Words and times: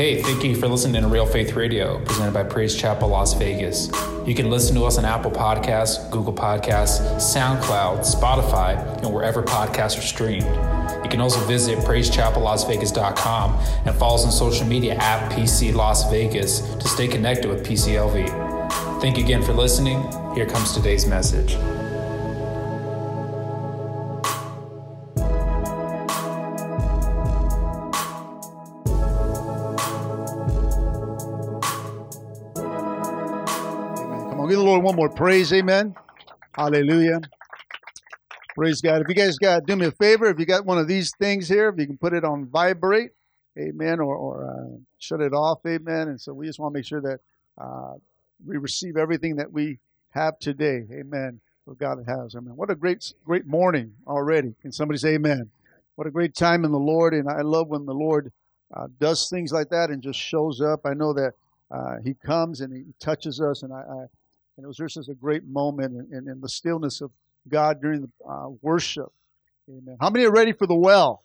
Hey, 0.00 0.22
thank 0.22 0.42
you 0.42 0.56
for 0.56 0.66
listening 0.66 1.02
to 1.02 1.08
Real 1.08 1.26
Faith 1.26 1.52
Radio, 1.52 2.02
presented 2.06 2.32
by 2.32 2.42
Praise 2.42 2.74
Chapel 2.74 3.08
Las 3.08 3.34
Vegas. 3.34 3.90
You 4.26 4.34
can 4.34 4.48
listen 4.48 4.74
to 4.76 4.84
us 4.84 4.96
on 4.96 5.04
Apple 5.04 5.30
Podcasts, 5.30 6.10
Google 6.10 6.32
Podcasts, 6.32 7.02
SoundCloud, 7.16 7.98
Spotify, 7.98 8.78
and 9.02 9.12
wherever 9.12 9.42
podcasts 9.42 9.98
are 9.98 10.00
streamed. 10.00 10.46
You 11.04 11.10
can 11.10 11.20
also 11.20 11.38
visit 11.40 11.80
praisechapellasvegas.com 11.80 13.58
and 13.84 13.94
follow 13.94 14.14
us 14.14 14.24
on 14.24 14.32
social 14.32 14.66
media 14.66 14.94
at 14.94 15.30
PC 15.32 15.74
Las 15.74 16.10
Vegas 16.10 16.60
to 16.76 16.88
stay 16.88 17.06
connected 17.06 17.50
with 17.50 17.62
PCLV. 17.62 19.02
Thank 19.02 19.18
you 19.18 19.24
again 19.24 19.42
for 19.42 19.52
listening. 19.52 20.00
Here 20.34 20.46
comes 20.46 20.72
today's 20.72 21.04
message. 21.04 21.58
One 34.90 34.96
more 34.96 35.08
praise, 35.08 35.52
amen. 35.52 35.94
Hallelujah. 36.56 37.20
Praise 38.56 38.80
God. 38.80 39.02
If 39.02 39.08
you 39.08 39.14
guys 39.14 39.38
got 39.38 39.64
do 39.64 39.76
me 39.76 39.86
a 39.86 39.92
favor, 39.92 40.26
if 40.26 40.40
you 40.40 40.46
got 40.46 40.66
one 40.66 40.78
of 40.78 40.88
these 40.88 41.12
things 41.20 41.48
here, 41.48 41.68
if 41.68 41.78
you 41.78 41.86
can 41.86 41.96
put 41.96 42.12
it 42.12 42.24
on 42.24 42.46
vibrate, 42.46 43.10
amen, 43.56 44.00
or, 44.00 44.16
or 44.16 44.50
uh, 44.50 44.78
shut 44.98 45.20
it 45.20 45.32
off, 45.32 45.60
amen. 45.64 46.08
And 46.08 46.20
so 46.20 46.32
we 46.32 46.44
just 46.44 46.58
want 46.58 46.74
to 46.74 46.78
make 46.78 46.86
sure 46.86 47.00
that 47.02 47.20
uh, 47.56 47.92
we 48.44 48.56
receive 48.56 48.96
everything 48.96 49.36
that 49.36 49.52
we 49.52 49.78
have 50.10 50.40
today, 50.40 50.82
amen. 50.92 51.40
What 51.66 51.78
God 51.78 51.98
has, 52.08 52.34
amen. 52.34 52.56
What 52.56 52.70
a 52.70 52.74
great, 52.74 53.12
great 53.24 53.46
morning 53.46 53.92
already. 54.08 54.56
Can 54.60 54.72
somebody 54.72 54.98
say 54.98 55.14
amen? 55.14 55.50
What 55.94 56.08
a 56.08 56.10
great 56.10 56.34
time 56.34 56.64
in 56.64 56.72
the 56.72 56.78
Lord, 56.78 57.14
and 57.14 57.28
I 57.28 57.42
love 57.42 57.68
when 57.68 57.86
the 57.86 57.94
Lord 57.94 58.32
uh, 58.74 58.88
does 58.98 59.28
things 59.30 59.52
like 59.52 59.68
that 59.68 59.90
and 59.90 60.02
just 60.02 60.18
shows 60.18 60.60
up. 60.60 60.80
I 60.84 60.94
know 60.94 61.12
that 61.12 61.34
uh, 61.70 61.98
He 62.02 62.14
comes 62.14 62.60
and 62.60 62.72
He 62.72 62.92
touches 62.98 63.40
us, 63.40 63.62
and 63.62 63.72
I, 63.72 63.82
I 63.82 64.06
and 64.60 64.66
it 64.66 64.68
was 64.68 64.94
just 64.94 65.08
a 65.08 65.14
great 65.14 65.46
moment 65.46 65.96
in, 65.96 66.18
in, 66.18 66.28
in 66.28 66.40
the 66.42 66.48
stillness 66.48 67.00
of 67.00 67.10
God 67.48 67.80
during 67.80 68.02
the 68.02 68.10
uh, 68.28 68.48
worship. 68.60 69.10
Amen. 69.70 69.96
How 69.98 70.10
many 70.10 70.26
are 70.26 70.30
ready 70.30 70.52
for 70.52 70.66
the 70.66 70.74
well? 70.74 71.22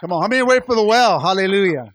Come 0.00 0.10
on, 0.10 0.22
how 0.22 0.28
many 0.28 0.40
are 0.40 0.48
ready 0.48 0.64
for 0.64 0.74
the 0.74 0.82
well? 0.82 1.20
Hallelujah. 1.20 1.92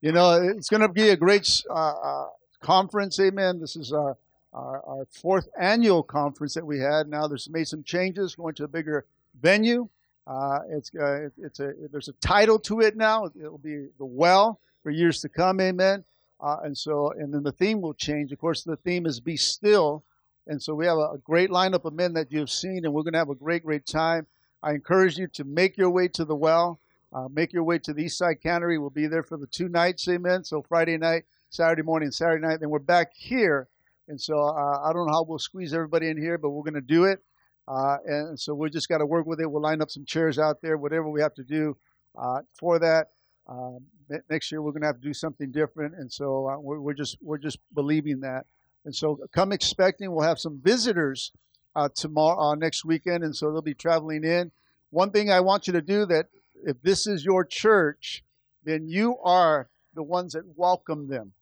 You 0.00 0.12
know, 0.12 0.40
it's 0.40 0.70
going 0.70 0.80
to 0.80 0.88
be 0.88 1.10
a 1.10 1.16
great 1.16 1.62
uh, 1.68 1.74
uh, 1.74 2.26
conference. 2.62 3.20
Amen. 3.20 3.60
This 3.60 3.76
is 3.76 3.92
our, 3.92 4.16
our, 4.54 4.82
our 4.86 5.06
fourth 5.10 5.48
annual 5.60 6.02
conference 6.02 6.54
that 6.54 6.64
we 6.64 6.78
had. 6.78 7.06
Now 7.06 7.28
there's 7.28 7.50
made 7.50 7.68
some 7.68 7.82
changes, 7.82 8.34
going 8.34 8.54
to 8.54 8.64
a 8.64 8.68
bigger 8.68 9.04
venue. 9.38 9.86
Uh, 10.26 10.60
it's 10.70 10.90
uh, 10.94 11.28
it's 11.36 11.60
a 11.60 11.74
there's 11.92 12.08
a 12.08 12.12
title 12.14 12.58
to 12.60 12.80
it 12.80 12.96
now. 12.96 13.26
It'll 13.38 13.58
be 13.58 13.88
the 13.98 14.06
well 14.06 14.60
for 14.82 14.90
years 14.90 15.20
to 15.20 15.28
come. 15.28 15.60
Amen. 15.60 16.04
Uh, 16.40 16.58
and 16.64 16.76
so, 16.76 17.12
and 17.12 17.32
then 17.32 17.42
the 17.42 17.52
theme 17.52 17.80
will 17.80 17.94
change. 17.94 18.32
Of 18.32 18.38
course, 18.38 18.62
the 18.62 18.76
theme 18.76 19.06
is 19.06 19.20
"Be 19.20 19.36
Still." 19.36 20.04
And 20.46 20.62
so 20.62 20.74
we 20.74 20.86
have 20.86 20.98
a, 20.98 21.18
great 21.24 21.50
lineup 21.50 21.84
of 21.84 21.94
men 21.94 22.12
that 22.14 22.30
you've 22.30 22.50
seen, 22.50 22.84
and 22.84 22.94
we're 22.94 23.02
going 23.02 23.14
to 23.14 23.18
have 23.18 23.30
a 23.30 23.34
great, 23.34 23.64
great 23.64 23.84
time. 23.84 24.26
I 24.62 24.72
encourage 24.72 25.18
you 25.18 25.26
to 25.28 25.44
make 25.44 25.76
your 25.76 25.90
way 25.90 26.08
to 26.08 26.24
the 26.24 26.36
well. 26.36 26.80
Uh, 27.12 27.28
make 27.28 27.52
your 27.52 27.64
way 27.64 27.78
to 27.78 27.92
the 27.92 28.04
East 28.04 28.18
Side 28.18 28.40
Cannery. 28.42 28.78
We'll 28.78 28.90
be 28.90 29.06
there 29.06 29.22
for 29.22 29.36
the 29.36 29.46
two 29.46 29.68
nights, 29.68 30.06
amen. 30.08 30.44
So 30.44 30.62
Friday 30.62 30.98
night, 30.98 31.24
Saturday 31.50 31.82
morning, 31.82 32.10
Saturday 32.10 32.46
night. 32.46 32.60
Then 32.60 32.70
we're 32.70 32.78
back 32.78 33.12
here. 33.14 33.68
And 34.08 34.20
so 34.20 34.38
uh, 34.38 34.82
I 34.84 34.92
don't 34.92 35.06
know 35.06 35.12
how 35.12 35.24
we'll 35.24 35.38
squeeze 35.38 35.72
everybody 35.72 36.08
in 36.08 36.16
here, 36.16 36.38
but 36.38 36.50
we're 36.50 36.62
going 36.62 36.74
to 36.74 36.80
do 36.80 37.04
it. 37.04 37.20
Uh, 37.68 37.96
and 38.06 38.38
so 38.38 38.54
we 38.54 38.70
just 38.70 38.88
got 38.88 38.98
to 38.98 39.06
work 39.06 39.26
with 39.26 39.40
it. 39.40 39.50
We'll 39.50 39.62
line 39.62 39.82
up 39.82 39.90
some 39.90 40.04
chairs 40.04 40.38
out 40.38 40.60
there, 40.62 40.76
whatever 40.76 41.08
we 41.08 41.20
have 41.20 41.34
to 41.34 41.44
do 41.44 41.76
uh, 42.16 42.42
for 42.58 42.78
that. 42.78 43.08
Um, 43.48 43.80
next 44.28 44.50
year 44.50 44.60
we're 44.60 44.72
going 44.72 44.82
to 44.82 44.88
have 44.88 45.00
to 45.00 45.06
do 45.06 45.14
something 45.14 45.52
different, 45.52 45.94
and 45.94 46.12
so 46.12 46.48
uh, 46.48 46.58
we're, 46.58 46.80
we're, 46.80 46.94
just 46.94 47.18
we're 47.20 47.38
just 47.38 47.58
believing 47.74 48.20
that. 48.20 48.46
And 48.84 48.94
so 48.94 49.18
come 49.32 49.52
expecting. 49.52 50.12
We'll 50.12 50.26
have 50.26 50.38
some 50.38 50.60
visitors 50.62 51.32
uh, 51.74 51.88
tomorrow 51.94 52.38
uh, 52.38 52.54
next 52.54 52.84
weekend, 52.84 53.24
and 53.24 53.36
so 53.36 53.50
they'll 53.50 53.62
be 53.62 53.74
traveling 53.74 54.24
in. 54.24 54.50
One 54.90 55.10
thing 55.10 55.30
I 55.30 55.40
want 55.40 55.66
you 55.66 55.72
to 55.74 55.82
do 55.82 56.06
that 56.06 56.26
if 56.64 56.80
this 56.82 57.06
is 57.06 57.24
your 57.24 57.44
church, 57.44 58.24
then 58.64 58.88
you 58.88 59.18
are 59.18 59.68
the 59.94 60.02
ones 60.02 60.32
that 60.32 60.44
welcome 60.56 61.08
them. 61.08 61.32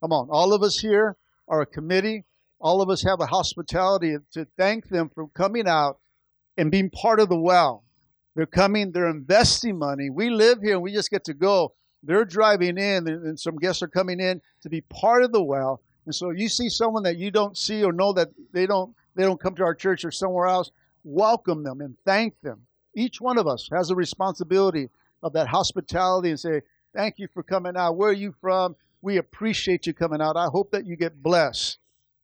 Come 0.00 0.12
on, 0.12 0.28
all 0.30 0.52
of 0.52 0.62
us 0.62 0.78
here 0.78 1.16
are 1.48 1.62
a 1.62 1.66
committee. 1.66 2.24
All 2.60 2.80
of 2.80 2.90
us 2.90 3.02
have 3.02 3.20
a 3.20 3.26
hospitality 3.26 4.16
to 4.32 4.46
thank 4.56 4.88
them 4.88 5.10
for 5.14 5.28
coming 5.28 5.66
out 5.66 5.98
and 6.56 6.70
being 6.70 6.90
part 6.90 7.20
of 7.20 7.28
the 7.28 7.38
well. 7.38 7.84
They're 8.36 8.46
coming, 8.46 8.92
they're 8.92 9.08
investing 9.08 9.78
money. 9.78 10.10
We 10.10 10.28
live 10.28 10.60
here 10.60 10.74
and 10.74 10.82
we 10.82 10.92
just 10.92 11.10
get 11.10 11.24
to 11.24 11.34
go. 11.34 11.72
They're 12.02 12.26
driving 12.26 12.76
in, 12.76 13.08
and 13.08 13.40
some 13.40 13.56
guests 13.56 13.82
are 13.82 13.88
coming 13.88 14.20
in 14.20 14.42
to 14.62 14.68
be 14.68 14.82
part 14.82 15.24
of 15.24 15.32
the 15.32 15.42
well. 15.42 15.80
And 16.04 16.14
so 16.14 16.30
you 16.30 16.48
see 16.48 16.68
someone 16.68 17.02
that 17.04 17.16
you 17.16 17.30
don't 17.30 17.56
see 17.56 17.82
or 17.82 17.92
know 17.92 18.12
that 18.12 18.28
they 18.52 18.66
don't 18.66 18.94
they 19.16 19.22
don't 19.22 19.40
come 19.40 19.54
to 19.54 19.64
our 19.64 19.74
church 19.74 20.04
or 20.04 20.10
somewhere 20.10 20.46
else, 20.46 20.70
welcome 21.02 21.62
them 21.62 21.80
and 21.80 21.96
thank 22.04 22.38
them. 22.42 22.60
Each 22.94 23.20
one 23.20 23.38
of 23.38 23.46
us 23.46 23.70
has 23.72 23.90
a 23.90 23.94
responsibility 23.94 24.90
of 25.22 25.32
that 25.32 25.48
hospitality 25.48 26.28
and 26.28 26.38
say, 26.38 26.60
Thank 26.94 27.18
you 27.18 27.28
for 27.32 27.42
coming 27.42 27.76
out. 27.76 27.96
Where 27.96 28.10
are 28.10 28.12
you 28.12 28.34
from? 28.40 28.76
We 29.00 29.16
appreciate 29.16 29.86
you 29.86 29.94
coming 29.94 30.20
out. 30.20 30.36
I 30.36 30.46
hope 30.46 30.70
that 30.72 30.86
you 30.86 30.96
get 30.96 31.22
blessed 31.22 31.78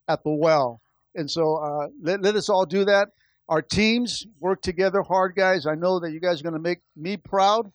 at 0.08 0.22
the 0.22 0.30
well. 0.30 0.82
And 1.14 1.30
so 1.30 1.56
uh, 1.56 1.88
let, 2.02 2.22
let 2.22 2.36
us 2.36 2.48
all 2.48 2.66
do 2.66 2.84
that. 2.84 3.08
Our 3.48 3.62
teams 3.62 4.26
work 4.40 4.62
together 4.62 5.02
hard, 5.02 5.34
guys. 5.34 5.66
I 5.66 5.74
know 5.74 5.98
that 6.00 6.12
you 6.12 6.20
guys 6.20 6.40
are 6.40 6.44
going 6.44 6.54
to 6.54 6.60
make 6.60 6.80
me 6.96 7.16
proud 7.16 7.72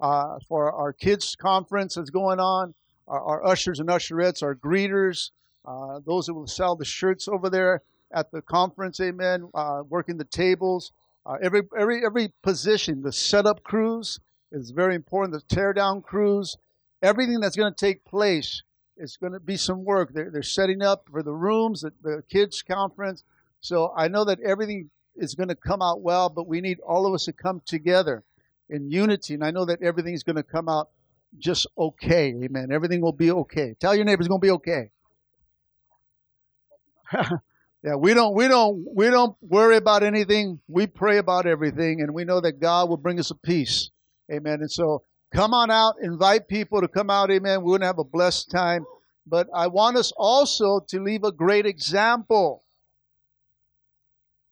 uh, 0.00 0.38
for 0.48 0.72
our 0.72 0.92
kids' 0.92 1.34
conference 1.36 1.94
that's 1.96 2.10
going 2.10 2.40
on, 2.40 2.74
our, 3.08 3.20
our 3.20 3.46
ushers 3.46 3.80
and 3.80 3.88
usherettes, 3.88 4.42
our 4.42 4.54
greeters, 4.54 5.30
uh, 5.64 6.00
those 6.06 6.26
that 6.26 6.34
will 6.34 6.46
sell 6.46 6.76
the 6.76 6.84
shirts 6.84 7.28
over 7.28 7.50
there 7.50 7.82
at 8.12 8.30
the 8.30 8.40
conference, 8.40 9.00
amen, 9.00 9.48
uh, 9.54 9.82
working 9.88 10.16
the 10.16 10.24
tables. 10.24 10.92
Uh, 11.26 11.36
every, 11.42 11.62
every, 11.78 12.04
every 12.06 12.32
position, 12.42 13.02
the 13.02 13.12
setup 13.12 13.62
crews 13.62 14.20
is 14.52 14.70
very 14.70 14.94
important, 14.94 15.32
the 15.32 15.54
teardown 15.54 16.02
crews, 16.02 16.56
everything 17.02 17.40
that's 17.40 17.56
going 17.56 17.72
to 17.72 17.78
take 17.78 18.04
place 18.04 18.62
is 18.96 19.16
going 19.16 19.32
to 19.32 19.40
be 19.40 19.56
some 19.56 19.84
work. 19.84 20.14
They're, 20.14 20.30
they're 20.30 20.42
setting 20.42 20.80
up 20.80 21.06
for 21.10 21.22
the 21.22 21.32
rooms, 21.32 21.82
the, 21.82 21.92
the 22.02 22.22
kids' 22.30 22.62
conference. 22.62 23.24
So 23.60 23.92
I 23.96 24.08
know 24.08 24.24
that 24.24 24.40
everything 24.40 24.90
is 25.18 25.34
going 25.34 25.48
to 25.48 25.54
come 25.54 25.82
out 25.82 26.00
well, 26.00 26.28
but 26.28 26.46
we 26.46 26.60
need 26.60 26.78
all 26.80 27.06
of 27.06 27.14
us 27.14 27.24
to 27.26 27.32
come 27.32 27.62
together 27.66 28.24
in 28.68 28.90
unity. 28.90 29.34
And 29.34 29.44
I 29.44 29.50
know 29.50 29.64
that 29.64 29.82
everything's 29.82 30.22
going 30.22 30.36
to 30.36 30.42
come 30.42 30.68
out 30.68 30.88
just 31.38 31.66
okay. 31.76 32.34
Amen. 32.42 32.72
Everything 32.72 33.00
will 33.00 33.12
be 33.12 33.30
okay. 33.30 33.74
Tell 33.80 33.94
your 33.94 34.04
neighbors 34.04 34.26
it's 34.26 34.28
going 34.28 34.40
to 34.40 34.46
be 34.46 34.50
okay. 34.52 34.90
yeah, 37.82 37.94
we 37.96 38.14
don't 38.14 38.34
we 38.34 38.48
don't 38.48 38.84
we 38.94 39.06
don't 39.06 39.36
worry 39.40 39.76
about 39.76 40.02
anything. 40.02 40.60
We 40.68 40.86
pray 40.86 41.18
about 41.18 41.46
everything 41.46 42.00
and 42.00 42.12
we 42.12 42.24
know 42.24 42.40
that 42.40 42.60
God 42.60 42.88
will 42.88 42.96
bring 42.96 43.18
us 43.18 43.30
a 43.30 43.34
peace. 43.34 43.90
Amen. 44.30 44.60
And 44.60 44.70
so 44.70 45.04
come 45.32 45.54
on 45.54 45.70
out, 45.70 45.96
invite 46.02 46.48
people 46.48 46.80
to 46.80 46.88
come 46.88 47.10
out, 47.10 47.30
amen. 47.30 47.62
We're 47.62 47.78
gonna 47.78 47.86
have 47.86 47.98
a 47.98 48.04
blessed 48.04 48.50
time. 48.50 48.84
But 49.26 49.48
I 49.54 49.66
want 49.66 49.96
us 49.96 50.12
also 50.16 50.80
to 50.88 51.02
leave 51.02 51.24
a 51.24 51.32
great 51.32 51.66
example. 51.66 52.64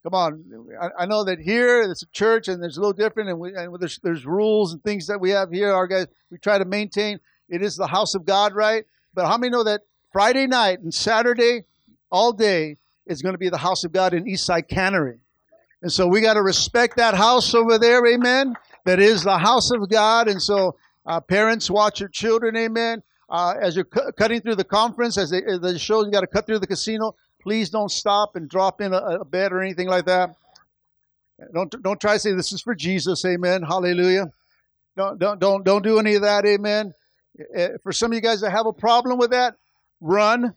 Come 0.06 0.14
on, 0.14 0.68
I, 0.80 1.02
I 1.02 1.06
know 1.06 1.24
that 1.24 1.40
here 1.40 1.82
it's 1.82 2.04
a 2.04 2.10
church 2.12 2.46
and 2.46 2.62
there's 2.62 2.76
a 2.76 2.80
little 2.80 2.92
different, 2.92 3.28
and, 3.28 3.40
we, 3.40 3.56
and 3.56 3.76
there's, 3.80 3.98
there's 4.04 4.24
rules 4.24 4.72
and 4.72 4.80
things 4.84 5.08
that 5.08 5.20
we 5.20 5.30
have 5.30 5.50
here. 5.50 5.72
Our 5.72 5.88
guys, 5.88 6.06
we 6.30 6.38
try 6.38 6.58
to 6.58 6.64
maintain. 6.64 7.18
It 7.48 7.60
is 7.60 7.74
the 7.74 7.88
house 7.88 8.14
of 8.14 8.24
God, 8.24 8.54
right? 8.54 8.84
But 9.14 9.26
how 9.26 9.36
many 9.36 9.50
know 9.50 9.64
that 9.64 9.80
Friday 10.12 10.46
night 10.46 10.78
and 10.78 10.94
Saturday 10.94 11.64
all 12.12 12.32
day 12.32 12.76
is 13.06 13.20
going 13.20 13.34
to 13.34 13.38
be 13.38 13.48
the 13.48 13.58
house 13.58 13.82
of 13.82 13.90
God 13.90 14.14
in 14.14 14.26
Eastside 14.26 14.68
Cannery. 14.68 15.18
And 15.82 15.92
so 15.92 16.06
we 16.06 16.20
got 16.20 16.34
to 16.34 16.42
respect 16.42 16.98
that 16.98 17.14
house 17.14 17.52
over 17.52 17.76
there, 17.76 18.06
amen. 18.06 18.54
That 18.84 19.00
is 19.00 19.24
the 19.24 19.38
house 19.38 19.72
of 19.72 19.88
God. 19.88 20.28
And 20.28 20.41
so 20.41 20.76
uh, 21.04 21.20
parents 21.20 21.68
watch 21.68 21.98
your 21.98 22.10
children, 22.10 22.56
amen. 22.56 23.02
Uh, 23.28 23.54
as 23.60 23.74
you're 23.74 23.84
cu- 23.84 24.12
cutting 24.12 24.41
through 24.41 24.54
the 24.54 24.62
conference, 24.62 25.18
as, 25.18 25.30
they, 25.30 25.42
as 25.42 25.59
the 25.59 25.76
show, 25.80 26.04
you 26.04 26.12
got 26.12 26.20
to 26.20 26.28
cut 26.28 26.47
through 26.47 26.60
the 26.60 26.66
casino. 26.68 27.16
Please 27.47 27.71
don't 27.71 27.93
stop 27.93 28.34
and 28.34 28.48
drop 28.48 28.81
in 28.81 28.93
a, 28.93 28.97
a 28.97 29.25
bed 29.25 29.53
or 29.53 29.63
anything 29.63 29.87
like 29.87 30.04
that. 30.07 30.34
Don't 31.54 31.71
don't 31.81 32.01
try 32.01 32.15
to 32.15 32.19
say 32.19 32.33
this 32.33 32.51
is 32.51 32.60
for 32.60 32.75
Jesus, 32.75 33.25
amen. 33.25 33.63
Hallelujah. 33.63 34.33
Don't 34.97 35.16
don't 35.21 35.39
don't 35.39 35.65
don't 35.65 35.84
do 35.84 36.01
any 36.01 36.16
of 36.16 36.22
that, 36.22 36.45
amen. 36.45 36.93
Eh, 37.54 37.69
for 37.84 37.93
some 37.93 38.10
of 38.10 38.16
you 38.16 38.21
guys 38.21 38.41
that 38.41 38.51
have 38.51 38.66
a 38.66 38.72
problem 38.72 39.16
with 39.16 39.31
that, 39.31 39.54
run 40.01 40.57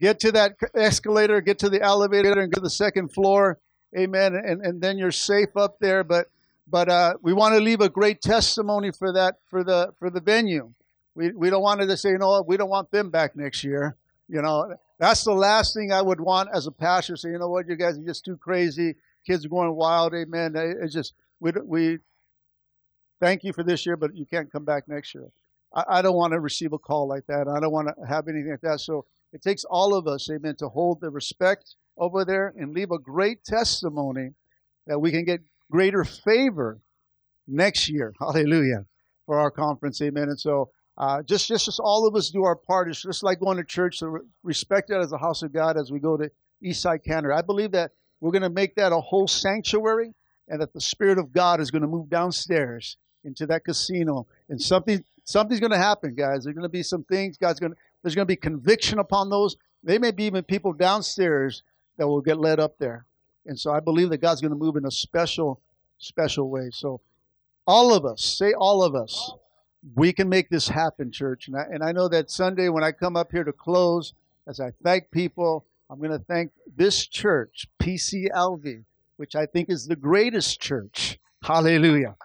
get 0.00 0.18
to 0.18 0.32
that 0.32 0.56
escalator, 0.74 1.40
get 1.40 1.60
to 1.60 1.70
the 1.70 1.80
elevator, 1.80 2.40
and 2.40 2.50
go 2.50 2.56
to 2.56 2.62
the 2.62 2.68
second 2.68 3.12
floor. 3.12 3.60
Amen. 3.96 4.34
And, 4.34 4.60
and 4.66 4.82
then 4.82 4.98
you're 4.98 5.12
safe 5.12 5.56
up 5.56 5.78
there. 5.78 6.02
But 6.02 6.26
but 6.66 6.88
uh, 6.88 7.14
we 7.22 7.32
want 7.32 7.54
to 7.54 7.60
leave 7.60 7.80
a 7.80 7.88
great 7.88 8.22
testimony 8.22 8.90
for 8.90 9.12
that 9.12 9.36
for 9.46 9.62
the 9.62 9.94
for 10.00 10.10
the 10.10 10.20
venue. 10.20 10.72
We 11.14 11.30
we 11.30 11.48
don't 11.48 11.62
want 11.62 11.80
to 11.80 11.96
say, 11.96 12.08
you 12.08 12.18
know, 12.18 12.42
we 12.42 12.56
don't 12.56 12.70
want 12.70 12.90
them 12.90 13.10
back 13.10 13.36
next 13.36 13.62
year. 13.62 13.94
You 14.28 14.42
know, 14.42 14.74
that's 15.02 15.24
the 15.24 15.34
last 15.34 15.74
thing 15.74 15.90
I 15.90 16.00
would 16.00 16.20
want 16.20 16.50
as 16.54 16.68
a 16.68 16.70
pastor. 16.70 17.16
Say, 17.16 17.30
you 17.30 17.38
know 17.38 17.48
what, 17.48 17.68
you 17.68 17.74
guys 17.74 17.98
are 17.98 18.06
just 18.06 18.24
too 18.24 18.36
crazy. 18.36 18.94
Kids 19.26 19.44
are 19.44 19.48
going 19.48 19.74
wild. 19.74 20.14
Amen. 20.14 20.54
It's 20.54 20.94
just 20.94 21.14
we 21.40 21.50
we 21.64 21.98
thank 23.20 23.42
you 23.42 23.52
for 23.52 23.64
this 23.64 23.84
year, 23.84 23.96
but 23.96 24.14
you 24.14 24.24
can't 24.24 24.50
come 24.50 24.64
back 24.64 24.86
next 24.86 25.12
year. 25.12 25.26
I, 25.74 25.84
I 25.88 26.02
don't 26.02 26.14
want 26.14 26.34
to 26.34 26.40
receive 26.40 26.72
a 26.72 26.78
call 26.78 27.08
like 27.08 27.26
that. 27.26 27.48
I 27.48 27.58
don't 27.58 27.72
want 27.72 27.88
to 27.88 28.06
have 28.06 28.28
anything 28.28 28.52
like 28.52 28.60
that. 28.60 28.78
So 28.78 29.04
it 29.32 29.42
takes 29.42 29.64
all 29.64 29.92
of 29.92 30.06
us, 30.06 30.30
amen, 30.30 30.54
to 30.56 30.68
hold 30.68 31.00
the 31.00 31.10
respect 31.10 31.74
over 31.98 32.24
there 32.24 32.54
and 32.56 32.72
leave 32.72 32.92
a 32.92 32.98
great 32.98 33.42
testimony 33.44 34.30
that 34.86 35.00
we 35.00 35.10
can 35.10 35.24
get 35.24 35.40
greater 35.68 36.04
favor 36.04 36.78
next 37.48 37.88
year. 37.88 38.14
Hallelujah. 38.20 38.86
For 39.26 39.40
our 39.40 39.50
conference, 39.50 40.00
amen. 40.00 40.28
And 40.28 40.38
so 40.38 40.70
uh, 40.98 41.22
just, 41.22 41.48
just, 41.48 41.64
just 41.64 41.80
all 41.80 42.06
of 42.06 42.14
us 42.14 42.30
do 42.30 42.44
our 42.44 42.56
part. 42.56 42.88
It's 42.88 43.02
just 43.02 43.22
like 43.22 43.40
going 43.40 43.56
to 43.56 43.64
church 43.64 44.00
to 44.00 44.20
respect 44.42 44.90
it 44.90 44.96
as 44.96 45.12
a 45.12 45.18
house 45.18 45.42
of 45.42 45.52
God 45.52 45.76
as 45.76 45.90
we 45.90 45.98
go 45.98 46.16
to 46.16 46.30
Eastside 46.62 47.04
Cannery. 47.04 47.34
I 47.34 47.42
believe 47.42 47.72
that 47.72 47.92
we're 48.20 48.30
going 48.30 48.42
to 48.42 48.50
make 48.50 48.74
that 48.76 48.92
a 48.92 49.00
whole 49.00 49.26
sanctuary 49.26 50.12
and 50.48 50.60
that 50.60 50.72
the 50.72 50.80
Spirit 50.80 51.18
of 51.18 51.32
God 51.32 51.60
is 51.60 51.70
going 51.70 51.82
to 51.82 51.88
move 51.88 52.10
downstairs 52.10 52.96
into 53.24 53.46
that 53.46 53.64
casino. 53.64 54.26
And 54.48 54.60
something, 54.60 55.02
something's 55.24 55.60
going 55.60 55.72
to 55.72 55.78
happen, 55.78 56.14
guys. 56.14 56.44
There's 56.44 56.54
going 56.54 56.62
to 56.62 56.68
be 56.68 56.82
some 56.82 57.04
things. 57.04 57.38
God's 57.38 57.58
going 57.58 57.72
to, 57.72 57.78
there's 58.02 58.14
going 58.14 58.26
to 58.26 58.32
be 58.32 58.36
conviction 58.36 58.98
upon 58.98 59.30
those. 59.30 59.56
They 59.82 59.98
may 59.98 60.10
be 60.10 60.24
even 60.24 60.44
people 60.44 60.72
downstairs 60.72 61.62
that 61.96 62.06
will 62.06 62.20
get 62.20 62.38
led 62.38 62.60
up 62.60 62.78
there. 62.78 63.06
And 63.46 63.58
so 63.58 63.72
I 63.72 63.80
believe 63.80 64.10
that 64.10 64.18
God's 64.18 64.40
going 64.40 64.52
to 64.52 64.56
move 64.56 64.76
in 64.76 64.84
a 64.84 64.90
special, 64.90 65.60
special 65.98 66.48
way. 66.50 66.70
So 66.72 67.00
all 67.66 67.94
of 67.94 68.04
us, 68.04 68.24
say 68.24 68.52
all 68.52 68.82
of 68.82 68.94
us, 68.94 69.32
we 69.94 70.12
can 70.12 70.28
make 70.28 70.48
this 70.48 70.68
happen, 70.68 71.10
church. 71.10 71.48
And 71.48 71.56
I, 71.56 71.62
and 71.70 71.82
I 71.82 71.92
know 71.92 72.08
that 72.08 72.30
Sunday 72.30 72.68
when 72.68 72.84
I 72.84 72.92
come 72.92 73.16
up 73.16 73.32
here 73.32 73.44
to 73.44 73.52
close, 73.52 74.14
as 74.46 74.60
I 74.60 74.72
thank 74.82 75.10
people, 75.10 75.64
I'm 75.90 75.98
going 75.98 76.10
to 76.10 76.18
thank 76.18 76.52
this 76.76 77.06
church, 77.06 77.66
PCLV, 77.80 78.84
which 79.16 79.34
I 79.36 79.46
think 79.46 79.70
is 79.70 79.86
the 79.86 79.96
greatest 79.96 80.60
church. 80.60 81.18
Hallelujah. 81.42 82.16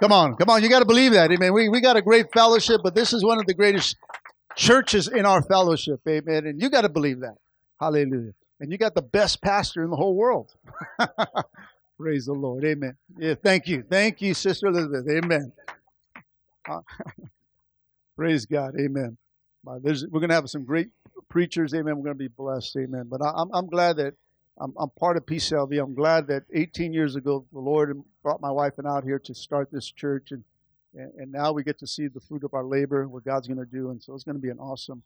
Come 0.00 0.12
on, 0.12 0.36
come 0.36 0.50
on. 0.50 0.62
You 0.62 0.68
got 0.68 0.78
to 0.80 0.84
believe 0.84 1.12
that. 1.12 1.32
Amen. 1.32 1.52
We, 1.52 1.68
we 1.68 1.80
got 1.80 1.96
a 1.96 2.02
great 2.02 2.32
fellowship, 2.32 2.80
but 2.84 2.94
this 2.94 3.12
is 3.12 3.24
one 3.24 3.40
of 3.40 3.46
the 3.46 3.54
greatest 3.54 3.96
churches 4.54 5.08
in 5.08 5.26
our 5.26 5.42
fellowship. 5.42 6.00
Amen. 6.08 6.46
And 6.46 6.60
you 6.60 6.70
got 6.70 6.82
to 6.82 6.88
believe 6.88 7.20
that. 7.20 7.36
Hallelujah. 7.80 8.32
And 8.60 8.70
you 8.70 8.78
got 8.78 8.94
the 8.94 9.02
best 9.02 9.40
pastor 9.40 9.82
in 9.82 9.90
the 9.90 9.96
whole 9.96 10.14
world. 10.14 10.54
Praise 11.98 12.26
the 12.26 12.32
Lord. 12.32 12.64
Amen. 12.64 12.96
Yeah, 13.16 13.34
thank 13.34 13.66
you. 13.66 13.82
Thank 13.88 14.22
you, 14.22 14.34
Sister 14.34 14.68
Elizabeth. 14.68 15.08
Amen. 15.08 15.52
Praise 18.16 18.46
God. 18.46 18.74
Amen. 18.78 19.16
Uh, 19.66 19.78
we're 19.82 20.20
going 20.20 20.28
to 20.28 20.34
have 20.34 20.48
some 20.48 20.64
great 20.64 20.88
preachers. 21.28 21.74
Amen. 21.74 21.96
We're 21.96 22.04
going 22.04 22.16
to 22.16 22.18
be 22.18 22.28
blessed. 22.28 22.76
Amen. 22.76 23.06
But 23.08 23.22
I, 23.22 23.40
am 23.40 23.50
I'm 23.52 23.66
glad 23.66 23.96
that 23.96 24.14
I'm, 24.58 24.72
I'm 24.78 24.90
part 24.90 25.16
of 25.16 25.26
PCLV. 25.26 25.82
I'm 25.82 25.94
glad 25.94 26.26
that 26.28 26.44
18 26.52 26.92
years 26.92 27.16
ago 27.16 27.44
the 27.52 27.58
Lord 27.58 28.00
brought 28.22 28.40
my 28.40 28.50
wife 28.50 28.78
and 28.78 28.86
out 28.86 29.04
here 29.04 29.18
to 29.20 29.34
start 29.34 29.68
this 29.70 29.90
church, 29.90 30.32
and, 30.32 30.42
and, 30.94 31.12
and 31.18 31.32
now 31.32 31.52
we 31.52 31.62
get 31.62 31.78
to 31.78 31.86
see 31.86 32.08
the 32.08 32.20
fruit 32.20 32.44
of 32.44 32.54
our 32.54 32.64
labor, 32.64 33.06
what 33.08 33.24
God's 33.24 33.46
going 33.46 33.58
to 33.58 33.70
do, 33.70 33.90
and 33.90 34.02
so 34.02 34.14
it's 34.14 34.24
going 34.24 34.36
to 34.36 34.42
be 34.42 34.50
an 34.50 34.58
awesome, 34.58 35.02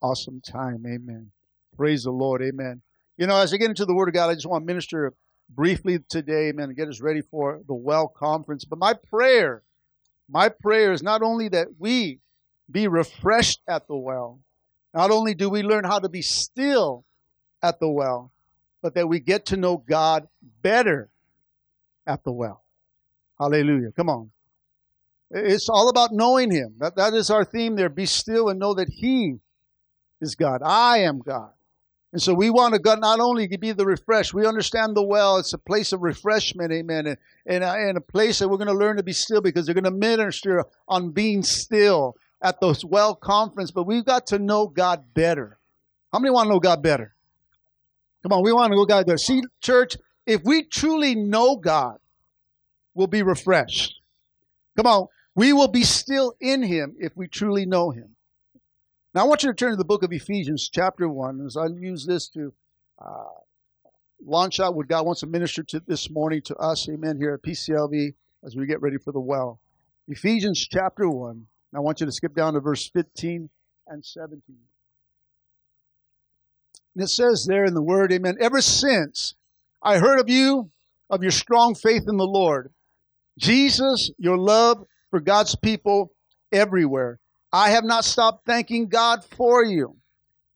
awesome 0.00 0.40
time. 0.40 0.84
Amen. 0.86 1.30
Praise 1.76 2.04
the 2.04 2.10
Lord. 2.10 2.42
Amen. 2.42 2.80
You 3.16 3.26
know, 3.26 3.36
as 3.36 3.52
I 3.52 3.58
get 3.58 3.68
into 3.68 3.84
the 3.84 3.94
Word 3.94 4.08
of 4.08 4.14
God, 4.14 4.30
I 4.30 4.34
just 4.34 4.46
want 4.46 4.62
to 4.62 4.66
minister 4.66 5.12
briefly 5.50 5.98
today, 6.08 6.48
amen, 6.48 6.70
and 6.70 6.76
get 6.76 6.88
us 6.88 7.00
ready 7.00 7.20
for 7.20 7.60
the 7.66 7.74
Well 7.74 8.08
Conference. 8.08 8.64
But 8.64 8.78
my 8.78 8.94
prayer, 8.94 9.62
my 10.28 10.48
prayer 10.48 10.92
is 10.92 11.02
not 11.02 11.22
only 11.22 11.48
that 11.48 11.68
we 11.78 12.20
be 12.70 12.88
refreshed 12.88 13.60
at 13.68 13.86
the 13.86 13.96
well, 13.96 14.40
not 14.92 15.10
only 15.10 15.34
do 15.34 15.50
we 15.50 15.62
learn 15.62 15.84
how 15.84 15.98
to 15.98 16.08
be 16.08 16.22
still 16.22 17.04
at 17.62 17.80
the 17.80 17.88
well, 17.88 18.32
but 18.82 18.94
that 18.94 19.08
we 19.08 19.20
get 19.20 19.46
to 19.46 19.56
know 19.56 19.76
God 19.76 20.28
better 20.62 21.10
at 22.06 22.22
the 22.24 22.32
well. 22.32 22.62
Hallelujah. 23.38 23.90
Come 23.96 24.08
on. 24.08 24.30
It's 25.30 25.68
all 25.68 25.88
about 25.88 26.12
knowing 26.12 26.50
Him. 26.50 26.74
That, 26.78 26.96
that 26.96 27.14
is 27.14 27.30
our 27.30 27.44
theme 27.44 27.76
there. 27.76 27.88
Be 27.88 28.06
still 28.06 28.48
and 28.48 28.60
know 28.60 28.74
that 28.74 28.88
He 28.88 29.36
is 30.20 30.34
God. 30.34 30.60
I 30.62 30.98
am 30.98 31.18
God. 31.18 31.50
And 32.14 32.22
so 32.22 32.32
we 32.32 32.48
want 32.48 32.76
to 32.76 32.96
not 33.00 33.18
only 33.18 33.48
to 33.48 33.58
be 33.58 33.72
the 33.72 33.84
refresh, 33.84 34.32
we 34.32 34.46
understand 34.46 34.96
the 34.96 35.02
well. 35.02 35.36
It's 35.38 35.52
a 35.52 35.58
place 35.58 35.92
of 35.92 36.02
refreshment, 36.02 36.70
amen, 36.70 37.08
and, 37.08 37.16
and, 37.44 37.64
uh, 37.64 37.74
and 37.76 37.98
a 37.98 38.00
place 38.00 38.38
that 38.38 38.48
we're 38.48 38.56
going 38.56 38.68
to 38.68 38.72
learn 38.72 38.98
to 38.98 39.02
be 39.02 39.12
still 39.12 39.40
because 39.40 39.66
they're 39.66 39.74
going 39.74 39.82
to 39.82 39.90
minister 39.90 40.64
on 40.86 41.10
being 41.10 41.42
still 41.42 42.14
at 42.40 42.60
those 42.60 42.84
well 42.84 43.16
conference. 43.16 43.72
But 43.72 43.88
we've 43.88 44.04
got 44.04 44.28
to 44.28 44.38
know 44.38 44.68
God 44.68 45.12
better. 45.12 45.58
How 46.12 46.20
many 46.20 46.30
want 46.30 46.46
to 46.46 46.50
know 46.50 46.60
God 46.60 46.84
better? 46.84 47.16
Come 48.22 48.32
on, 48.32 48.44
we 48.44 48.52
want 48.52 48.70
to 48.70 48.76
go 48.76 48.86
God 48.86 49.08
there. 49.08 49.18
See, 49.18 49.42
church, 49.60 49.96
if 50.24 50.44
we 50.44 50.62
truly 50.62 51.16
know 51.16 51.56
God, 51.56 51.98
we'll 52.94 53.08
be 53.08 53.24
refreshed. 53.24 53.92
Come 54.76 54.86
on, 54.86 55.08
we 55.34 55.52
will 55.52 55.66
be 55.66 55.82
still 55.82 56.34
in 56.40 56.62
Him 56.62 56.94
if 57.00 57.16
we 57.16 57.26
truly 57.26 57.66
know 57.66 57.90
Him. 57.90 58.13
Now, 59.14 59.20
I 59.20 59.24
want 59.28 59.44
you 59.44 59.48
to 59.48 59.54
turn 59.54 59.70
to 59.70 59.76
the 59.76 59.84
book 59.84 60.02
of 60.02 60.12
Ephesians, 60.12 60.68
chapter 60.68 61.08
1, 61.08 61.46
as 61.46 61.56
I 61.56 61.66
use 61.66 62.04
this 62.04 62.28
to 62.30 62.52
uh, 63.00 63.30
launch 64.26 64.58
out 64.58 64.74
what 64.74 64.88
God 64.88 65.06
wants 65.06 65.20
to 65.20 65.28
minister 65.28 65.62
to 65.62 65.80
this 65.86 66.10
morning 66.10 66.42
to 66.42 66.56
us, 66.56 66.88
amen, 66.88 67.18
here 67.18 67.32
at 67.34 67.48
PCLV 67.48 68.12
as 68.44 68.56
we 68.56 68.66
get 68.66 68.82
ready 68.82 68.98
for 68.98 69.12
the 69.12 69.20
well. 69.20 69.60
Ephesians, 70.08 70.66
chapter 70.68 71.08
1. 71.08 71.46
I 71.76 71.80
want 71.80 72.00
you 72.00 72.06
to 72.06 72.12
skip 72.12 72.34
down 72.34 72.54
to 72.54 72.60
verse 72.60 72.90
15 72.90 73.48
and 73.86 74.04
17. 74.04 74.42
And 76.96 77.04
it 77.04 77.08
says 77.08 77.46
there 77.46 77.64
in 77.64 77.74
the 77.74 77.82
word, 77.82 78.12
amen, 78.12 78.36
ever 78.40 78.60
since 78.60 79.36
I 79.80 79.98
heard 79.98 80.18
of 80.18 80.28
you, 80.28 80.72
of 81.08 81.22
your 81.22 81.30
strong 81.30 81.76
faith 81.76 82.04
in 82.08 82.16
the 82.16 82.26
Lord, 82.26 82.72
Jesus, 83.38 84.10
your 84.18 84.38
love 84.38 84.84
for 85.10 85.20
God's 85.20 85.54
people 85.54 86.12
everywhere. 86.50 87.20
I 87.54 87.70
have 87.70 87.84
not 87.84 88.04
stopped 88.04 88.46
thanking 88.46 88.88
God 88.88 89.22
for 89.22 89.64
you. 89.64 89.94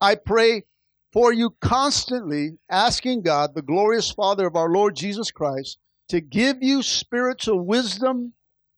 I 0.00 0.16
pray 0.16 0.64
for 1.12 1.32
you 1.32 1.50
constantly, 1.60 2.58
asking 2.68 3.22
God, 3.22 3.54
the 3.54 3.62
glorious 3.62 4.10
Father 4.10 4.48
of 4.48 4.56
our 4.56 4.68
Lord 4.68 4.96
Jesus 4.96 5.30
Christ, 5.30 5.78
to 6.08 6.20
give 6.20 6.56
you 6.60 6.82
spiritual 6.82 7.60
wisdom 7.60 8.32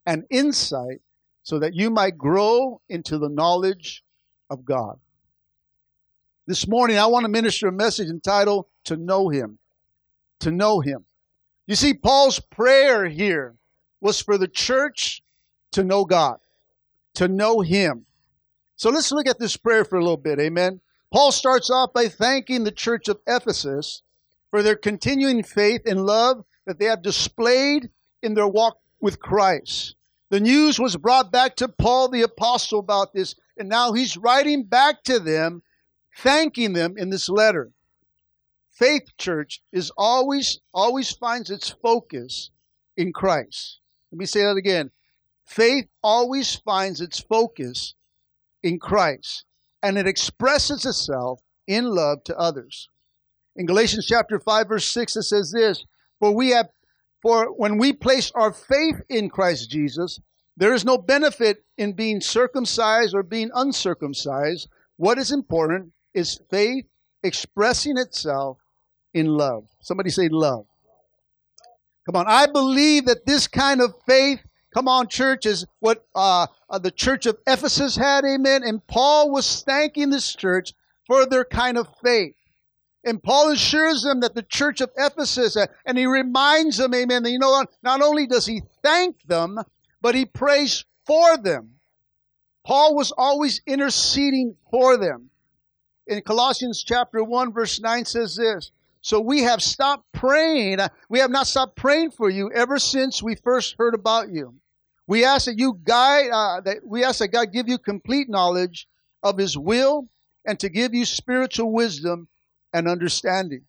and 0.04 0.26
insight 0.28 1.00
so 1.44 1.58
that 1.60 1.72
you 1.72 1.88
might 1.88 2.18
grow 2.18 2.82
into 2.90 3.16
the 3.16 3.30
knowledge 3.30 4.04
of 4.50 4.66
God. 4.66 5.00
This 6.46 6.68
morning, 6.68 6.98
I 6.98 7.06
want 7.06 7.24
to 7.24 7.30
minister 7.30 7.68
a 7.68 7.72
message 7.72 8.10
entitled 8.10 8.66
To 8.84 8.98
Know 8.98 9.30
Him. 9.30 9.58
To 10.40 10.50
Know 10.50 10.80
Him. 10.80 11.06
You 11.66 11.74
see, 11.74 11.94
Paul's 11.94 12.38
prayer 12.38 13.06
here 13.06 13.54
was 14.02 14.20
for 14.20 14.36
the 14.36 14.46
church 14.46 15.22
to 15.72 15.82
know 15.82 16.04
God, 16.04 16.36
to 17.14 17.26
know 17.26 17.60
Him. 17.60 18.04
So 18.80 18.88
let's 18.88 19.12
look 19.12 19.26
at 19.28 19.38
this 19.38 19.58
prayer 19.58 19.84
for 19.84 19.98
a 19.98 20.02
little 20.02 20.16
bit. 20.16 20.40
Amen. 20.40 20.80
Paul 21.12 21.32
starts 21.32 21.68
off 21.68 21.92
by 21.92 22.08
thanking 22.08 22.64
the 22.64 22.72
church 22.72 23.08
of 23.08 23.20
Ephesus 23.26 24.00
for 24.50 24.62
their 24.62 24.74
continuing 24.74 25.42
faith 25.42 25.82
and 25.84 26.06
love 26.06 26.46
that 26.64 26.78
they 26.78 26.86
have 26.86 27.02
displayed 27.02 27.90
in 28.22 28.32
their 28.32 28.48
walk 28.48 28.78
with 28.98 29.20
Christ. 29.20 29.96
The 30.30 30.40
news 30.40 30.80
was 30.80 30.96
brought 30.96 31.30
back 31.30 31.56
to 31.56 31.68
Paul 31.68 32.08
the 32.08 32.22
apostle 32.22 32.78
about 32.78 33.12
this, 33.12 33.34
and 33.58 33.68
now 33.68 33.92
he's 33.92 34.16
writing 34.16 34.64
back 34.64 35.02
to 35.04 35.18
them 35.18 35.62
thanking 36.16 36.72
them 36.72 36.94
in 36.96 37.10
this 37.10 37.28
letter. 37.28 37.72
Faith 38.72 39.14
church 39.18 39.60
is 39.74 39.92
always 39.98 40.58
always 40.72 41.10
finds 41.10 41.50
its 41.50 41.68
focus 41.68 42.48
in 42.96 43.12
Christ. 43.12 43.80
Let 44.10 44.18
me 44.18 44.24
say 44.24 44.40
that 44.40 44.56
again. 44.56 44.90
Faith 45.44 45.84
always 46.02 46.56
finds 46.56 47.02
its 47.02 47.20
focus 47.20 47.94
in 48.62 48.78
Christ 48.78 49.44
and 49.82 49.96
it 49.96 50.06
expresses 50.06 50.84
itself 50.84 51.40
in 51.66 51.86
love 51.86 52.24
to 52.24 52.36
others. 52.36 52.88
In 53.56 53.66
Galatians 53.66 54.06
chapter 54.06 54.38
5 54.38 54.68
verse 54.68 54.90
6 54.92 55.16
it 55.16 55.22
says 55.22 55.52
this, 55.52 55.84
for 56.18 56.34
we 56.34 56.50
have 56.50 56.68
for 57.22 57.46
when 57.46 57.76
we 57.76 57.92
place 57.92 58.32
our 58.34 58.52
faith 58.52 58.96
in 59.08 59.28
Christ 59.28 59.70
Jesus, 59.70 60.20
there 60.56 60.72
is 60.72 60.84
no 60.84 60.96
benefit 60.98 61.64
in 61.76 61.92
being 61.92 62.20
circumcised 62.20 63.14
or 63.14 63.22
being 63.22 63.50
uncircumcised. 63.54 64.68
What 64.96 65.18
is 65.18 65.30
important 65.30 65.92
is 66.14 66.40
faith 66.50 66.86
expressing 67.22 67.98
itself 67.98 68.58
in 69.14 69.26
love. 69.26 69.64
Somebody 69.80 70.10
say 70.10 70.28
love. 70.28 70.66
Come 72.06 72.16
on. 72.16 72.26
I 72.26 72.46
believe 72.46 73.06
that 73.06 73.26
this 73.26 73.46
kind 73.46 73.80
of 73.80 73.94
faith, 74.06 74.40
come 74.72 74.88
on, 74.88 75.08
church, 75.08 75.46
is 75.46 75.66
what 75.80 76.04
uh, 76.14 76.46
uh, 76.68 76.78
the 76.78 76.90
church 76.90 77.26
of 77.26 77.38
Ephesus 77.46 77.96
had. 77.96 78.24
Amen. 78.24 78.62
And 78.64 78.86
Paul 78.86 79.30
was 79.30 79.62
thanking 79.62 80.10
this 80.10 80.34
church 80.34 80.72
for 81.06 81.26
their 81.26 81.44
kind 81.44 81.76
of 81.78 81.88
faith. 82.02 82.34
And 83.04 83.22
Paul 83.22 83.50
assures 83.50 84.02
them 84.02 84.20
that 84.20 84.34
the 84.34 84.42
church 84.42 84.80
of 84.80 84.90
Ephesus, 84.96 85.56
uh, 85.56 85.66
and 85.86 85.96
he 85.96 86.06
reminds 86.06 86.76
them, 86.76 86.94
amen, 86.94 87.22
that 87.22 87.30
you 87.30 87.38
know? 87.38 87.64
Not 87.82 88.02
only 88.02 88.26
does 88.26 88.46
he 88.46 88.62
thank 88.82 89.22
them, 89.22 89.58
but 90.02 90.14
he 90.14 90.26
prays 90.26 90.84
for 91.06 91.38
them. 91.38 91.76
Paul 92.64 92.94
was 92.94 93.10
always 93.16 93.62
interceding 93.66 94.56
for 94.70 94.98
them 94.98 95.30
in 96.10 96.20
Colossians 96.22 96.82
chapter 96.82 97.22
1 97.22 97.52
verse 97.52 97.80
9 97.80 98.04
says 98.04 98.36
this, 98.36 98.72
so 99.00 99.20
we 99.20 99.42
have 99.44 99.62
stopped 99.62 100.12
praying. 100.12 100.78
We 101.08 101.20
have 101.20 101.30
not 101.30 101.46
stopped 101.46 101.76
praying 101.76 102.10
for 102.10 102.28
you 102.28 102.50
ever 102.52 102.78
since 102.78 103.22
we 103.22 103.36
first 103.36 103.76
heard 103.78 103.94
about 103.94 104.30
you. 104.30 104.54
We 105.10 105.24
ask 105.24 105.46
that 105.46 105.58
you 105.58 105.76
guide, 105.82 106.30
uh, 106.30 106.60
that 106.60 106.86
we 106.86 107.02
ask 107.02 107.18
that 107.18 107.32
God 107.32 107.52
give 107.52 107.68
you 107.68 107.78
complete 107.78 108.28
knowledge 108.28 108.86
of 109.24 109.38
His 109.38 109.58
will 109.58 110.08
and 110.44 110.56
to 110.60 110.68
give 110.68 110.94
you 110.94 111.04
spiritual 111.04 111.72
wisdom 111.72 112.28
and 112.72 112.86
understanding. 112.86 113.62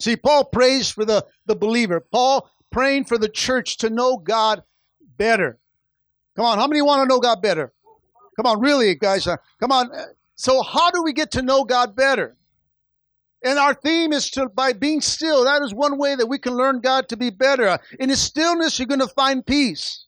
See, 0.00 0.16
Paul 0.16 0.46
prays 0.46 0.90
for 0.90 1.04
the, 1.04 1.24
the 1.46 1.54
believer. 1.54 2.00
Paul 2.00 2.50
praying 2.72 3.04
for 3.04 3.18
the 3.18 3.28
church 3.28 3.76
to 3.78 3.88
know 3.88 4.16
God 4.16 4.64
better. 5.16 5.60
Come 6.34 6.44
on, 6.44 6.58
how 6.58 6.66
many 6.66 6.82
want 6.82 7.04
to 7.04 7.08
know 7.08 7.20
God 7.20 7.40
better? 7.40 7.72
Come 8.34 8.46
on, 8.46 8.60
really, 8.60 8.92
guys. 8.96 9.28
Uh, 9.28 9.36
come 9.60 9.70
on. 9.70 9.92
So, 10.34 10.64
how 10.64 10.90
do 10.90 11.04
we 11.04 11.12
get 11.12 11.30
to 11.32 11.42
know 11.42 11.62
God 11.62 11.94
better? 11.94 12.36
And 13.44 13.60
our 13.60 13.74
theme 13.74 14.12
is 14.12 14.28
to 14.30 14.48
by 14.48 14.72
being 14.72 15.02
still. 15.02 15.44
That 15.44 15.62
is 15.62 15.72
one 15.72 15.98
way 15.98 16.16
that 16.16 16.26
we 16.26 16.40
can 16.40 16.54
learn 16.54 16.80
God 16.80 17.08
to 17.10 17.16
be 17.16 17.30
better. 17.30 17.78
In 18.00 18.08
His 18.08 18.20
stillness, 18.20 18.80
you're 18.80 18.86
going 18.88 18.98
to 18.98 19.06
find 19.06 19.46
peace. 19.46 20.06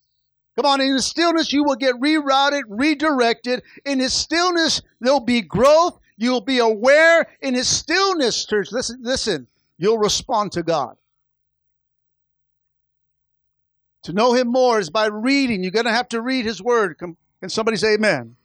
Come 0.56 0.66
on, 0.66 0.80
in 0.80 0.94
His 0.94 1.06
stillness, 1.06 1.52
you 1.52 1.64
will 1.64 1.76
get 1.76 1.94
rerouted, 1.96 2.62
redirected. 2.68 3.62
In 3.84 4.00
His 4.00 4.12
stillness, 4.12 4.82
there'll 5.00 5.20
be 5.20 5.42
growth. 5.42 5.98
You'll 6.16 6.40
be 6.40 6.58
aware. 6.58 7.26
In 7.40 7.54
His 7.54 7.68
stillness, 7.68 8.44
church, 8.44 8.68
listen, 8.72 8.98
listen, 9.02 9.46
you'll 9.78 9.98
respond 9.98 10.52
to 10.52 10.62
God. 10.62 10.96
To 14.04 14.12
know 14.12 14.34
Him 14.34 14.48
more 14.48 14.78
is 14.78 14.90
by 14.90 15.06
reading. 15.06 15.62
You're 15.62 15.72
going 15.72 15.86
to 15.86 15.92
have 15.92 16.08
to 16.08 16.20
read 16.20 16.44
His 16.44 16.62
Word. 16.62 16.98
Can, 16.98 17.16
can 17.40 17.48
somebody 17.48 17.76
say 17.76 17.94
amen? 17.94 18.36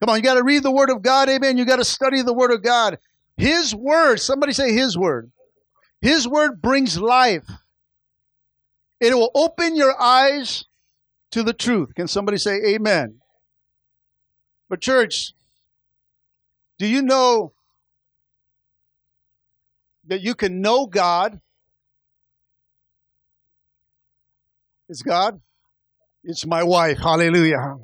Come 0.00 0.10
on, 0.10 0.16
you 0.16 0.22
got 0.22 0.34
to 0.34 0.44
read 0.44 0.62
the 0.62 0.70
Word 0.70 0.90
of 0.90 1.02
God, 1.02 1.28
amen. 1.28 1.56
You 1.56 1.64
got 1.64 1.76
to 1.76 1.84
study 1.84 2.22
the 2.22 2.34
Word 2.34 2.52
of 2.52 2.62
God. 2.62 2.98
His 3.36 3.74
Word, 3.74 4.20
somebody 4.20 4.52
say 4.52 4.72
His 4.72 4.98
Word. 4.98 5.30
His 6.00 6.28
Word 6.28 6.60
brings 6.60 7.00
life. 7.00 7.48
It 9.00 9.14
will 9.14 9.30
open 9.34 9.76
your 9.76 10.00
eyes 10.00 10.66
to 11.34 11.42
the 11.42 11.52
truth. 11.52 11.94
Can 11.96 12.06
somebody 12.06 12.38
say 12.38 12.60
amen? 12.64 13.18
But, 14.70 14.80
church, 14.80 15.32
do 16.78 16.86
you 16.86 17.02
know 17.02 17.54
that 20.06 20.20
you 20.20 20.36
can 20.36 20.60
know 20.60 20.86
God? 20.86 21.40
It's 24.88 25.02
God? 25.02 25.40
It's 26.22 26.46
my 26.46 26.62
wife. 26.62 26.98
Hallelujah. 26.98 27.78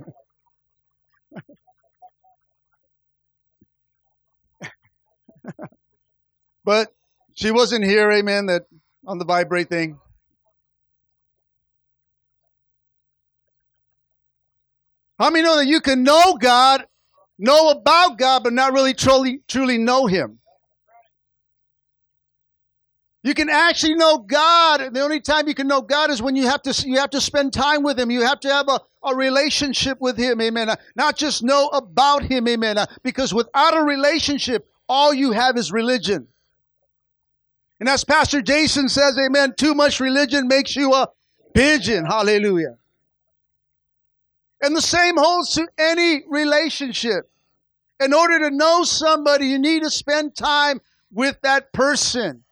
but 6.64 6.95
she 7.35 7.50
wasn't 7.50 7.85
here, 7.85 8.12
amen, 8.12 8.47
that 8.47 8.62
on 9.04 9.19
the 9.19 9.25
vibrate 9.25 9.69
thing. 9.69 9.99
How 15.21 15.29
many 15.29 15.45
know 15.45 15.57
that 15.57 15.67
you 15.67 15.83
can 15.83 16.03
know 16.03 16.39
God, 16.41 16.87
know 17.39 17.69
about 17.69 18.17
God, 18.17 18.43
but 18.43 18.55
not 18.55 18.73
really 18.73 18.95
truly, 18.95 19.43
truly 19.47 19.77
know 19.77 20.07
Him? 20.07 20.39
You 23.23 23.35
can 23.35 23.50
actually 23.50 23.97
know 23.97 24.17
God. 24.17 24.95
The 24.95 25.03
only 25.03 25.21
time 25.21 25.47
you 25.47 25.55
can 25.55 25.69
know 25.69 25.83
God 25.83 26.11
is 26.11 26.23
when 26.23 26.37
you 26.37 26.47
have 26.47 26.62
to 26.62 26.89
you 26.89 26.97
have 26.97 27.11
to 27.11 27.21
spend 27.21 27.53
time 27.53 27.83
with 27.83 28.00
Him. 28.00 28.11
You 28.11 28.23
have 28.23 28.41
to 28.41 28.49
have 28.49 28.67
a, 28.69 28.81
a 29.05 29.15
relationship 29.15 30.00
with 30.00 30.17
Him, 30.17 30.41
Amen. 30.41 30.71
Uh, 30.71 30.77
not 30.97 31.19
just 31.19 31.43
know 31.43 31.69
about 31.69 32.23
Him, 32.23 32.49
Amen. 32.49 32.79
Uh, 32.79 32.87
because 33.03 33.35
without 33.35 33.77
a 33.77 33.83
relationship, 33.83 34.71
all 34.89 35.12
you 35.12 35.33
have 35.33 35.59
is 35.59 35.71
religion. 35.71 36.29
And 37.79 37.91
as 37.91 38.05
Pastor 38.05 38.41
Jason 38.41 38.89
says, 38.89 39.19
Amen. 39.19 39.53
Too 39.55 39.75
much 39.75 40.00
religion 40.00 40.49
makes 40.49 40.75
you 40.75 40.95
a 40.95 41.11
pigeon. 41.53 42.07
Hallelujah. 42.07 42.79
And 44.62 44.76
the 44.76 44.83
same 44.83 45.17
holds 45.17 45.55
to 45.55 45.67
any 45.79 46.25
relationship. 46.29 47.31
In 47.99 48.12
order 48.12 48.38
to 48.40 48.50
know 48.50 48.83
somebody, 48.85 49.47
you 49.47 49.59
need 49.59 49.83
to 49.83 49.90
spend 49.90 50.35
time 50.35 50.81
with 51.12 51.40
that 51.43 51.73
person. 51.73 52.45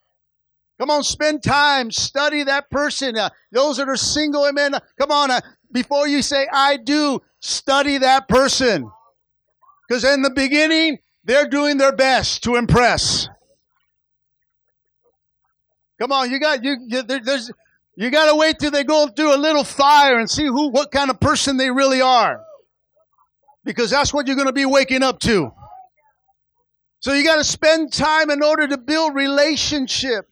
Come 0.79 0.91
on, 0.91 1.03
spend 1.03 1.43
time, 1.43 1.91
study 1.91 2.45
that 2.45 2.71
person. 2.71 3.17
Uh, 3.17 3.31
those 3.51 3.79
that 3.79 3.89
are 3.89 3.97
single, 3.97 4.47
amen. 4.47 4.75
Uh, 4.75 4.81
come 4.99 5.11
on, 5.11 5.31
uh, 5.31 5.41
before 5.73 6.07
you 6.07 6.23
say 6.23 6.47
I 6.53 6.77
do, 6.77 7.21
study 7.41 7.99
that 7.99 8.29
person. 8.29 8.89
Because 9.89 10.05
in 10.05 10.23
the 10.23 10.31
beginning, 10.31 10.99
they're 11.25 11.49
doing 11.49 11.79
their 11.79 11.95
best 11.95 12.45
to 12.45 12.57
impress. 12.57 13.29
Come 15.99 16.13
on, 16.13 16.31
you 16.31 16.39
got 16.39 16.63
you. 16.63 16.77
you 16.87 17.03
there, 17.03 17.21
there's 17.21 17.51
you 18.01 18.13
got 18.13 18.31
to 18.31 18.37
wait 18.37 18.61
till 18.61 18.71
they 18.71 18.85
go 18.85 19.09
through 19.09 19.35
a 19.35 19.37
little 19.37 19.65
fire 19.65 20.21
and 20.21 20.31
see 20.31 20.47
who, 20.47 20.69
what 20.69 20.93
kind 20.93 21.11
of 21.11 21.19
person 21.19 21.57
they 21.57 21.69
really 21.69 22.01
are. 22.01 22.41
Because 23.65 23.91
that's 23.91 24.15
what 24.15 24.29
you're 24.29 24.37
going 24.37 24.47
to 24.47 24.53
be 24.53 24.65
waking 24.65 25.03
up 25.03 25.19
to. 25.21 25.51
So 27.01 27.13
you 27.13 27.25
got 27.25 27.37
to 27.37 27.45
spend 27.45 27.93
time 27.93 28.31
in 28.31 28.41
order 28.41 28.69
to 28.69 28.79
build 28.79 29.17
relationship. 29.17 30.29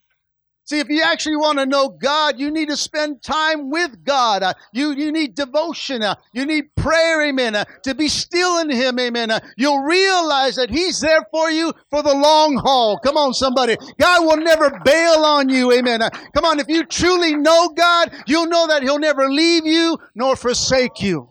See, 0.67 0.81
if 0.81 0.89
you 0.89 1.01
actually 1.01 1.37
want 1.37 1.61
to 1.61 1.67
know 1.67 1.89
God, 1.89 2.41
you 2.41 2.51
need 2.51 2.71
to 2.71 2.77
spend 2.77 3.23
time 3.23 3.71
with 3.71 4.03
God. 4.03 4.43
Uh, 4.43 4.55
you, 4.73 4.91
you 4.91 5.13
need 5.13 5.37
devotion. 5.37 6.03
Uh, 6.03 6.17
you 6.33 6.45
need 6.45 6.75
prayer, 6.75 7.23
amen. 7.23 7.55
Uh, 7.55 7.65
to 7.85 7.95
be 7.95 8.09
still 8.09 8.59
in 8.59 8.69
Him, 8.69 8.99
amen. 8.99 9.31
Uh, 9.31 9.39
you'll 9.57 9.85
realize 9.85 10.57
that 10.57 10.69
He's 10.69 11.01
there 11.01 11.25
for 11.31 11.53
you 11.53 11.73
for 11.89 12.03
the 12.03 12.13
long 12.13 12.57
haul. 12.57 12.99
Come 12.99 13.17
on, 13.17 13.33
somebody. 13.33 13.77
God 14.01 14.25
will 14.25 14.39
never 14.39 14.81
bail 14.85 15.25
on 15.25 15.49
you, 15.49 15.71
amen. 15.71 16.03
Uh, 16.03 16.11
come 16.35 16.45
on, 16.45 16.59
if 16.59 16.67
you 16.67 16.85
truly 16.85 17.37
know 17.37 17.69
God, 17.69 18.11
you'll 18.27 18.49
know 18.49 18.67
that 18.67 18.83
He'll 18.83 18.99
never 18.99 19.31
leave 19.31 19.67
you 19.67 19.97
nor 20.17 20.35
forsake 20.35 21.01
you. 21.01 21.29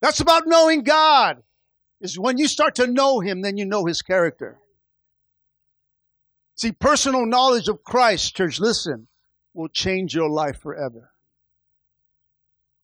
That's 0.00 0.18
about 0.18 0.48
knowing 0.48 0.82
God. 0.82 1.36
Is 2.00 2.18
when 2.18 2.36
you 2.36 2.48
start 2.48 2.74
to 2.74 2.88
know 2.88 3.20
Him, 3.20 3.42
then 3.42 3.56
you 3.56 3.64
know 3.64 3.84
His 3.86 4.02
character. 4.02 4.58
See, 6.62 6.70
personal 6.70 7.26
knowledge 7.26 7.66
of 7.66 7.82
Christ, 7.82 8.36
church, 8.36 8.60
listen, 8.60 9.08
will 9.52 9.66
change 9.66 10.14
your 10.14 10.30
life 10.30 10.60
forever. 10.60 11.10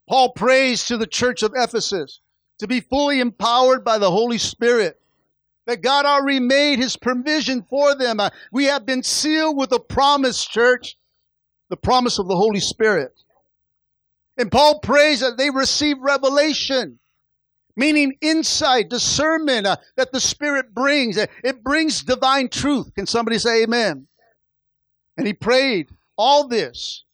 Paul 0.09 0.33
prays 0.33 0.87
to 0.87 0.97
the 0.97 1.07
church 1.07 1.45
of 1.45 1.53
Ephesus 1.55 2.21
to 2.59 2.67
be 2.67 2.81
fully 2.81 3.21
empowered 3.21 3.85
by 3.85 3.99
the 3.99 4.11
Holy 4.11 4.39
Spirit. 4.39 5.01
That 5.69 5.81
God 5.81 6.07
already 6.07 6.41
made 6.41 6.81
his 6.81 6.97
provision 6.97 7.63
for 7.71 7.95
them. 7.95 8.19
Uh, 8.19 8.31
we 8.51 8.65
have 8.65 8.85
been 8.85 9.05
sealed 9.05 9.57
with 9.57 9.71
a 9.71 9.79
promise, 9.79 10.45
church, 10.45 10.99
the 11.71 11.77
promise 11.77 12.19
of 12.19 12.27
the 12.27 12.35
Holy 12.35 12.59
Spirit. 12.59 13.13
And 14.37 14.51
Paul 14.51 14.81
prays 14.81 15.21
that 15.21 15.39
they 15.39 15.51
receive 15.51 15.99
revelation 16.01 16.99
meaning 17.79 18.17
insight, 18.21 18.91
discernment 18.91 19.67
uh, 19.67 19.77
that 19.97 20.13
the 20.13 20.21
Spirit 20.21 20.75
brings. 20.75 21.17
It 21.17 21.63
brings 21.63 22.03
divine 22.03 22.49
truth. 22.49 22.93
Can 22.95 23.07
somebody 23.07 23.39
say 23.39 23.63
amen? 23.63 24.09
And 25.17 25.27
he 25.27 25.33
prayed 25.33 25.89
all 26.17 26.49
this, 26.49 27.05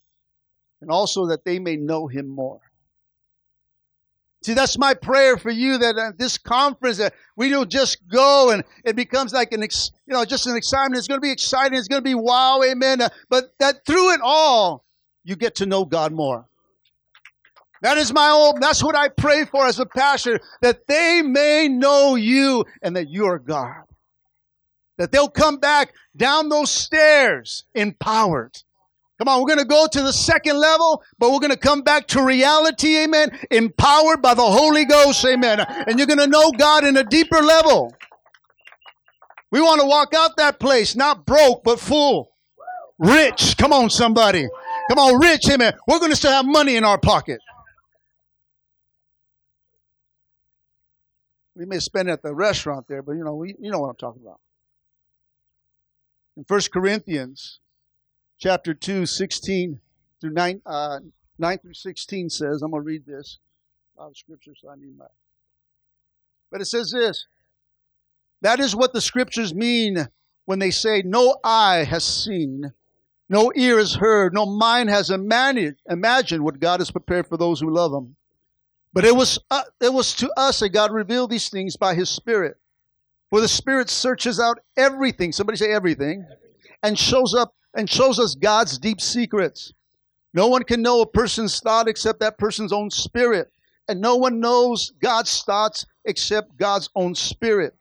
and 0.81 0.91
also 0.91 1.27
that 1.27 1.45
they 1.45 1.59
may 1.59 1.77
know 1.77 2.09
him 2.09 2.27
more. 2.27 2.61
See, 4.43 4.53
that's 4.53 4.77
my 4.77 4.93
prayer 4.93 5.39
for 5.39 5.51
you 5.51 5.79
that 5.79 5.97
at 5.97 6.19
this 6.19 6.37
conference 6.37 6.99
that 6.99 7.15
we 7.35 7.49
don't 7.49 7.71
just 7.71 8.07
go 8.09 8.51
and 8.51 8.63
it 8.85 8.95
becomes 8.95 9.33
like 9.33 9.53
an, 9.53 9.63
ex, 9.63 9.91
you 10.07 10.13
know, 10.13 10.23
just 10.27 10.47
an 10.47 10.55
excitement. 10.55 10.99
It's 10.99 11.09
going 11.09 11.19
to 11.19 11.23
be 11.23 11.31
exciting. 11.31 11.79
It's 11.79 11.89
going 11.89 12.03
to 12.03 12.05
be 12.05 12.15
wow, 12.15 12.61
amen. 12.63 13.01
Uh, 13.01 13.09
but 13.31 13.55
that 13.59 13.87
through 13.87 14.13
it 14.13 14.21
all, 14.23 14.85
you 15.25 15.35
get 15.35 15.55
to 15.57 15.67
know 15.67 15.87
God 15.87 16.13
more. 16.13 16.47
That 17.85 17.99
is 17.99 18.15
my 18.15 18.31
old, 18.31 18.63
that's 18.63 18.83
what 18.83 18.97
I 18.97 19.11
pray 19.11 19.45
for 19.45 19.67
as 19.67 19.79
a 19.79 19.85
pastor, 19.85 20.41
that 20.63 20.87
they 20.87 21.21
may 21.21 21.69
know 21.69 22.15
you 22.15 22.65
and 22.81 22.97
that 22.97 23.11
you 23.11 23.27
are 23.27 23.39
God. 23.39 23.83
That 24.97 25.13
they'll 25.13 25.29
come 25.29 25.59
back 25.59 25.93
down 26.17 26.49
those 26.49 26.71
stairs 26.71 27.65
empowered. 27.75 28.57
Come 29.19 29.29
on, 29.29 29.39
we're 29.39 29.49
going 29.49 29.59
to 29.59 29.67
go 29.67 29.87
to 29.87 30.01
the 30.01 30.15
second 30.15 30.57
level, 30.59 31.03
but 31.19 31.31
we're 31.31 31.41
going 31.41 31.51
to 31.51 31.59
come 31.59 31.83
back 31.83 32.07
to 32.09 32.23
reality, 32.23 32.97
amen, 33.05 33.39
empowered 33.51 34.23
by 34.23 34.33
the 34.33 34.41
Holy 34.41 34.87
Ghost, 34.87 35.23
amen. 35.27 35.61
And 35.61 35.99
you're 35.99 36.07
going 36.07 36.19
to 36.21 36.27
know 36.27 36.53
God 36.53 36.87
in 36.87 36.97
a 36.97 37.05
deeper 37.05 37.43
level. 37.43 37.95
We 39.51 39.61
want 39.61 39.83
to 39.83 39.87
walk 39.87 40.15
out 40.15 40.39
that 40.39 40.59
place, 40.59 40.97
not 40.97 41.27
broke, 41.27 41.63
but 41.63 41.79
full. 41.79 42.33
Rich. 42.99 43.59
Come 43.59 43.75
on, 43.75 43.91
somebody. 43.91 44.49
Come 44.89 44.99
on, 44.99 45.21
rich, 45.21 45.51
amen. 45.51 45.75
We're 45.87 45.99
going 45.99 46.13
to 46.13 46.17
still 46.17 46.33
have 46.33 46.47
money 46.47 46.77
in 46.77 46.85
our 46.85 46.99
pocket. 46.99 47.41
We 51.57 51.67
may 51.67 51.79
spend 51.79 52.11
at 52.11 52.23
the 52.23 52.35
restaurant 52.35 52.89
there, 52.89 53.03
but 53.03 53.13
you 53.13 53.25
know, 53.25 53.35
we, 53.35 53.55
you 53.61 53.71
know 53.71 53.79
what 53.79 53.91
I'm 53.91 53.97
talking 53.97 54.23
about. 54.23 54.41
In 56.37 56.45
1 56.47 56.61
Corinthians 56.73 57.61
chapter 58.39 58.75
2, 58.75 59.07
16 59.07 59.81
through 60.21 60.33
9, 60.33 60.63
uh, 60.67 61.01
9 61.39 61.59
through 61.59 61.75
16 61.75 62.31
says, 62.31 62.63
I'm 62.63 62.73
going 62.73 62.83
to 62.83 62.87
read 62.87 63.07
this. 63.07 63.39
A 63.97 64.03
lot 64.03 64.09
of 64.09 64.17
scripture, 64.17 64.53
so 64.61 64.69
I 64.69 64.75
need 64.75 64.99
my. 64.99 65.07
But 66.51 66.61
it 66.61 66.67
says 66.67 66.91
this 66.91 67.27
That 68.41 68.59
is 68.59 68.75
what 68.75 68.93
the 68.93 69.01
scriptures 69.01 69.55
mean 69.55 70.09
when 70.45 70.59
they 70.59 70.73
say, 70.73 71.03
No 71.03 71.37
eye 71.45 71.85
has 71.85 72.05
seen, 72.05 72.73
No 73.29 73.53
ear 73.55 73.79
has 73.79 73.95
heard, 73.95 74.35
no 74.35 74.47
mind 74.47 74.91
has 74.91 75.11
imagined 75.11 76.45
what 76.45 76.59
God 76.59 76.81
has 76.81 76.91
prepared 76.91 77.29
for 77.29 77.37
those 77.37 77.61
who 77.61 77.71
love 77.71 77.93
Him. 77.93 78.17
But 78.95 79.05
it 79.05 79.15
was, 79.15 79.39
uh, 79.51 79.63
it 79.81 79.93
was 79.93 80.15
to 80.15 80.31
us 80.37 80.61
that 80.61 80.71
God 80.71 80.93
revealed 80.93 81.31
these 81.31 81.51
things 81.51 81.77
by 81.77 81.95
His 81.95 82.09
Spirit. 82.09 82.57
For 83.29 83.41
the 83.41 83.49
Spirit 83.49 83.91
searches 83.91 84.41
out 84.41 84.61
everything. 84.77 85.33
Somebody 85.33 85.59
say 85.59 85.73
everything, 85.73 86.25
and 86.83 86.99
shows 86.99 87.35
up 87.35 87.55
and 87.75 87.91
shows 87.91 88.21
us 88.21 88.37
God's 88.37 88.79
deep 88.79 89.01
secrets. 89.01 89.73
No 90.33 90.47
one 90.47 90.63
can 90.63 90.81
know 90.81 91.01
a 91.01 91.07
person's 91.07 91.59
thought 91.61 91.89
except 91.89 92.21
that 92.21 92.39
person's 92.39 92.73
own 92.73 92.91
spirit. 92.91 93.51
And 93.89 94.01
no 94.01 94.17
one 94.17 94.41
knows 94.41 94.93
God's 95.03 95.43
thoughts 95.43 95.85
except 96.05 96.57
God's 96.57 96.89
own 96.95 97.15
spirit. 97.15 97.75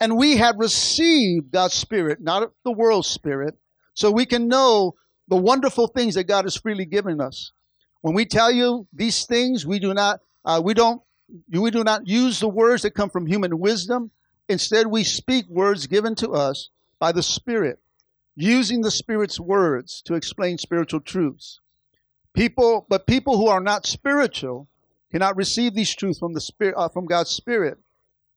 And 0.00 0.16
we 0.16 0.36
have 0.36 0.56
received 0.58 1.50
God's 1.52 1.74
spirit, 1.74 2.20
not 2.20 2.50
the 2.64 2.72
world's 2.72 3.08
spirit, 3.08 3.54
so 3.94 4.10
we 4.10 4.26
can 4.26 4.48
know 4.48 4.94
the 5.28 5.36
wonderful 5.36 5.86
things 5.88 6.14
that 6.14 6.24
God 6.24 6.44
has 6.44 6.56
freely 6.56 6.86
given 6.86 7.20
us. 7.20 7.52
When 8.00 8.14
we 8.14 8.26
tell 8.26 8.50
you 8.50 8.86
these 8.92 9.26
things, 9.26 9.64
we 9.66 9.78
do 9.78 9.94
not, 9.94 10.20
uh, 10.44 10.60
we 10.64 10.74
don't, 10.74 11.02
we 11.50 11.70
do 11.70 11.84
not 11.84 12.06
use 12.06 12.40
the 12.40 12.48
words 12.48 12.82
that 12.82 12.94
come 12.94 13.10
from 13.10 13.26
human 13.26 13.58
wisdom. 13.58 14.10
Instead, 14.48 14.86
we 14.86 15.04
speak 15.04 15.46
words 15.48 15.86
given 15.86 16.14
to 16.16 16.30
us 16.30 16.70
by 16.98 17.12
the 17.12 17.22
Spirit, 17.22 17.80
using 18.34 18.82
the 18.82 18.90
Spirit's 18.90 19.40
words 19.40 20.02
to 20.02 20.14
explain 20.14 20.58
spiritual 20.58 21.00
truths. 21.00 21.60
People, 22.34 22.86
but 22.88 23.06
people 23.06 23.36
who 23.36 23.48
are 23.48 23.60
not 23.60 23.86
spiritual 23.86 24.68
cannot 25.10 25.36
receive 25.36 25.74
these 25.74 25.94
truths 25.94 26.18
from 26.18 26.32
the 26.32 26.40
Spirit, 26.40 26.74
uh, 26.76 26.88
from 26.88 27.06
God's 27.06 27.30
Spirit. 27.30 27.78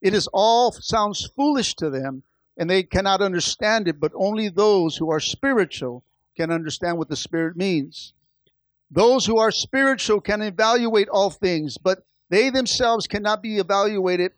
It 0.02 0.14
is 0.14 0.28
all 0.34 0.72
sounds 0.72 1.26
foolish 1.36 1.76
to 1.76 1.90
them, 1.90 2.24
and 2.58 2.70
they 2.70 2.84
cannot 2.84 3.22
understand 3.22 3.88
it. 3.88 4.00
But 4.00 4.12
only 4.16 4.50
those 4.50 4.98
who 4.98 5.10
are 5.12 5.20
spiritual 5.20 6.04
can 6.36 6.52
understand 6.52 6.98
what 6.98 7.10
the 7.10 7.16
Spirit 7.16 7.56
means. 7.56 8.14
Those 8.92 9.26
who 9.26 9.38
are 9.38 9.52
spiritual 9.52 10.22
can 10.22 10.42
evaluate 10.42 11.10
all 11.10 11.30
things, 11.30 11.78
but 11.78 12.06
they 12.30 12.50
themselves 12.50 13.08
cannot 13.08 13.42
be 13.42 13.58
evaluated. 13.58 14.32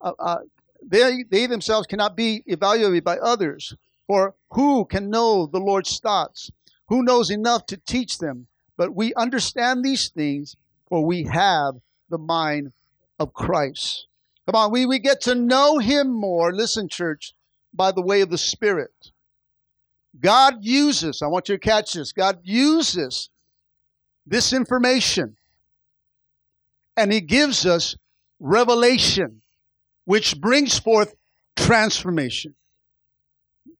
Uh, 0.00 0.12
uh, 0.18 0.38
they, 0.84 1.24
they 1.30 1.46
themselves 1.46 1.86
cannot 1.86 2.16
be 2.16 2.42
evaluated 2.46 3.04
by 3.04 3.18
others. 3.18 3.74
For 4.06 4.34
who 4.50 4.84
can 4.84 5.10
know 5.10 5.46
the 5.46 5.60
Lord's 5.60 5.98
thoughts? 5.98 6.50
Who 6.88 7.02
knows 7.02 7.30
enough 7.30 7.66
to 7.66 7.76
teach 7.76 8.18
them? 8.18 8.48
But 8.76 8.94
we 8.94 9.14
understand 9.14 9.84
these 9.84 10.08
things, 10.08 10.56
for 10.88 11.04
we 11.04 11.24
have 11.24 11.76
the 12.10 12.18
mind 12.18 12.72
of 13.18 13.32
Christ. 13.32 14.06
Come 14.46 14.56
on, 14.56 14.72
we, 14.72 14.86
we 14.86 14.98
get 14.98 15.20
to 15.22 15.34
know 15.34 15.78
him 15.78 16.12
more, 16.12 16.52
listen, 16.52 16.88
church, 16.88 17.34
by 17.72 17.92
the 17.92 18.02
way 18.02 18.20
of 18.22 18.30
the 18.30 18.38
Spirit. 18.38 19.12
God 20.20 20.56
uses, 20.60 21.22
I 21.22 21.28
want 21.28 21.48
you 21.48 21.54
to 21.54 21.60
catch 21.60 21.92
this, 21.94 22.12
God 22.12 22.40
uses 22.42 23.30
this 24.26 24.52
information 24.52 25.36
and 26.96 27.12
he 27.12 27.20
gives 27.20 27.66
us 27.66 27.96
revelation, 28.40 29.42
which 30.04 30.40
brings 30.40 30.78
forth 30.78 31.14
transformation. 31.56 32.54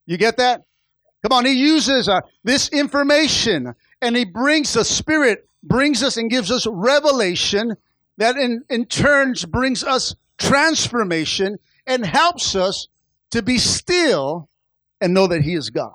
You 0.05 0.17
get 0.17 0.37
that? 0.37 0.63
Come 1.21 1.31
on, 1.31 1.45
he 1.45 1.53
uses 1.53 2.09
uh, 2.09 2.21
this 2.43 2.69
information 2.69 3.73
and 4.01 4.15
he 4.15 4.25
brings 4.25 4.73
the 4.73 4.83
Spirit, 4.83 5.47
brings 5.63 6.03
us 6.03 6.17
and 6.17 6.29
gives 6.29 6.51
us 6.51 6.67
revelation 6.67 7.75
that 8.17 8.35
in, 8.35 8.63
in 8.69 8.85
turns 8.85 9.45
brings 9.45 9.83
us 9.83 10.15
transformation 10.37 11.57
and 11.87 12.05
helps 12.05 12.55
us 12.55 12.87
to 13.31 13.41
be 13.41 13.57
still 13.57 14.49
and 14.99 15.13
know 15.13 15.27
that 15.27 15.41
he 15.41 15.55
is 15.55 15.69
God. 15.69 15.93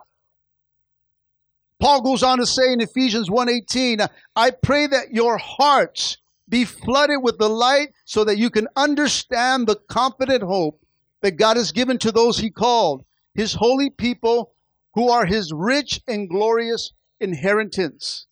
Paul 1.81 2.03
goes 2.03 2.23
on 2.23 2.39
to 2.39 2.47
say 2.47 2.73
in 2.73 2.81
Ephesians 2.81 3.31
1:18, 3.31 4.07
I 4.35 4.51
pray 4.51 4.87
that 4.87 5.13
your 5.13 5.39
hearts 5.39 6.19
be 6.49 6.65
flooded 6.65 7.23
with 7.23 7.39
the 7.39 7.49
light 7.49 7.93
so 8.05 8.25
that 8.25 8.39
you 8.39 8.51
can 8.51 8.69
understand 8.75 9.67
the 9.67 9.77
confident 9.77 10.43
hope 10.43 10.83
that 11.21 11.33
God 11.33 11.57
has 11.57 11.73
given 11.73 11.99
to 11.99 12.13
those 12.13 12.39
he 12.39 12.51
called, 12.51 13.05
his 13.35 13.55
holy 13.55 13.91
people 13.91 14.53
who 14.95 15.11
are 15.11 15.27
his 15.27 15.53
rich 15.53 16.01
and 16.09 16.29
glorious 16.29 16.93
inheritance. 17.21 18.27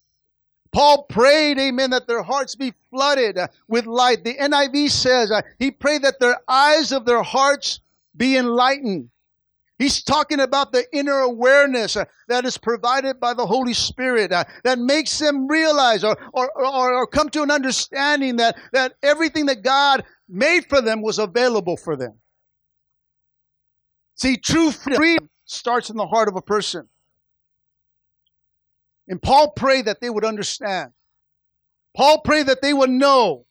Paul 0.72 1.04
prayed, 1.04 1.58
amen, 1.58 1.90
that 1.90 2.06
their 2.06 2.22
hearts 2.22 2.54
be 2.54 2.74
flooded 2.90 3.38
with 3.68 3.86
light. 3.86 4.24
The 4.24 4.34
NIV 4.34 4.90
says 4.90 5.30
uh, 5.30 5.42
he 5.58 5.70
prayed 5.70 6.02
that 6.02 6.20
their 6.20 6.38
eyes 6.48 6.92
of 6.92 7.04
their 7.04 7.22
hearts 7.22 7.80
be 8.16 8.36
enlightened. 8.36 9.10
He's 9.78 10.02
talking 10.02 10.40
about 10.40 10.72
the 10.72 10.84
inner 10.92 11.18
awareness 11.18 11.96
uh, 11.96 12.06
that 12.28 12.46
is 12.46 12.56
provided 12.56 13.20
by 13.20 13.34
the 13.34 13.46
Holy 13.46 13.74
Spirit 13.74 14.32
uh, 14.32 14.44
that 14.64 14.78
makes 14.78 15.18
them 15.18 15.46
realize 15.46 16.02
or, 16.02 16.16
or, 16.32 16.50
or, 16.56 16.94
or 16.94 17.06
come 17.06 17.28
to 17.30 17.42
an 17.42 17.50
understanding 17.50 18.36
that, 18.36 18.56
that 18.72 18.94
everything 19.02 19.46
that 19.46 19.62
God 19.62 20.04
made 20.28 20.66
for 20.68 20.80
them 20.80 21.02
was 21.02 21.18
available 21.18 21.76
for 21.76 21.94
them. 21.94 22.14
See, 24.14 24.38
true 24.38 24.70
freedom 24.70 25.28
starts 25.44 25.90
in 25.90 25.96
the 25.96 26.06
heart 26.06 26.28
of 26.28 26.36
a 26.36 26.42
person. 26.42 26.88
And 29.08 29.20
Paul 29.20 29.50
prayed 29.50 29.84
that 29.84 30.00
they 30.00 30.08
would 30.08 30.24
understand. 30.24 30.92
Paul 31.94 32.22
prayed 32.22 32.46
that 32.46 32.62
they 32.62 32.72
would 32.72 32.90
know 32.90 33.44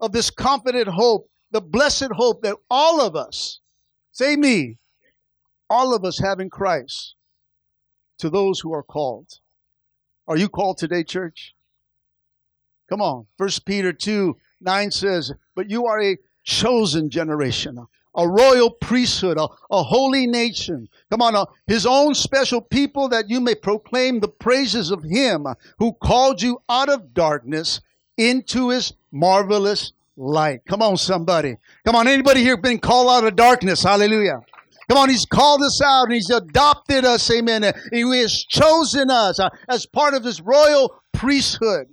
of 0.00 0.12
this 0.12 0.30
confident 0.30 0.88
hope, 0.88 1.30
the 1.50 1.60
blessed 1.60 2.08
hope 2.12 2.42
that 2.42 2.56
all 2.70 3.00
of 3.00 3.14
us, 3.14 3.60
say 4.12 4.36
me, 4.36 4.78
all 5.68 5.94
of 5.94 6.04
us 6.04 6.18
have 6.18 6.40
in 6.40 6.50
Christ 6.50 7.14
to 8.18 8.30
those 8.30 8.60
who 8.60 8.72
are 8.72 8.82
called. 8.82 9.28
Are 10.26 10.36
you 10.36 10.48
called 10.48 10.78
today, 10.78 11.04
church? 11.04 11.54
Come 12.88 13.00
on. 13.00 13.26
First 13.38 13.64
Peter 13.64 13.92
2 13.92 14.36
9 14.60 14.90
says, 14.90 15.32
But 15.54 15.70
you 15.70 15.86
are 15.86 16.00
a 16.00 16.18
chosen 16.44 17.10
generation, 17.10 17.78
a 18.14 18.28
royal 18.28 18.70
priesthood, 18.70 19.38
a, 19.38 19.48
a 19.70 19.82
holy 19.82 20.26
nation. 20.26 20.88
Come 21.10 21.20
on, 21.20 21.36
uh, 21.36 21.46
his 21.66 21.84
own 21.84 22.14
special 22.14 22.60
people 22.60 23.08
that 23.10 23.28
you 23.28 23.40
may 23.40 23.54
proclaim 23.54 24.20
the 24.20 24.28
praises 24.28 24.90
of 24.90 25.02
him 25.02 25.46
who 25.78 25.92
called 25.92 26.40
you 26.40 26.60
out 26.68 26.88
of 26.88 27.12
darkness 27.12 27.80
into 28.16 28.70
his 28.70 28.94
marvelous 29.12 29.92
light. 30.16 30.62
Come 30.66 30.80
on, 30.80 30.96
somebody. 30.96 31.56
Come 31.84 31.96
on, 31.96 32.08
anybody 32.08 32.40
here 32.40 32.56
been 32.56 32.78
called 32.78 33.10
out 33.10 33.28
of 33.28 33.36
darkness? 33.36 33.82
Hallelujah. 33.82 34.40
Come 34.88 34.98
on, 34.98 35.08
He's 35.08 35.26
called 35.26 35.62
us 35.62 35.80
out 35.82 36.04
and 36.04 36.12
He's 36.12 36.30
adopted 36.30 37.04
us, 37.04 37.30
amen. 37.30 37.72
He 37.92 38.02
has 38.20 38.44
chosen 38.44 39.10
us 39.10 39.40
uh, 39.40 39.50
as 39.68 39.86
part 39.86 40.14
of 40.14 40.24
His 40.24 40.40
royal 40.40 40.94
priesthood. 41.12 41.88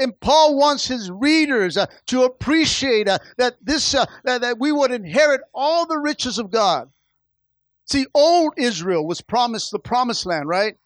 And 0.00 0.18
Paul 0.18 0.56
wants 0.56 0.86
his 0.88 1.10
readers 1.10 1.76
uh, 1.76 1.84
to 2.06 2.22
appreciate 2.22 3.06
uh, 3.06 3.18
that 3.36 3.56
this 3.60 3.94
uh, 3.94 4.06
that, 4.24 4.58
we 4.58 4.72
would 4.72 4.90
inherit 4.90 5.42
all 5.52 5.86
the 5.86 5.98
riches 5.98 6.38
of 6.38 6.50
God. 6.50 6.90
See, 7.84 8.06
old 8.14 8.54
Israel 8.56 9.06
was 9.06 9.20
promised 9.20 9.70
the 9.70 9.78
promised 9.78 10.24
land, 10.24 10.48
right? 10.48 10.76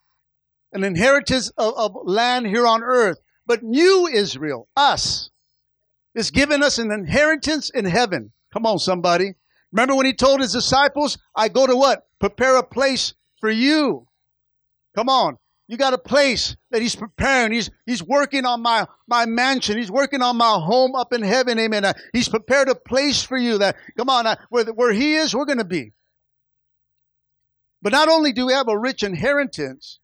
An 0.73 0.83
inheritance 0.83 1.51
of, 1.57 1.75
of 1.77 1.97
land 2.03 2.49
here 2.49 2.67
on 2.67 2.83
earth. 2.83 3.19
But 3.47 3.63
new 3.63 4.09
Israel, 4.09 4.69
us, 4.77 5.31
is 6.17 6.33
given 6.33 6.65
us 6.65 6.79
an 6.79 6.91
inheritance 6.91 7.71
in 7.71 7.85
heaven. 7.85 8.33
Come 8.53 8.67
on, 8.67 8.81
somebody. 8.81 9.35
Remember 9.75 9.97
when 9.97 10.07
he 10.07 10.15
told 10.15 10.41
his 10.41 10.53
disciples, 10.53 11.19
I 11.35 11.49
go 11.49 11.67
to 11.67 11.75
what? 11.75 12.07
Prepare 12.21 12.57
a 12.57 12.63
place 12.63 13.13
for 13.41 13.51
you. 13.51 14.07
Come 14.95 15.09
on. 15.09 15.37
You 15.67 15.77
got 15.77 15.95
a 15.95 15.99
place 15.99 16.57
that 16.71 16.81
he's 16.81 16.95
preparing. 16.95 17.51
He's, 17.51 17.71
he's 17.85 18.03
working 18.03 18.45
on 18.45 18.63
my, 18.63 18.87
my 19.09 19.27
mansion. 19.27 19.77
He's 19.77 19.91
working 19.91 20.23
on 20.23 20.37
my 20.37 20.61
home 20.61 20.95
up 20.95 21.13
in 21.13 21.23
heaven. 21.23 21.59
Amen. 21.59 21.85
Uh, 21.85 21.93
he's 22.13 22.29
prepared 22.29 22.69
a 22.69 22.77
place 22.77 23.25
for 23.25 23.37
you 23.37 23.59
that, 23.59 23.75
come 23.97 24.09
on, 24.09 24.29
uh, 24.29 24.37
where, 24.49 24.65
where 24.67 24.93
he 24.93 25.17
is, 25.17 25.35
we're 25.35 25.45
going 25.45 25.59
to 25.59 25.65
be. 25.65 25.93
But 27.83 27.93
not 27.93 28.09
only 28.09 28.33
do 28.33 28.47
we 28.47 28.53
have 28.53 28.69
a 28.69 28.79
rich 28.79 29.03
inheritance, 29.03 29.99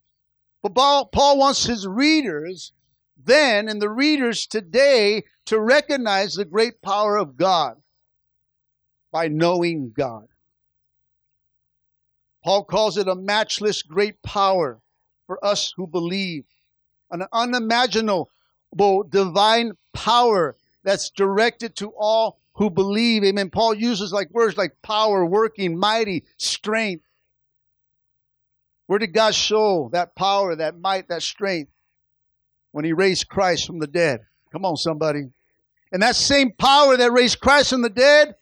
but 0.65 0.75
Paul, 0.75 1.07
Paul 1.07 1.39
wants 1.39 1.65
his 1.65 1.87
readers 1.87 2.73
then 3.17 3.69
and 3.69 3.81
the 3.81 3.89
readers 3.89 4.49
today 4.49 5.23
to 5.47 5.61
recognize 5.61 6.35
the 6.35 6.45
great 6.45 6.83
power 6.83 7.17
of 7.17 7.37
God 7.37 7.80
by 9.13 9.29
knowing 9.29 9.93
God. 9.97 10.29
Paul 12.45 12.65
calls 12.65 12.97
it 12.97 13.09
a 13.09 13.15
matchless 13.15 13.83
great 13.83 14.23
power 14.23 14.81
for 15.27 15.45
us 15.45 15.73
who 15.77 15.87
believe. 15.87 16.45
An 17.11 17.25
unimaginable 17.33 18.29
divine 19.09 19.73
power 19.93 20.57
that's 20.83 21.11
directed 21.11 21.77
to 21.77 21.93
all 21.97 22.41
who 22.55 22.71
believe. 22.71 23.25
Amen. 23.25 23.51
Paul 23.51 23.75
uses 23.75 24.13
like 24.13 24.31
words 24.31 24.57
like 24.57 24.77
power, 24.83 25.25
working, 25.25 25.79
mighty, 25.79 26.25
strength. 26.37 27.05
Where 28.87 28.99
did 28.99 29.13
God 29.13 29.35
show 29.35 29.91
that 29.93 30.15
power, 30.15 30.57
that 30.57 30.79
might, 30.79 31.09
that 31.09 31.23
strength? 31.23 31.71
When 32.73 32.85
he 32.85 32.93
raised 32.93 33.29
Christ 33.29 33.67
from 33.67 33.81
the 33.81 33.87
dead. 33.87 34.21
Come 34.53 34.65
on, 34.65 34.77
somebody. 34.77 35.25
And 35.93 36.03
that 36.03 36.17
same 36.17 36.53
power 36.53 36.97
that 36.97 37.13
raised 37.13 37.41
Christ 37.41 37.71
from 37.71 37.83
the 37.83 37.91
dead 37.91 38.37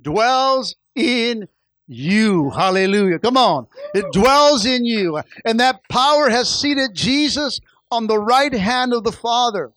dwells 0.00 0.76
in 0.94 1.48
you. 1.86 2.50
Hallelujah. 2.50 3.18
Come 3.18 3.36
on. 3.36 3.66
It 3.94 4.12
dwells 4.12 4.64
in 4.66 4.84
you. 4.84 5.20
And 5.44 5.60
that 5.60 5.88
power 5.88 6.28
has 6.28 6.48
seated 6.48 6.94
Jesus 6.94 7.60
on 7.90 8.06
the 8.06 8.18
right 8.18 8.52
hand 8.52 8.92
of 8.92 9.04
the 9.04 9.12
Father. 9.12 9.72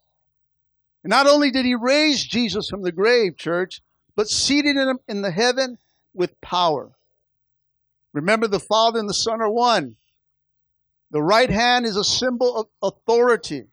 And 1.03 1.09
not 1.09 1.27
only 1.27 1.51
did 1.51 1.65
he 1.65 1.75
raise 1.75 2.23
Jesus 2.23 2.69
from 2.69 2.81
the 2.81 2.91
grave, 2.91 3.37
church, 3.37 3.81
but 4.15 4.29
seated 4.29 4.77
him 4.77 4.99
in 5.07 5.21
the 5.21 5.31
heaven 5.31 5.77
with 6.13 6.39
power. 6.41 6.91
Remember, 8.13 8.47
the 8.47 8.59
Father 8.59 8.99
and 8.99 9.09
the 9.09 9.13
Son 9.13 9.41
are 9.41 9.51
one. 9.51 9.97
The 11.11 11.21
right 11.21 11.49
hand 11.49 11.85
is 11.85 11.97
a 11.97 12.03
symbol 12.03 12.55
of 12.55 12.67
authority. 12.81 13.65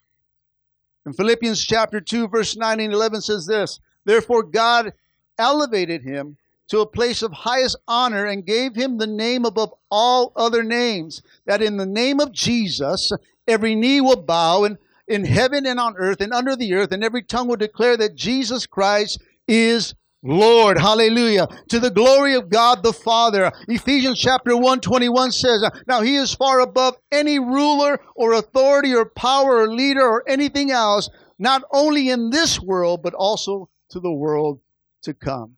In 1.07 1.13
Philippians 1.13 1.65
chapter 1.65 2.01
2, 2.01 2.29
verse 2.29 2.57
9 2.57 2.81
and 2.81 2.93
11 2.93 3.23
says 3.23 3.47
this 3.47 3.81
Therefore, 4.05 4.43
God 4.43 4.93
elevated 5.39 6.03
him 6.03 6.37
to 6.69 6.81
a 6.81 6.87
place 6.87 7.23
of 7.23 7.33
highest 7.33 7.77
honor 7.87 8.25
and 8.25 8.47
gave 8.47 8.75
him 8.75 8.97
the 8.97 9.07
name 9.07 9.45
above 9.45 9.75
all 9.91 10.33
other 10.37 10.63
names, 10.63 11.23
that 11.45 11.61
in 11.61 11.77
the 11.77 11.87
name 11.87 12.19
of 12.19 12.33
Jesus, 12.33 13.13
every 13.47 13.75
knee 13.75 14.01
will 14.01 14.23
bow 14.23 14.65
in, 14.65 14.79
in 15.07 15.25
heaven 15.25 15.67
and 15.67 15.79
on 15.79 15.95
earth 15.99 16.21
and 16.21 16.33
under 16.33 16.57
the 16.57 16.73
earth, 16.73 16.93
and 16.93 17.05
every 17.05 17.23
tongue 17.23 17.47
will 17.47 17.57
declare 17.57 17.97
that 17.99 18.15
Jesus 18.15 18.67
Christ 18.67 19.21
is 19.47 19.95
Lord. 20.23 20.79
Hallelujah. 20.79 21.49
To 21.69 21.81
the 21.81 21.91
glory 21.91 22.37
of 22.37 22.49
God 22.49 22.83
the 22.83 22.93
Father. 22.93 23.51
Ephesians 23.69 24.19
chapter 24.21 24.57
1 24.57 24.81
21 24.81 25.33
says, 25.33 25.65
Now 25.89 26.01
he 26.01 26.15
is 26.15 26.33
far 26.33 26.61
above 26.61 26.97
any 27.11 27.39
ruler 27.39 28.01
or 28.15 28.33
authority 28.33 28.95
or 28.95 29.05
power 29.05 29.57
or 29.57 29.69
leader 29.69 30.07
or 30.07 30.23
anything 30.29 30.71
else, 30.71 31.11
not 31.39 31.65
only 31.73 32.09
in 32.09 32.31
this 32.31 32.61
world, 32.61 33.03
but 33.03 33.15
also 33.15 33.69
to 33.91 34.01
the 34.01 34.13
world 34.13 34.61
to 35.03 35.15
come. 35.15 35.57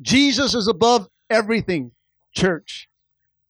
Jesus 0.00 0.54
is 0.54 0.68
above 0.68 1.08
everything, 1.30 1.92
church. 2.32 2.88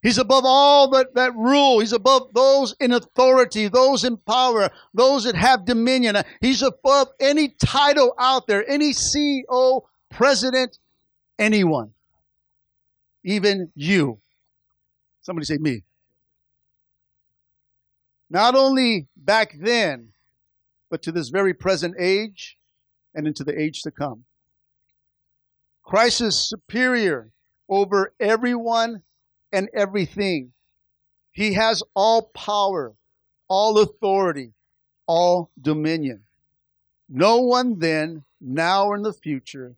He's 0.02 0.18
above 0.18 0.44
all 0.44 0.90
that, 0.90 1.14
that 1.14 1.34
rule. 1.34 1.80
He's 1.80 1.94
above 1.94 2.34
those 2.34 2.76
in 2.78 2.92
authority, 2.92 3.68
those 3.68 4.04
in 4.04 4.18
power, 4.18 4.70
those 4.92 5.24
that 5.24 5.34
have 5.34 5.64
dominion. 5.64 6.16
He's 6.42 6.60
above 6.60 7.08
any 7.18 7.48
title 7.48 8.14
out 8.18 8.46
there, 8.46 8.68
any 8.68 8.92
CEO, 8.92 9.82
president, 10.10 10.78
anyone. 11.38 11.94
Even 13.24 13.72
you. 13.74 14.20
Somebody 15.22 15.46
say 15.46 15.56
me. 15.56 15.84
Not 18.28 18.54
only 18.54 19.06
back 19.16 19.54
then, 19.58 20.10
but 20.90 21.00
to 21.04 21.12
this 21.12 21.30
very 21.30 21.54
present 21.54 21.94
age 21.98 22.58
and 23.14 23.26
into 23.26 23.42
the 23.42 23.58
age 23.58 23.80
to 23.82 23.90
come. 23.90 24.24
Christ 25.84 26.22
is 26.22 26.48
superior 26.48 27.30
over 27.68 28.12
everyone 28.18 29.02
and 29.52 29.68
everything. 29.74 30.52
He 31.30 31.54
has 31.54 31.82
all 31.94 32.30
power, 32.34 32.94
all 33.48 33.78
authority, 33.78 34.52
all 35.06 35.50
dominion. 35.60 36.22
No 37.08 37.42
one 37.42 37.78
then, 37.78 38.24
now 38.40 38.86
or 38.86 38.96
in 38.96 39.02
the 39.02 39.12
future, 39.12 39.76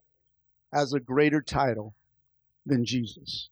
has 0.72 0.92
a 0.92 1.00
greater 1.00 1.40
title 1.40 1.94
than 2.64 2.84
Jesus. 2.84 3.48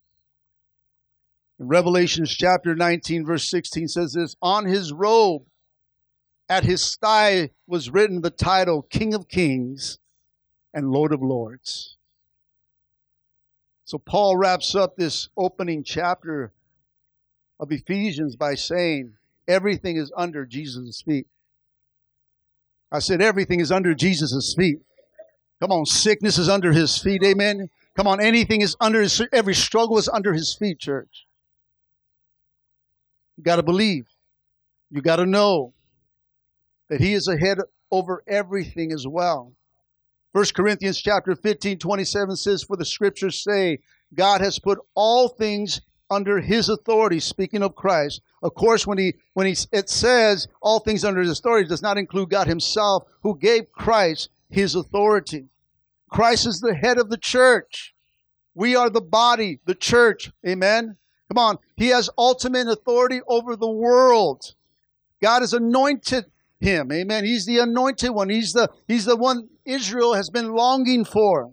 In 1.58 1.68
Revelations 1.68 2.34
chapter 2.34 2.74
19, 2.74 3.24
verse 3.24 3.48
16 3.50 3.88
says 3.88 4.12
this 4.12 4.36
On 4.42 4.64
his 4.66 4.92
robe, 4.92 5.42
at 6.48 6.64
his 6.64 6.96
thigh, 6.96 7.50
was 7.66 7.90
written 7.90 8.20
the 8.20 8.30
title 8.30 8.82
King 8.82 9.14
of 9.14 9.28
Kings 9.28 9.98
and 10.72 10.90
Lord 10.90 11.12
of 11.12 11.22
Lords. 11.22 11.93
So 13.84 13.98
Paul 13.98 14.36
wraps 14.36 14.74
up 14.74 14.96
this 14.96 15.28
opening 15.36 15.84
chapter 15.84 16.52
of 17.60 17.70
Ephesians 17.70 18.34
by 18.34 18.54
saying 18.54 19.14
everything 19.46 19.96
is 19.96 20.10
under 20.16 20.46
Jesus' 20.46 21.02
feet. 21.02 21.26
I 22.90 23.00
said 23.00 23.20
everything 23.20 23.60
is 23.60 23.70
under 23.70 23.94
Jesus' 23.94 24.54
feet. 24.56 24.78
Come 25.60 25.70
on, 25.70 25.84
sickness 25.84 26.38
is 26.38 26.48
under 26.48 26.72
his 26.72 26.98
feet. 26.98 27.22
Amen. 27.22 27.68
Come 27.96 28.06
on, 28.06 28.20
anything 28.20 28.60
is 28.60 28.76
under 28.80 29.02
his 29.02 29.20
every 29.32 29.54
struggle 29.54 29.98
is 29.98 30.08
under 30.08 30.32
his 30.32 30.54
feet, 30.54 30.78
church. 30.78 31.26
You 33.36 33.44
got 33.44 33.56
to 33.56 33.62
believe. 33.62 34.06
You 34.90 35.02
got 35.02 35.16
to 35.16 35.26
know 35.26 35.74
that 36.88 37.00
he 37.00 37.14
is 37.14 37.28
ahead 37.28 37.58
over 37.90 38.22
everything 38.26 38.92
as 38.92 39.06
well. 39.06 39.52
1 40.34 40.46
Corinthians 40.52 41.00
chapter 41.00 41.36
15, 41.36 41.78
27 41.78 42.34
says, 42.34 42.64
For 42.64 42.76
the 42.76 42.84
scriptures 42.84 43.40
say, 43.40 43.78
God 44.12 44.40
has 44.40 44.58
put 44.58 44.80
all 44.96 45.28
things 45.28 45.80
under 46.10 46.40
his 46.40 46.68
authority, 46.68 47.20
speaking 47.20 47.62
of 47.62 47.76
Christ. 47.76 48.20
Of 48.42 48.52
course, 48.54 48.84
when 48.84 48.98
he 48.98 49.14
when 49.34 49.46
he 49.46 49.56
it 49.70 49.88
says 49.88 50.48
all 50.60 50.80
things 50.80 51.04
under 51.04 51.20
his 51.20 51.38
authority, 51.38 51.68
does 51.68 51.82
not 51.82 51.98
include 51.98 52.30
God 52.30 52.48
himself, 52.48 53.04
who 53.22 53.38
gave 53.38 53.70
Christ 53.70 54.28
his 54.50 54.74
authority. 54.74 55.50
Christ 56.10 56.48
is 56.48 56.58
the 56.58 56.74
head 56.74 56.98
of 56.98 57.10
the 57.10 57.16
church. 57.16 57.94
We 58.56 58.74
are 58.74 58.90
the 58.90 59.00
body, 59.00 59.60
the 59.66 59.76
church. 59.76 60.32
Amen. 60.44 60.96
Come 61.28 61.38
on. 61.38 61.58
He 61.76 61.88
has 61.88 62.10
ultimate 62.18 62.66
authority 62.66 63.20
over 63.28 63.54
the 63.54 63.70
world. 63.70 64.54
God 65.22 65.42
has 65.42 65.52
anointed 65.52 66.24
him. 66.58 66.90
Amen. 66.90 67.24
He's 67.24 67.46
the 67.46 67.58
anointed 67.58 68.10
one. 68.10 68.30
He's 68.30 68.52
the, 68.52 68.68
he's 68.88 69.04
the 69.04 69.16
one 69.16 69.48
Israel 69.64 70.14
has 70.14 70.30
been 70.30 70.52
longing 70.52 71.04
for. 71.04 71.52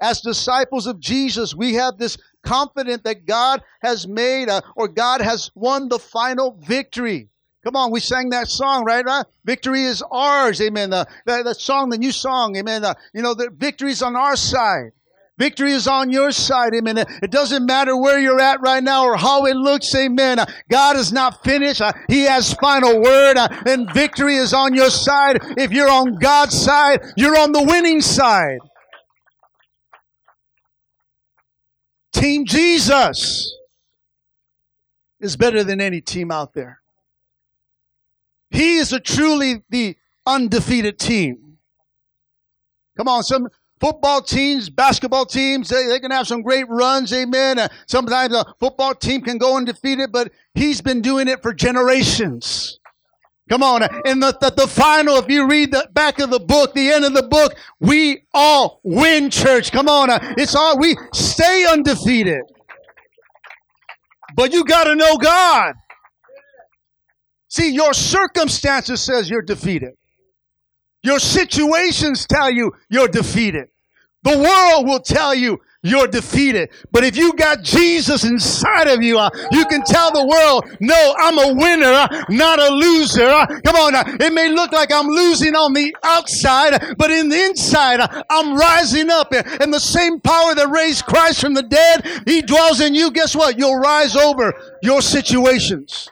As 0.00 0.20
disciples 0.20 0.86
of 0.86 1.00
Jesus, 1.00 1.54
we 1.54 1.74
have 1.74 1.98
this 1.98 2.18
confident 2.42 3.04
that 3.04 3.26
God 3.26 3.62
has 3.80 4.06
made 4.06 4.48
uh, 4.48 4.60
or 4.76 4.88
God 4.88 5.20
has 5.20 5.50
won 5.54 5.88
the 5.88 5.98
final 5.98 6.58
victory. 6.60 7.28
Come 7.64 7.76
on, 7.76 7.90
we 7.90 8.00
sang 8.00 8.28
that 8.30 8.48
song, 8.48 8.84
right? 8.84 9.06
Uh, 9.06 9.24
victory 9.44 9.84
is 9.84 10.02
ours. 10.10 10.60
Amen. 10.60 10.90
The, 10.90 11.06
the, 11.24 11.42
the 11.42 11.54
song, 11.54 11.88
the 11.88 11.96
new 11.96 12.12
song. 12.12 12.56
Amen. 12.56 12.84
Uh, 12.84 12.94
you 13.14 13.22
know, 13.22 13.32
the 13.32 13.48
victory 13.50 13.90
is 13.90 14.02
on 14.02 14.16
our 14.16 14.36
side. 14.36 14.92
Victory 15.36 15.72
is 15.72 15.88
on 15.88 16.10
your 16.10 16.30
side. 16.30 16.74
Amen. 16.74 16.98
It 16.98 17.30
doesn't 17.30 17.66
matter 17.66 17.96
where 17.96 18.20
you're 18.20 18.40
at 18.40 18.60
right 18.60 18.82
now 18.82 19.04
or 19.04 19.16
how 19.16 19.46
it 19.46 19.56
looks. 19.56 19.92
Amen. 19.94 20.38
God 20.70 20.96
is 20.96 21.12
not 21.12 21.42
finished. 21.42 21.80
Uh, 21.80 21.92
he 22.08 22.22
has 22.22 22.54
final 22.54 23.00
word 23.02 23.36
uh, 23.36 23.48
and 23.66 23.92
victory 23.92 24.36
is 24.36 24.52
on 24.52 24.74
your 24.74 24.90
side. 24.90 25.38
If 25.56 25.72
you're 25.72 25.90
on 25.90 26.18
God's 26.20 26.56
side, 26.56 27.02
you're 27.16 27.36
on 27.36 27.50
the 27.50 27.62
winning 27.62 28.00
side. 28.00 28.58
Team 32.12 32.44
Jesus 32.44 33.52
is 35.18 35.36
better 35.36 35.64
than 35.64 35.80
any 35.80 36.00
team 36.00 36.30
out 36.30 36.54
there. 36.54 36.80
He 38.50 38.76
is 38.76 38.92
a 38.92 39.00
truly 39.00 39.64
the 39.68 39.96
undefeated 40.24 40.96
team. 41.00 41.58
Come 42.96 43.08
on, 43.08 43.24
some 43.24 43.48
football 43.80 44.22
teams, 44.22 44.70
basketball 44.70 45.26
teams, 45.26 45.68
they, 45.68 45.86
they 45.86 46.00
can 46.00 46.10
have 46.10 46.26
some 46.26 46.42
great 46.42 46.68
runs, 46.68 47.12
amen. 47.12 47.58
Uh, 47.58 47.68
sometimes 47.86 48.34
a 48.34 48.44
football 48.58 48.94
team 48.94 49.20
can 49.20 49.38
go 49.38 49.56
undefeated, 49.56 50.12
but 50.12 50.32
he's 50.54 50.80
been 50.80 51.02
doing 51.02 51.28
it 51.28 51.42
for 51.42 51.52
generations. 51.52 52.78
Come 53.50 53.62
on. 53.62 53.82
In 54.06 54.20
the, 54.20 54.36
the, 54.40 54.50
the, 54.56 54.66
final, 54.66 55.16
if 55.16 55.28
you 55.28 55.46
read 55.46 55.70
the 55.70 55.86
back 55.92 56.18
of 56.18 56.30
the 56.30 56.40
book, 56.40 56.72
the 56.72 56.90
end 56.90 57.04
of 57.04 57.12
the 57.12 57.24
book, 57.24 57.54
we 57.78 58.22
all 58.32 58.80
win, 58.82 59.28
church. 59.28 59.70
Come 59.70 59.86
on. 59.86 60.08
It's 60.38 60.54
all, 60.54 60.78
we 60.78 60.96
stay 61.12 61.66
undefeated. 61.70 62.40
But 64.34 64.52
you 64.52 64.64
got 64.64 64.84
to 64.84 64.94
know 64.94 65.18
God. 65.18 65.74
See, 67.48 67.70
your 67.70 67.92
circumstances 67.92 69.00
says 69.02 69.28
you're 69.28 69.42
defeated. 69.42 69.92
Your 71.04 71.18
situations 71.18 72.26
tell 72.26 72.50
you 72.50 72.72
you're 72.88 73.08
defeated. 73.08 73.68
The 74.22 74.38
world 74.38 74.86
will 74.86 75.00
tell 75.00 75.34
you 75.34 75.60
you're 75.82 76.06
defeated. 76.06 76.70
But 76.90 77.04
if 77.04 77.14
you 77.14 77.34
got 77.34 77.62
Jesus 77.62 78.24
inside 78.24 78.88
of 78.88 79.02
you, 79.02 79.18
uh, 79.18 79.28
you 79.52 79.66
can 79.66 79.82
tell 79.84 80.10
the 80.10 80.26
world, 80.26 80.64
no, 80.80 81.14
I'm 81.18 81.38
a 81.38 81.54
winner, 81.54 81.92
uh, 81.92 82.24
not 82.30 82.58
a 82.58 82.70
loser. 82.70 83.26
Uh, 83.26 83.46
come 83.62 83.76
on, 83.76 83.94
uh, 83.94 84.02
it 84.18 84.32
may 84.32 84.48
look 84.48 84.72
like 84.72 84.90
I'm 84.90 85.06
losing 85.06 85.54
on 85.54 85.74
the 85.74 85.94
outside, 86.02 86.96
but 86.96 87.10
in 87.10 87.28
the 87.28 87.44
inside, 87.44 88.00
uh, 88.00 88.22
I'm 88.30 88.56
rising 88.56 89.10
up. 89.10 89.32
And 89.32 89.72
the 89.72 89.78
same 89.78 90.20
power 90.20 90.54
that 90.54 90.70
raised 90.70 91.04
Christ 91.04 91.42
from 91.42 91.52
the 91.52 91.62
dead, 91.62 92.06
He 92.24 92.40
dwells 92.40 92.80
in 92.80 92.94
you. 92.94 93.10
Guess 93.10 93.36
what? 93.36 93.58
You'll 93.58 93.78
rise 93.78 94.16
over 94.16 94.54
your 94.82 95.02
situations. 95.02 96.08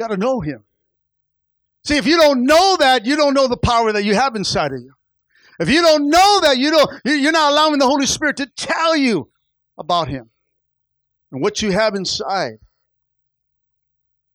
Got 0.00 0.08
to 0.08 0.18
know 0.18 0.40
Him. 0.40 0.64
See, 1.84 1.96
if 1.98 2.06
you 2.06 2.18
don't 2.18 2.44
know 2.46 2.76
that, 2.80 3.06
you 3.06 3.16
don't 3.16 3.34
know 3.34 3.48
the 3.48 3.56
power 3.56 3.92
that 3.92 4.04
you 4.04 4.14
have 4.14 4.36
inside 4.36 4.72
of 4.72 4.80
you. 4.80 4.94
If 5.60 5.70
you 5.70 5.82
don't 5.82 6.10
know 6.10 6.40
that, 6.42 6.58
you 6.58 6.70
don't, 6.72 6.90
you're 7.04 7.32
not 7.32 7.52
allowing 7.52 7.78
the 7.78 7.86
Holy 7.86 8.06
Spirit 8.06 8.38
to 8.38 8.46
tell 8.56 8.96
you 8.96 9.30
about 9.78 10.08
Him 10.08 10.30
and 11.32 11.42
what 11.42 11.62
you 11.62 11.72
have 11.72 11.94
inside. 11.94 12.58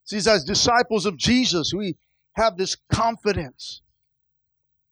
See, 0.06 0.18
as 0.18 0.44
disciples 0.46 1.06
of 1.06 1.18
Jesus, 1.18 1.74
we 1.76 1.98
have 2.34 2.58
this 2.58 2.78
confidence 2.92 3.82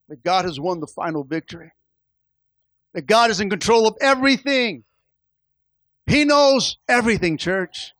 that 0.09 0.23
God 0.23 0.45
has 0.45 0.59
won 0.59 0.79
the 0.79 0.87
final 0.87 1.23
victory. 1.23 1.71
that 2.93 3.07
God 3.07 3.31
is 3.31 3.41
in 3.41 3.49
control 3.49 3.87
of 3.87 3.95
everything. 4.01 4.83
He 6.07 6.25
knows 6.25 6.77
everything, 6.87 7.37
church. 7.37 7.93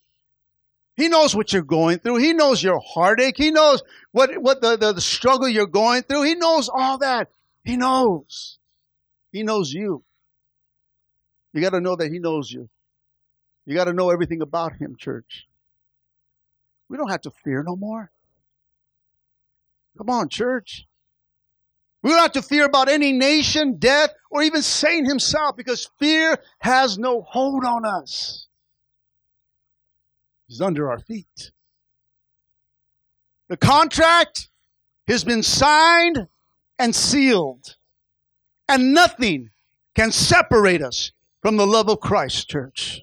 He 0.95 1.10
knows 1.10 1.36
what 1.36 1.51
you're 1.51 1.63
going 1.63 1.99
through. 1.99 2.17
He 2.17 2.34
knows 2.34 2.62
your 2.62 2.79
heartache. 2.79 3.36
He 3.38 3.49
knows 3.51 3.82
what, 4.12 4.38
what 4.38 4.62
the, 4.62 4.77
the, 4.77 4.93
the 4.93 5.01
struggle 5.01 5.47
you're 5.47 5.65
going 5.65 6.03
through. 6.03 6.23
He 6.23 6.36
knows 6.36 6.69
all 6.69 6.99
that. 6.99 7.29
He 7.63 7.77
knows. 7.77 8.60
He 9.32 9.43
knows 9.43 9.73
you. 9.73 10.03
You 11.53 11.62
got 11.62 11.71
to 11.71 11.82
know 11.82 11.95
that 11.95 12.12
He 12.12 12.19
knows 12.19 12.51
you. 12.51 12.69
You 13.65 13.75
got 13.75 13.86
to 13.86 13.93
know 13.93 14.12
everything 14.12 14.41
about 14.41 14.75
Him, 14.75 14.95
church. 14.97 15.47
We 16.89 16.97
don't 16.97 17.10
have 17.10 17.21
to 17.21 17.32
fear 17.43 17.63
no 17.63 17.75
more. 17.75 18.12
Come 19.97 20.10
on, 20.10 20.29
church. 20.29 20.86
We 22.03 22.10
don't 22.10 22.19
have 22.19 22.34
to 22.34 22.41
fear 22.41 22.65
about 22.65 22.89
any 22.89 23.13
nation, 23.13 23.77
death, 23.77 24.12
or 24.29 24.43
even 24.43 24.62
Satan 24.62 25.06
himself 25.06 25.56
because 25.56 25.89
fear 25.99 26.38
has 26.60 26.97
no 26.97 27.21
hold 27.21 27.63
on 27.63 27.86
us. 27.86 28.47
He's 30.54 30.62
under 30.62 30.92
our 30.92 31.00
feet. 31.00 31.52
The 33.50 33.58
contract 33.58 34.50
has 35.08 35.24
been 35.24 35.42
signed 35.42 36.28
and 36.78 36.94
sealed, 36.94 37.76
and 38.70 38.94
nothing 38.94 39.50
can 39.96 40.12
separate 40.12 40.84
us 40.84 41.12
from 41.42 41.58
the 41.58 41.66
love 41.66 41.89
of 41.89 42.02
Christ, 42.02 42.52
church. 42.52 43.02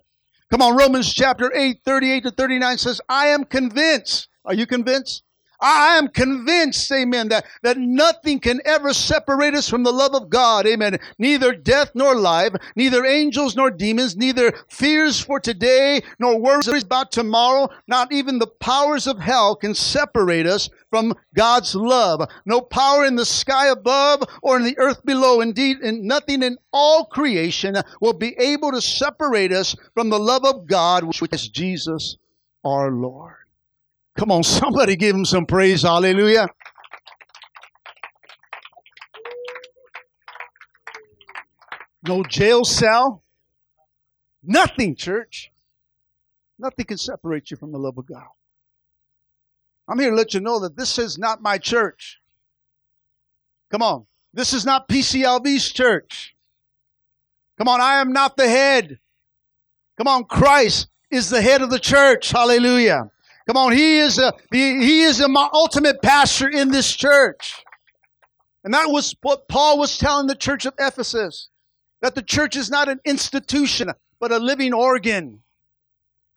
Come 0.48 0.62
on, 0.62 0.76
Romans 0.76 1.12
chapter 1.12 1.52
8, 1.52 1.80
38 1.84 2.22
to 2.22 2.30
39 2.30 2.78
says, 2.78 3.00
I 3.08 3.26
am 3.26 3.42
convinced. 3.42 4.28
Are 4.44 4.54
you 4.54 4.64
convinced? 4.64 5.24
I 5.60 5.98
am 5.98 6.08
convinced, 6.08 6.90
amen, 6.92 7.28
that, 7.28 7.44
that 7.62 7.76
nothing 7.76 8.40
can 8.40 8.60
ever 8.64 8.94
separate 8.94 9.54
us 9.54 9.68
from 9.68 9.82
the 9.82 9.92
love 9.92 10.14
of 10.14 10.30
God, 10.30 10.66
amen. 10.66 10.98
Neither 11.18 11.54
death 11.54 11.90
nor 11.94 12.14
life, 12.14 12.54
neither 12.76 13.04
angels 13.04 13.56
nor 13.56 13.70
demons, 13.70 14.16
neither 14.16 14.52
fears 14.68 15.20
for 15.20 15.38
today 15.40 16.02
nor 16.18 16.40
worries 16.40 16.68
about 16.68 17.12
tomorrow, 17.12 17.68
not 17.86 18.12
even 18.12 18.38
the 18.38 18.46
powers 18.46 19.06
of 19.06 19.18
hell 19.18 19.54
can 19.56 19.74
separate 19.74 20.46
us 20.46 20.70
from 20.90 21.14
God's 21.34 21.74
love. 21.74 22.28
No 22.44 22.60
power 22.60 23.04
in 23.04 23.16
the 23.16 23.24
sky 23.24 23.68
above 23.68 24.22
or 24.42 24.56
in 24.56 24.64
the 24.64 24.78
earth 24.78 25.04
below. 25.04 25.40
Indeed, 25.40 25.78
and 25.78 26.02
nothing 26.02 26.42
in 26.42 26.58
all 26.72 27.06
creation 27.06 27.76
will 28.00 28.12
be 28.12 28.36
able 28.38 28.72
to 28.72 28.80
separate 28.80 29.52
us 29.52 29.76
from 29.94 30.10
the 30.10 30.18
love 30.18 30.44
of 30.44 30.66
God, 30.66 31.04
which 31.04 31.22
is 31.32 31.48
Jesus 31.48 32.16
our 32.64 32.90
Lord. 32.90 33.39
Come 34.18 34.30
on, 34.30 34.42
somebody 34.44 34.96
give 34.96 35.14
him 35.14 35.24
some 35.24 35.46
praise. 35.46 35.82
Hallelujah. 35.82 36.48
No 42.06 42.22
jail 42.24 42.64
cell. 42.64 43.22
Nothing, 44.42 44.96
church. 44.96 45.50
Nothing 46.58 46.86
can 46.86 46.98
separate 46.98 47.50
you 47.50 47.56
from 47.56 47.72
the 47.72 47.78
love 47.78 47.98
of 47.98 48.06
God. 48.06 48.26
I'm 49.88 49.98
here 49.98 50.10
to 50.10 50.16
let 50.16 50.34
you 50.34 50.40
know 50.40 50.60
that 50.60 50.76
this 50.76 50.98
is 50.98 51.18
not 51.18 51.42
my 51.42 51.58
church. 51.58 52.20
Come 53.70 53.82
on. 53.82 54.06
This 54.32 54.52
is 54.52 54.64
not 54.64 54.88
PCLV's 54.88 55.72
church. 55.72 56.34
Come 57.58 57.68
on. 57.68 57.80
I 57.80 58.00
am 58.00 58.12
not 58.12 58.36
the 58.36 58.48
head. 58.48 58.98
Come 59.98 60.06
on. 60.06 60.24
Christ 60.24 60.88
is 61.10 61.28
the 61.28 61.42
head 61.42 61.60
of 61.60 61.70
the 61.70 61.78
church. 61.78 62.30
Hallelujah. 62.30 63.10
Come 63.50 63.56
on, 63.56 63.72
he 63.72 63.98
is 63.98 64.16
a 64.16 64.32
he 64.52 65.02
is 65.02 65.26
my 65.26 65.48
ultimate 65.52 66.00
pastor 66.02 66.48
in 66.48 66.70
this 66.70 66.94
church. 66.94 67.64
And 68.62 68.72
that 68.74 68.90
was 68.90 69.12
what 69.22 69.48
Paul 69.48 69.76
was 69.76 69.98
telling 69.98 70.28
the 70.28 70.36
church 70.36 70.66
of 70.66 70.74
Ephesus. 70.78 71.48
That 72.00 72.14
the 72.14 72.22
church 72.22 72.54
is 72.54 72.70
not 72.70 72.88
an 72.88 73.00
institution, 73.04 73.90
but 74.20 74.30
a 74.30 74.38
living 74.38 74.72
organ. 74.72 75.40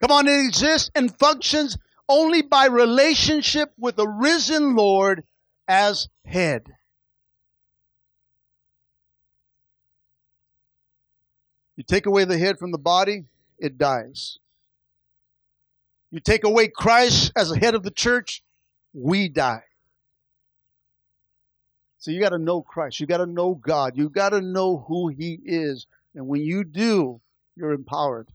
Come 0.00 0.10
on, 0.10 0.26
it 0.26 0.44
exists 0.44 0.90
and 0.96 1.16
functions 1.16 1.78
only 2.08 2.42
by 2.42 2.66
relationship 2.66 3.72
with 3.78 3.94
the 3.94 4.08
risen 4.08 4.74
Lord 4.74 5.22
as 5.68 6.08
head. 6.24 6.66
You 11.76 11.84
take 11.84 12.06
away 12.06 12.24
the 12.24 12.38
head 12.38 12.58
from 12.58 12.72
the 12.72 12.78
body, 12.78 13.26
it 13.60 13.78
dies. 13.78 14.40
You 16.14 16.20
take 16.20 16.44
away 16.44 16.68
Christ 16.68 17.32
as 17.34 17.50
the 17.50 17.58
head 17.58 17.74
of 17.74 17.82
the 17.82 17.90
church, 17.90 18.44
we 18.92 19.28
die. 19.28 19.64
So 21.98 22.12
you 22.12 22.20
got 22.20 22.28
to 22.28 22.38
know 22.38 22.62
Christ. 22.62 23.00
You 23.00 23.08
got 23.08 23.16
to 23.16 23.26
know 23.26 23.56
God. 23.56 23.96
You 23.96 24.08
got 24.08 24.28
to 24.28 24.40
know 24.40 24.84
who 24.86 25.08
He 25.08 25.40
is. 25.44 25.88
And 26.14 26.28
when 26.28 26.42
you 26.42 26.62
do, 26.62 27.20
you're 27.56 27.72
empowered. 27.72 28.28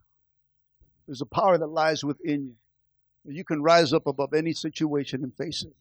There's 1.08 1.22
a 1.22 1.26
power 1.26 1.58
that 1.58 1.68
lies 1.68 2.04
within 2.04 2.54
you. 3.24 3.34
You 3.34 3.46
can 3.46 3.64
rise 3.64 3.94
up 3.94 4.08
above 4.08 4.34
any 4.34 4.52
situation 4.52 5.24
and 5.24 5.34
face 5.34 5.64
it. 5.64 5.74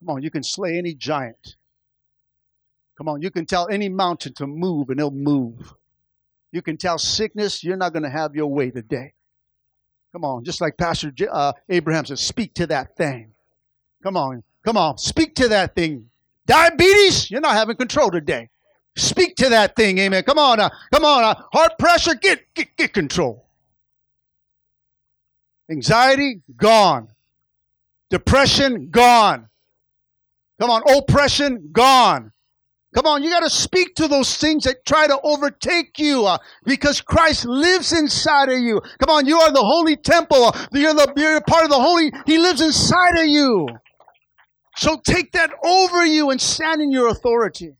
Come 0.00 0.16
on, 0.16 0.24
you 0.24 0.30
can 0.32 0.42
slay 0.42 0.76
any 0.76 0.94
giant. 0.94 1.54
Come 2.98 3.08
on, 3.08 3.22
you 3.22 3.30
can 3.30 3.46
tell 3.46 3.68
any 3.68 3.88
mountain 3.88 4.34
to 4.34 4.46
move 4.48 4.90
and 4.90 4.98
it'll 4.98 5.12
move. 5.12 5.72
You 6.50 6.62
can 6.62 6.76
tell 6.76 6.98
sickness, 6.98 7.62
you're 7.62 7.76
not 7.76 7.92
going 7.92 8.02
to 8.02 8.10
have 8.10 8.34
your 8.34 8.48
way 8.48 8.72
today. 8.72 9.12
Come 10.12 10.24
on, 10.24 10.44
just 10.44 10.60
like 10.60 10.76
Pastor 10.76 11.12
uh, 11.30 11.52
Abraham 11.68 12.04
says, 12.04 12.20
speak 12.20 12.54
to 12.54 12.66
that 12.66 12.96
thing. 12.96 13.32
Come 14.02 14.16
on, 14.16 14.42
come 14.64 14.76
on, 14.76 14.98
speak 14.98 15.34
to 15.36 15.48
that 15.48 15.74
thing. 15.74 16.10
Diabetes, 16.46 17.30
you're 17.30 17.40
not 17.40 17.54
having 17.54 17.76
control 17.76 18.10
today. 18.10 18.48
Speak 18.96 19.36
to 19.36 19.48
that 19.50 19.76
thing, 19.76 19.98
amen. 19.98 20.24
Come 20.24 20.38
on, 20.38 20.58
uh, 20.58 20.70
come 20.92 21.04
on, 21.04 21.22
uh, 21.22 21.34
heart 21.52 21.78
pressure, 21.78 22.14
get, 22.14 22.52
get, 22.54 22.76
get 22.76 22.92
control. 22.92 23.46
Anxiety, 25.70 26.40
gone. 26.56 27.08
Depression, 28.10 28.90
gone. 28.90 29.48
Come 30.60 30.70
on, 30.70 30.82
oppression, 30.98 31.68
gone. 31.70 32.32
Come 32.92 33.06
on, 33.06 33.22
you 33.22 33.30
got 33.30 33.40
to 33.40 33.50
speak 33.50 33.94
to 33.96 34.08
those 34.08 34.36
things 34.36 34.64
that 34.64 34.84
try 34.84 35.06
to 35.06 35.18
overtake 35.22 35.98
you 35.98 36.26
uh, 36.26 36.38
because 36.64 37.00
Christ 37.00 37.44
lives 37.44 37.92
inside 37.92 38.48
of 38.48 38.58
you. 38.58 38.80
Come 38.98 39.14
on, 39.14 39.26
you 39.26 39.38
are 39.38 39.52
the 39.52 39.62
holy 39.62 39.96
temple. 39.96 40.46
Uh, 40.46 40.66
you're, 40.72 40.94
the, 40.94 41.12
you're 41.16 41.40
part 41.42 41.64
of 41.64 41.70
the 41.70 41.78
holy, 41.80 42.10
He 42.26 42.38
lives 42.38 42.60
inside 42.60 43.16
of 43.16 43.26
you. 43.26 43.68
So 44.76 45.00
take 45.04 45.32
that 45.32 45.52
over 45.64 46.04
you 46.04 46.30
and 46.30 46.40
stand 46.40 46.82
in 46.82 46.90
your 46.90 47.08
authority. 47.08 47.76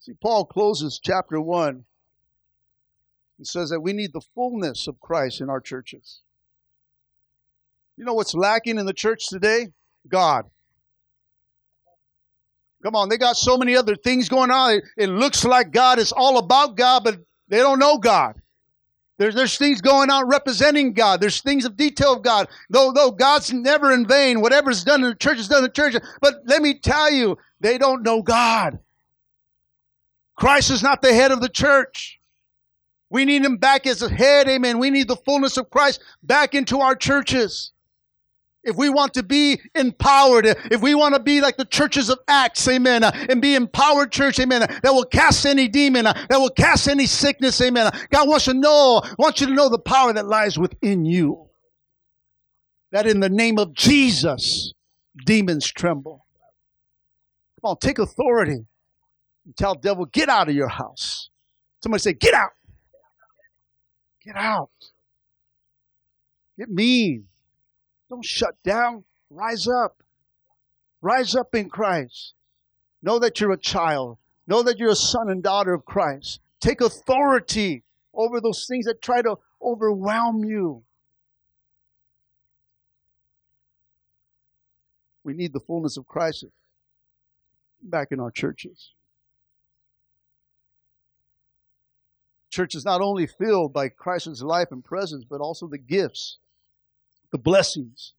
See, 0.00 0.12
Paul 0.20 0.44
closes 0.44 1.00
chapter 1.02 1.40
1 1.40 1.84
and 3.38 3.46
says 3.46 3.70
that 3.70 3.80
we 3.80 3.92
need 3.92 4.12
the 4.12 4.20
fullness 4.34 4.86
of 4.88 5.00
Christ 5.00 5.40
in 5.40 5.48
our 5.48 5.60
churches. 5.60 6.20
You 7.96 8.04
know 8.04 8.14
what's 8.14 8.34
lacking 8.34 8.78
in 8.78 8.86
the 8.86 8.92
church 8.92 9.28
today? 9.28 9.68
God. 10.08 10.46
Come 12.82 12.96
on, 12.96 13.08
they 13.08 13.16
got 13.16 13.36
so 13.36 13.56
many 13.56 13.76
other 13.76 13.94
things 13.94 14.28
going 14.28 14.50
on. 14.50 14.72
It, 14.74 14.84
it, 14.96 15.06
looks 15.08 15.44
like 15.44 15.70
God 15.70 15.98
is 15.98 16.10
all 16.10 16.38
about 16.38 16.76
God, 16.76 17.04
but 17.04 17.18
they 17.48 17.58
don't 17.58 17.78
know 17.78 17.98
God. 17.98 18.34
There's, 19.18 19.36
there's 19.36 19.56
things 19.56 19.80
going 19.80 20.10
on 20.10 20.26
representing 20.26 20.94
God. 20.94 21.20
There's 21.20 21.40
things 21.40 21.64
of 21.64 21.76
detail 21.76 22.14
of 22.14 22.22
God. 22.22 22.48
Though, 22.70 22.92
though 22.92 23.12
God's 23.12 23.52
never 23.52 23.92
in 23.92 24.06
vain. 24.06 24.40
Whatever's 24.40 24.82
done 24.82 25.04
in 25.04 25.10
the 25.10 25.14
church 25.14 25.38
is 25.38 25.48
done 25.48 25.58
in 25.58 25.64
the 25.64 25.70
church. 25.70 25.94
But 26.20 26.34
let 26.46 26.60
me 26.60 26.78
tell 26.78 27.12
you, 27.12 27.38
they 27.60 27.78
don't 27.78 28.02
know 28.02 28.22
God. 28.22 28.80
Christ 30.34 30.70
is 30.70 30.82
not 30.82 31.02
the 31.02 31.14
head 31.14 31.30
of 31.30 31.40
the 31.40 31.48
church. 31.48 32.18
We 33.10 33.24
need 33.24 33.44
him 33.44 33.58
back 33.58 33.86
as 33.86 34.02
a 34.02 34.08
head. 34.08 34.48
Amen. 34.48 34.78
We 34.78 34.90
need 34.90 35.06
the 35.06 35.16
fullness 35.16 35.56
of 35.56 35.70
Christ 35.70 36.00
back 36.22 36.54
into 36.54 36.80
our 36.80 36.96
churches 36.96 37.71
if 38.64 38.76
we 38.76 38.88
want 38.88 39.14
to 39.14 39.22
be 39.22 39.60
empowered, 39.74 40.46
if 40.46 40.80
we 40.80 40.94
want 40.94 41.14
to 41.14 41.20
be 41.20 41.40
like 41.40 41.56
the 41.56 41.64
churches 41.64 42.08
of 42.08 42.18
Acts, 42.28 42.66
amen, 42.68 43.02
and 43.04 43.42
be 43.42 43.54
empowered 43.54 44.12
church, 44.12 44.38
amen, 44.38 44.60
that 44.60 44.92
will 44.92 45.04
cast 45.04 45.44
any 45.46 45.68
demon, 45.68 46.04
that 46.04 46.28
will 46.30 46.50
cast 46.50 46.88
any 46.88 47.06
sickness, 47.06 47.60
amen. 47.60 47.90
God 48.10 48.28
wants 48.28 48.44
to 48.46 48.54
know, 48.54 49.02
wants 49.18 49.40
you 49.40 49.48
to 49.48 49.52
know 49.52 49.68
the 49.68 49.78
power 49.78 50.12
that 50.12 50.26
lies 50.26 50.58
within 50.58 51.04
you. 51.04 51.48
That 52.92 53.06
in 53.06 53.20
the 53.20 53.30
name 53.30 53.58
of 53.58 53.72
Jesus, 53.74 54.74
demons 55.24 55.70
tremble. 55.70 56.26
Come 57.60 57.70
on, 57.70 57.78
take 57.78 57.98
authority 57.98 58.66
and 59.44 59.56
tell 59.56 59.74
devil, 59.74 60.04
get 60.04 60.28
out 60.28 60.48
of 60.48 60.54
your 60.54 60.68
house. 60.68 61.30
Somebody 61.82 62.00
say, 62.00 62.12
get 62.12 62.34
out. 62.34 62.50
Get 64.24 64.36
out. 64.36 64.70
Get 66.56 66.68
mean. 66.68 67.26
Don't 68.12 68.22
shut 68.22 68.62
down. 68.62 69.04
Rise 69.30 69.66
up. 69.66 70.02
Rise 71.00 71.34
up 71.34 71.54
in 71.54 71.70
Christ. 71.70 72.34
Know 73.02 73.18
that 73.18 73.40
you're 73.40 73.52
a 73.52 73.56
child. 73.56 74.18
Know 74.46 74.62
that 74.64 74.78
you're 74.78 74.90
a 74.90 74.94
son 74.94 75.30
and 75.30 75.42
daughter 75.42 75.72
of 75.72 75.86
Christ. 75.86 76.40
Take 76.60 76.82
authority 76.82 77.84
over 78.12 78.38
those 78.38 78.66
things 78.68 78.84
that 78.84 79.00
try 79.00 79.22
to 79.22 79.36
overwhelm 79.62 80.44
you. 80.44 80.82
We 85.24 85.32
need 85.32 85.54
the 85.54 85.60
fullness 85.60 85.96
of 85.96 86.06
Christ. 86.06 86.44
back 87.80 88.08
in 88.10 88.20
our 88.20 88.30
churches. 88.30 88.90
Church 92.50 92.74
is 92.74 92.84
not 92.84 93.00
only 93.00 93.26
filled 93.26 93.72
by 93.72 93.88
Christ's 93.88 94.42
life 94.42 94.68
and 94.70 94.84
presence, 94.84 95.24
but 95.24 95.40
also 95.40 95.66
the 95.66 95.78
gifts, 95.78 96.38
the 97.32 97.38
blessings 97.38 98.12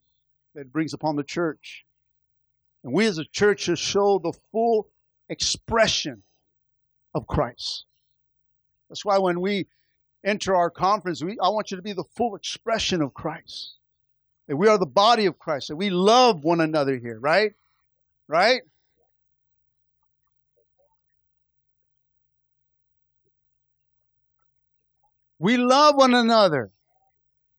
that 0.54 0.62
it 0.62 0.73
brings 0.73 0.93
upon 0.93 1.15
the 1.15 1.23
church. 1.23 1.86
And 2.84 2.93
we 2.93 3.06
as 3.06 3.17
a 3.17 3.26
church 3.26 3.62
should 3.62 3.80
show 3.80 4.19
the 4.19 4.34
full 4.52 4.89
expression 5.30 6.23
of 7.15 7.28
Christ. 7.28 7.86
That's 8.89 9.06
why 9.06 9.19
when 9.19 9.39
we 9.39 9.67
enter 10.26 10.56
our 10.56 10.69
conference, 10.69 11.23
we, 11.23 11.38
I 11.41 11.49
want 11.49 11.71
you 11.71 11.78
to 11.78 11.84
be 11.84 11.93
the 11.93 12.04
full 12.15 12.36
expression 12.36 13.02
of 13.02 13.13
Christ. 13.13 13.76
That 14.47 14.58
we 14.58 14.67
are 14.67 14.78
the 14.78 14.86
body 14.86 15.26
of 15.26 15.39
Christ, 15.39 15.69
that 15.69 15.78
we 15.78 15.89
love 15.89 16.43
one 16.43 16.60
another 16.60 16.97
here, 16.97 17.19
right? 17.19 17.54
Right? 18.28 18.62
We 25.39 25.58
love 25.58 25.95
one 25.95 26.13
another. 26.13 26.71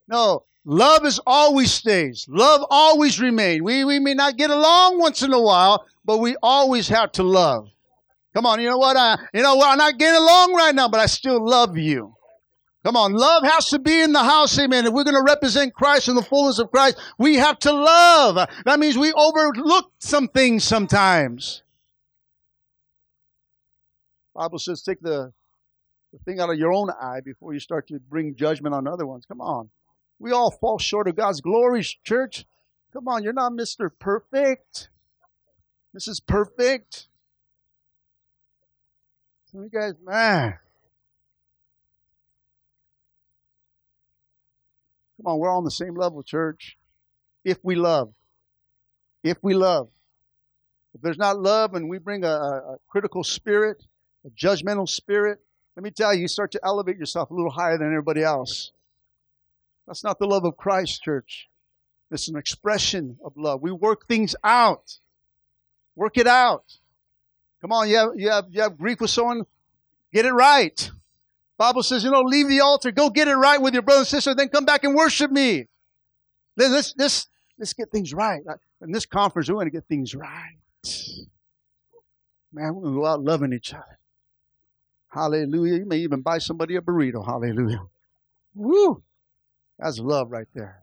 No, 0.09 0.45
love 0.65 1.05
is 1.05 1.21
always 1.27 1.73
stays. 1.73 2.27
Love 2.29 2.65
always 2.71 3.21
remains. 3.21 3.63
We, 3.63 3.85
we 3.85 3.99
may 3.99 4.15
not 4.15 4.37
get 4.37 4.51
along 4.51 4.99
once 4.99 5.23
in 5.23 5.33
a 5.33 5.41
while, 5.41 5.87
but 6.05 6.19
we 6.19 6.37
always 6.43 6.89
have 6.89 7.13
to 7.13 7.23
love. 7.23 7.69
Come 8.35 8.47
on, 8.47 8.61
you 8.61 8.69
know 8.69 8.79
what? 8.79 8.97
I, 8.97 9.17
you 9.33 9.43
know 9.43 9.55
what? 9.55 9.71
I'm 9.71 9.79
not 9.79 9.99
getting 9.99 10.21
along 10.21 10.55
right 10.55 10.75
now, 10.75 10.89
but 10.89 11.01
I 11.01 11.07
still 11.07 11.45
love 11.45 11.77
you. 11.77 12.15
Come 12.85 12.97
on, 12.97 13.15
love 13.15 13.45
has 13.45 13.71
to 13.71 13.79
be 13.79 14.03
in 14.03 14.13
the 14.13 14.23
house, 14.23 14.59
amen. 14.59 14.87
If 14.87 14.93
we're 14.93 15.05
going 15.05 15.17
to 15.17 15.23
represent 15.23 15.73
Christ 15.73 16.09
in 16.09 16.17
the 16.17 16.23
fullness 16.23 16.59
of 16.59 16.71
Christ, 16.71 17.01
we 17.17 17.37
have 17.37 17.59
to 17.61 17.73
love. 17.73 18.47
That 18.67 18.79
means 18.79 18.99
we 18.99 19.11
overlook 19.13 19.91
some 20.01 20.29
things 20.29 20.65
sometimes. 20.65 21.63
Bible 24.35 24.59
says, 24.59 24.83
take 24.83 25.01
the, 25.01 25.33
the 26.13 26.19
thing 26.27 26.41
out 26.41 26.51
of 26.51 26.59
your 26.59 26.73
own 26.73 26.91
eye 26.91 27.21
before 27.25 27.55
you 27.55 27.61
start 27.61 27.89
to 27.89 27.99
bring 28.01 28.35
judgment 28.35 28.75
on 28.75 28.87
other 28.87 29.07
ones. 29.07 29.25
Come 29.27 29.41
on. 29.41 29.71
We 30.25 30.33
all 30.33 30.51
fall 30.51 30.79
short 30.79 31.07
of 31.07 31.17
God's 31.17 31.43
glory, 31.43 31.85
church. 32.03 32.47
Come 32.95 33.09
on, 33.09 33.23
you're 33.23 33.35
not 33.35 33.53
Mr. 33.53 33.91
Perfect. 33.99 34.89
This 35.93 36.09
is 36.09 36.19
Perfect. 36.19 37.09
Some 39.53 39.61
of 39.61 39.65
you 39.71 39.79
guys, 39.79 39.93
man. 40.03 40.55
Come 45.19 45.27
on, 45.27 45.39
we're 45.39 45.51
all 45.51 45.59
on 45.59 45.65
the 45.65 45.71
same 45.71 45.95
level, 45.95 46.23
church. 46.23 46.79
If 47.45 47.59
we 47.63 47.75
love. 47.75 48.15
If 49.23 49.37
we 49.43 49.53
love. 49.53 49.91
If 50.95 51.03
there's 51.03 51.19
not 51.19 51.39
love 51.39 51.75
and 51.75 51.87
we 51.87 51.99
bring 51.99 52.25
a, 52.25 52.29
a, 52.29 52.77
critical 52.89 53.25
spirit, 53.25 53.85
a 54.25 54.31
judgmental 54.31 54.89
spirit, 54.89 55.41
let 55.77 55.85
me 55.85 55.91
tell 55.91 56.15
you, 56.15 56.23
you 56.23 56.29
start 56.29 56.51
to 56.53 56.61
elevate 56.65 56.97
yourself 56.97 57.31
a 57.31 57.35
little 57.35 57.51
higher 57.51 57.77
than 57.77 57.89
everybody 57.89 58.23
else. 58.23 58.73
That's 59.87 60.05
not 60.05 60.19
the 60.19 60.27
love 60.27 60.45
of 60.45 60.57
Christ, 60.57 61.03
church. 61.03 61.49
It's 62.11 62.29
an 62.29 62.37
expression 62.37 63.19
of 63.25 63.33
love. 63.37 63.61
We 63.61 63.73
work 63.73 64.07
things 64.07 64.37
out. 64.45 64.99
Work 65.97 66.17
it 66.19 66.27
out. 66.27 66.65
Come 67.61 67.73
on, 67.73 67.89
you 67.89 67.97
have, 67.97 68.11
you 68.15 68.31
have, 68.31 68.45
you 68.51 68.61
have 68.61 68.77
grief 68.77 69.01
with 69.01 69.11
someone, 69.11 69.47
get 70.13 70.27
it 70.27 70.33
right. 70.33 70.91
Bible 71.57 71.83
says, 71.83 72.05
you 72.05 72.11
know, 72.11 72.21
leave 72.21 72.49
the 72.49 72.61
altar, 72.61 72.91
go 72.91 73.11
get 73.11 73.29
it 73.29 73.35
right 73.35 73.61
with 73.61 73.75
your 73.75 73.83
brother 73.83 74.01
and 74.01 74.07
sister, 74.07 74.35
then 74.35 74.49
come 74.49 74.65
back 74.65 74.85
and 74.85 74.95
worship 74.95 75.31
me. 75.31 75.67
Let's, 76.57 76.95
let's, 76.99 77.29
let's 77.59 77.73
get 77.73 77.91
things 77.91 78.13
right. 78.13 78.43
In 78.83 78.93
this 78.93 79.07
conference, 79.07 79.49
we're 79.49 79.55
going 79.55 79.67
to 79.67 79.71
get 79.71 79.87
things 79.87 80.15
right. 80.15 80.59
Man, 82.53 82.75
we're 82.75 82.83
going 82.83 82.95
to 82.95 83.01
go 83.01 83.07
out 83.07 83.23
loving 83.23 83.53
each 83.53 83.73
other. 83.73 83.99
Hallelujah. 85.09 85.79
You 85.79 85.87
may 85.87 85.99
even 85.99 86.21
buy 86.21 86.39
somebody 86.39 86.77
a 86.77 86.81
burrito. 86.81 87.25
Hallelujah. 87.25 87.83
Woo! 88.55 89.03
That's 89.79 89.99
love 89.99 90.31
right 90.31 90.47
there. 90.55 90.83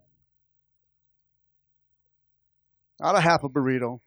Not 2.99 3.15
a 3.15 3.21
half 3.21 3.43
a 3.43 3.49
burrito. 3.49 3.99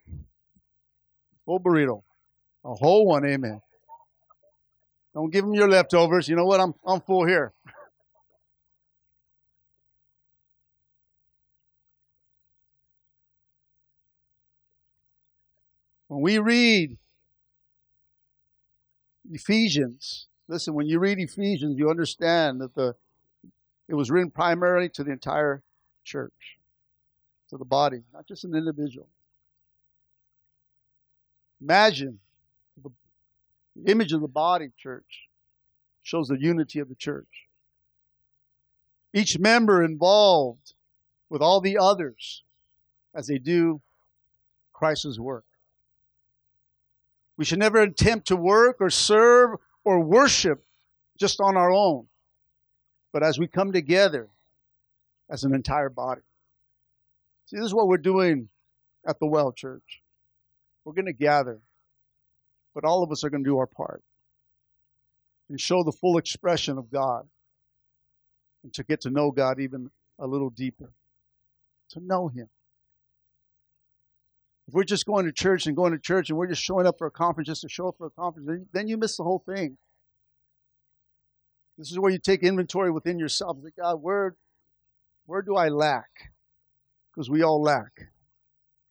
Full 1.47 1.61
burrito. 1.61 2.03
A 2.65 2.75
whole 2.75 3.07
one, 3.07 3.27
amen. 3.27 3.61
Don't 5.15 5.33
give 5.33 5.45
them 5.45 5.55
your 5.55 5.69
leftovers. 5.69 6.29
You 6.29 6.37
know 6.37 6.45
what? 6.45 6.61
I'm, 6.61 6.75
I'm 6.87 7.01
full 7.01 7.27
here. 7.27 7.53
When 16.09 16.23
we 16.23 16.39
read 16.39 16.99
Ephesians, 19.31 20.29
listen, 20.49 20.75
when 20.75 20.87
you 20.87 20.99
read 20.99 21.19
Ephesians, 21.19 21.77
you 21.79 21.91
understand 21.91 22.61
that 22.61 22.75
the 22.75 22.95
it 23.89 23.95
was 23.95 24.11
written 24.11 24.31
primarily 24.31 24.89
to 24.91 25.05
the 25.05 25.13
entire 25.13 25.63
church, 26.05 26.59
to 27.51 27.57
the 27.57 27.65
body, 27.65 28.03
not 28.13 28.27
just 28.27 28.45
an 28.45 28.55
individual. 28.55 29.09
Imagine 31.61 32.19
the 32.83 32.91
image 33.91 34.13
of 34.13 34.21
the 34.21 34.29
body, 34.29 34.69
church, 34.77 35.29
shows 36.03 36.29
the 36.29 36.39
unity 36.39 36.79
of 36.79 36.89
the 36.89 36.95
church. 36.95 37.49
Each 39.13 39.39
member 39.39 39.83
involved 39.83 40.75
with 41.31 41.41
all 41.41 41.61
the 41.61 41.79
others 41.79 42.43
as 43.15 43.27
they 43.27 43.39
do 43.39 43.81
Christ's 44.73 45.19
work. 45.19 45.45
We 47.37 47.45
should 47.45 47.59
never 47.59 47.81
attempt 47.81 48.29
to 48.29 48.37
work 48.37 48.77
or 48.81 48.91
serve 48.91 49.59
or 49.85 50.01
worship 50.01 50.65
just 51.19 51.41
on 51.41 51.57
our 51.57 51.71
own, 51.71 52.07
but 53.15 53.23
as 53.23 53.39
we 53.39 53.47
come 53.47 53.73
together 53.73 54.29
as 55.31 55.45
an 55.45 55.55
entire 55.55 55.89
body. 55.89 56.21
See, 57.47 57.57
this 57.57 57.65
is 57.65 57.75
what 57.75 57.89
we're 57.89 57.97
doing 57.97 58.51
at 59.09 59.19
the 59.19 59.27
Well 59.27 59.53
Church. 59.53 60.03
We're 60.85 60.93
going 60.93 61.07
to 61.07 61.15
gather 61.15 61.63
but 62.75 62.85
all 62.85 63.03
of 63.03 63.13
us 63.13 63.25
are 63.25 63.31
going 63.31 63.45
to 63.45 63.49
do 63.49 63.59
our 63.59 63.67
part 63.67 64.03
and 65.49 65.61
show 65.61 65.85
the 65.85 65.93
full 65.93 66.19
expression 66.19 66.77
of 66.77 66.91
God 66.91 67.27
and 68.65 68.73
to 68.75 68.83
get 68.83 69.03
to 69.03 69.11
know 69.11 69.31
God 69.31 69.61
even 69.61 69.91
a 70.19 70.27
little 70.27 70.51
deeper, 70.51 70.93
to 71.91 72.01
know 72.01 72.29
Him. 72.29 72.49
If 74.67 74.75
we're 74.75 74.85
just 74.85 75.07
going 75.07 75.27
to 75.27 75.33
church 75.33 75.67
and 75.67 75.77
going 75.77 75.93
to 75.93 75.99
church 75.99 76.31
and 76.31 76.39
we're 76.39 76.49
just 76.49 76.63
showing 76.63 76.87
up 76.87 76.97
for 76.99 77.07
a 77.07 77.11
conference 77.11 77.49
just 77.49 77.63
to 77.63 77.69
show 77.69 77.89
up 77.89 77.97
for 77.99 78.07
a 78.07 78.11
conference, 78.11 78.67
then 78.73 78.89
you 78.89 78.97
miss 78.97 79.17
the 79.17 79.23
whole 79.23 79.45
thing. 79.47 79.77
This 81.79 81.91
is 81.91 81.99
where 81.99 82.13
you 82.13 82.19
take 82.19 82.43
inventory 82.43 82.91
within 82.91 83.19
yourself. 83.19 83.57
God, 83.77 83.97
where, 84.03 84.37
where 85.27 85.43
do 85.43 85.57
I 85.57 85.69
lack? 85.69 86.33
Because 87.13 87.29
we 87.29 87.43
all 87.43 87.61
lack. 87.63 88.09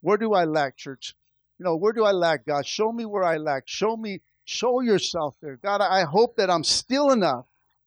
Where 0.02 0.18
do 0.18 0.34
I 0.34 0.44
lack, 0.44 0.78
church? 0.78 1.16
you 1.64 1.70
know, 1.70 1.76
where 1.76 1.94
do 1.94 2.04
I 2.04 2.12
lack, 2.12 2.46
God? 2.46 2.66
Show 2.66 2.92
me 2.92 3.06
where 3.06 3.24
I 3.24 3.38
lack. 3.38 3.64
Show 3.68 3.96
me, 3.96 4.22
show 4.44 4.82
yourself 4.82 5.36
there. 5.42 5.58
God, 5.58 5.82
I 5.82 6.04
hope 6.04 6.36
that 6.38 6.50
I'm 6.50 6.64
still 6.64 7.12
enough, 7.12 7.46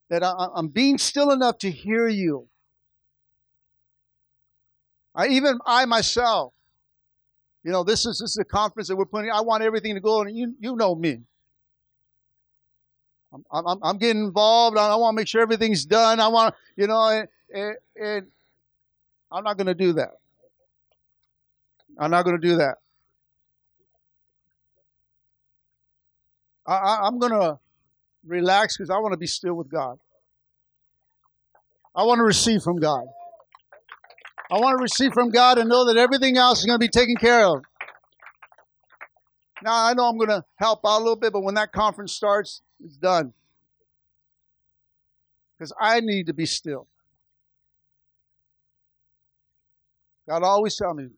that 0.09 0.22
I'm 0.24 0.68
being 0.68 0.98
still 0.98 1.30
enough 1.30 1.59
to 1.59 1.70
hear 1.70 2.09
you. 2.09 2.48
I 5.14 5.28
even 5.28 5.59
I 5.66 5.87
myself, 5.87 6.52
you 7.64 7.72
know, 7.72 7.85
this 7.85 8.06
is 8.06 8.18
this 8.18 8.30
is 8.30 8.38
a 8.38 8.44
conference 8.44 8.88
that 8.88 8.96
we're 8.96 9.06
putting. 9.06 9.30
I 9.30 9.40
want 9.40 9.62
everything 9.62 9.94
to 9.94 10.00
go, 10.00 10.20
and 10.20 10.37
you 10.37 10.54
you 10.61 10.76
know 10.76 10.94
me. 10.94 11.20
I'm 13.32 13.44
I'm, 13.50 13.78
I'm 13.82 13.98
getting 13.98 14.24
involved. 14.24 14.78
I 14.78 14.94
want 14.96 15.14
to 15.14 15.20
make 15.20 15.28
sure 15.28 15.42
everything's 15.42 15.84
done. 15.84 16.20
I 16.20 16.28
want 16.28 16.54
you 16.76 16.86
know, 16.86 17.08
and, 17.08 17.28
and, 17.52 17.76
and 18.00 18.26
I'm 19.30 19.44
not 19.44 19.56
going 19.56 19.66
to 19.66 19.74
do 19.74 19.94
that. 19.94 20.10
I'm 21.98 22.11
not 22.11 22.24
going 22.24 22.40
to 22.40 22.46
do 22.46 22.57
that. 22.57 22.76
I, 26.66 27.07
am 27.07 27.18
going 27.18 27.32
to 27.32 27.59
relax 28.24 28.76
because 28.76 28.90
I 28.90 28.98
want 28.98 29.12
to 29.12 29.18
be 29.18 29.26
still 29.26 29.55
with 29.55 29.70
God. 29.70 29.98
I 31.94 32.03
want 32.03 32.18
to 32.18 32.24
receive 32.24 32.62
from 32.62 32.78
God. 32.78 33.05
I 34.51 34.59
want 34.59 34.78
to 34.78 34.82
receive 34.82 35.12
from 35.12 35.30
God 35.30 35.59
and 35.59 35.68
know 35.68 35.86
that 35.86 35.96
everything 35.96 36.36
else 36.36 36.61
is 36.61 36.66
going 36.66 36.78
to 36.78 36.84
be 36.84 36.88
taken 36.88 37.16
care 37.16 37.46
of. 37.46 37.62
Now, 39.62 39.86
I 39.86 39.94
know 39.94 40.05
I'm 40.05 40.18
going 40.18 40.28
to 40.28 40.44
help 40.57 40.80
out 40.86 40.98
a 40.98 41.03
little 41.03 41.16
bit, 41.16 41.32
but 41.32 41.40
when 41.40 41.55
that 41.55 41.72
conference 41.72 42.12
starts, 42.12 42.62
it's 42.85 42.97
done. 42.97 43.33
Because 45.59 45.72
I 45.81 46.01
need 46.01 46.27
to 46.27 46.35
be 46.35 46.47
still. 46.47 46.87
God 50.29 50.43
always 50.43 50.77
tell 50.77 50.93
me, 50.93 51.09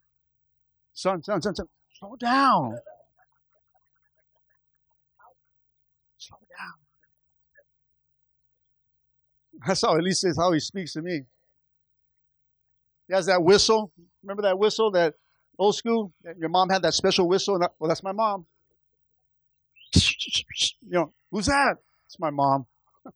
son, 0.93 1.23
son, 1.23 1.41
son, 1.41 1.55
son, 1.55 1.67
slow 1.99 2.15
down. 2.17 2.79
Slow 6.19 6.39
down. 6.39 6.75
That's 9.67 9.83
how 9.83 9.97
at 9.97 10.03
least 10.03 10.25
is 10.25 10.37
how 10.37 10.53
he 10.53 10.61
speaks 10.61 10.93
to 10.93 11.03
me. 11.03 11.23
He 13.09 13.15
has 13.15 13.27
that 13.27 13.43
whistle. 13.43 13.93
Remember 14.23 14.43
that 14.43 14.59
whistle, 14.59 14.91
that 14.93 15.15
old 15.59 15.75
school? 15.75 16.13
Your 16.39 16.51
mom 16.51 16.69
had 16.69 16.83
that 16.83 16.95
special 16.95 17.27
whistle. 17.27 17.59
Well, 17.79 17.89
that's 17.89 18.03
my 18.03 18.13
mom. 18.13 18.47
You 20.89 20.99
know, 20.99 21.12
who's 21.30 21.47
that? 21.47 21.76
It's 22.07 22.18
my 22.18 22.30
mom. 22.30 22.66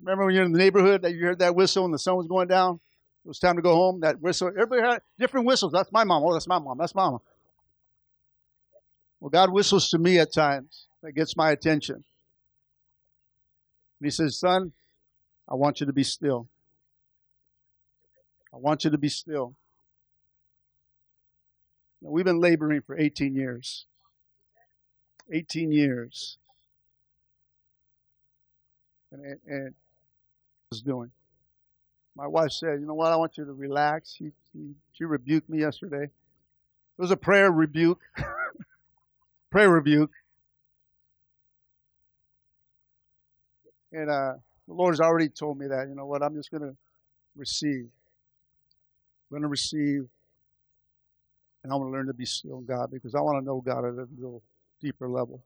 Remember 0.00 0.26
when 0.26 0.34
you're 0.34 0.44
in 0.44 0.52
the 0.52 0.58
neighborhood 0.58 1.02
that 1.02 1.14
you 1.14 1.24
heard 1.24 1.38
that 1.38 1.54
whistle 1.54 1.84
and 1.84 1.94
the 1.94 1.98
sun 1.98 2.16
was 2.16 2.26
going 2.26 2.48
down? 2.48 2.80
It 3.24 3.28
was 3.28 3.38
time 3.38 3.56
to 3.56 3.62
go 3.62 3.74
home. 3.74 4.00
That 4.00 4.20
whistle, 4.20 4.48
everybody 4.48 4.82
had 4.82 5.00
different 5.18 5.46
whistles. 5.46 5.72
That's 5.72 5.92
my 5.92 6.04
mom. 6.04 6.22
Oh, 6.24 6.32
that's 6.32 6.46
my 6.48 6.58
mom. 6.58 6.78
That's 6.78 6.94
mama. 6.94 7.20
Well, 9.20 9.30
God 9.30 9.50
whistles 9.52 9.90
to 9.90 9.98
me 9.98 10.18
at 10.18 10.32
times. 10.32 10.86
That 11.02 11.12
gets 11.12 11.36
my 11.36 11.50
attention. 11.50 11.96
And 11.96 12.04
he 14.06 14.10
says, 14.10 14.38
Son, 14.38 14.72
I 15.48 15.54
want 15.54 15.80
you 15.80 15.86
to 15.86 15.92
be 15.92 16.04
still. 16.04 16.48
I 18.52 18.56
want 18.56 18.84
you 18.84 18.90
to 18.90 18.98
be 18.98 19.08
still. 19.08 19.54
Now, 22.02 22.10
we've 22.10 22.24
been 22.24 22.40
laboring 22.40 22.80
for 22.80 22.98
18 22.98 23.34
years. 23.34 23.86
18 25.32 25.72
years. 25.72 26.38
And, 29.12 29.38
and 29.46 29.74
was 30.70 30.82
doing. 30.82 31.10
My 32.14 32.28
wife 32.28 32.52
said, 32.52 32.80
"You 32.80 32.86
know 32.86 32.94
what? 32.94 33.12
I 33.12 33.16
want 33.16 33.36
you 33.36 33.44
to 33.44 33.52
relax." 33.52 34.14
She 34.14 34.30
she, 34.52 34.74
she 34.92 35.04
rebuked 35.04 35.48
me 35.48 35.58
yesterday. 35.58 36.04
It 36.04 36.10
was 37.00 37.10
a 37.10 37.16
prayer 37.16 37.50
rebuke. 37.50 38.00
prayer 39.50 39.70
rebuke. 39.70 40.12
And 43.92 44.10
uh, 44.10 44.34
the 44.68 44.74
Lord 44.74 44.92
has 44.92 45.00
already 45.00 45.28
told 45.28 45.58
me 45.58 45.66
that. 45.66 45.88
You 45.88 45.94
know 45.94 46.06
what? 46.06 46.22
I'm 46.22 46.34
just 46.34 46.50
going 46.50 46.62
to 46.62 46.76
receive. 47.34 47.88
I'm 49.30 49.30
going 49.30 49.42
to 49.42 49.48
receive. 49.48 50.06
And 51.62 51.72
I'm 51.72 51.80
going 51.80 51.90
to 51.90 51.96
learn 51.96 52.06
to 52.06 52.14
be 52.14 52.26
still 52.26 52.58
in 52.58 52.64
God 52.64 52.90
because 52.90 53.14
I 53.14 53.20
want 53.20 53.40
to 53.40 53.44
know 53.44 53.60
God 53.60 53.84
a 53.84 53.90
little 53.90 54.42
deeper 54.80 55.08
level. 55.08 55.44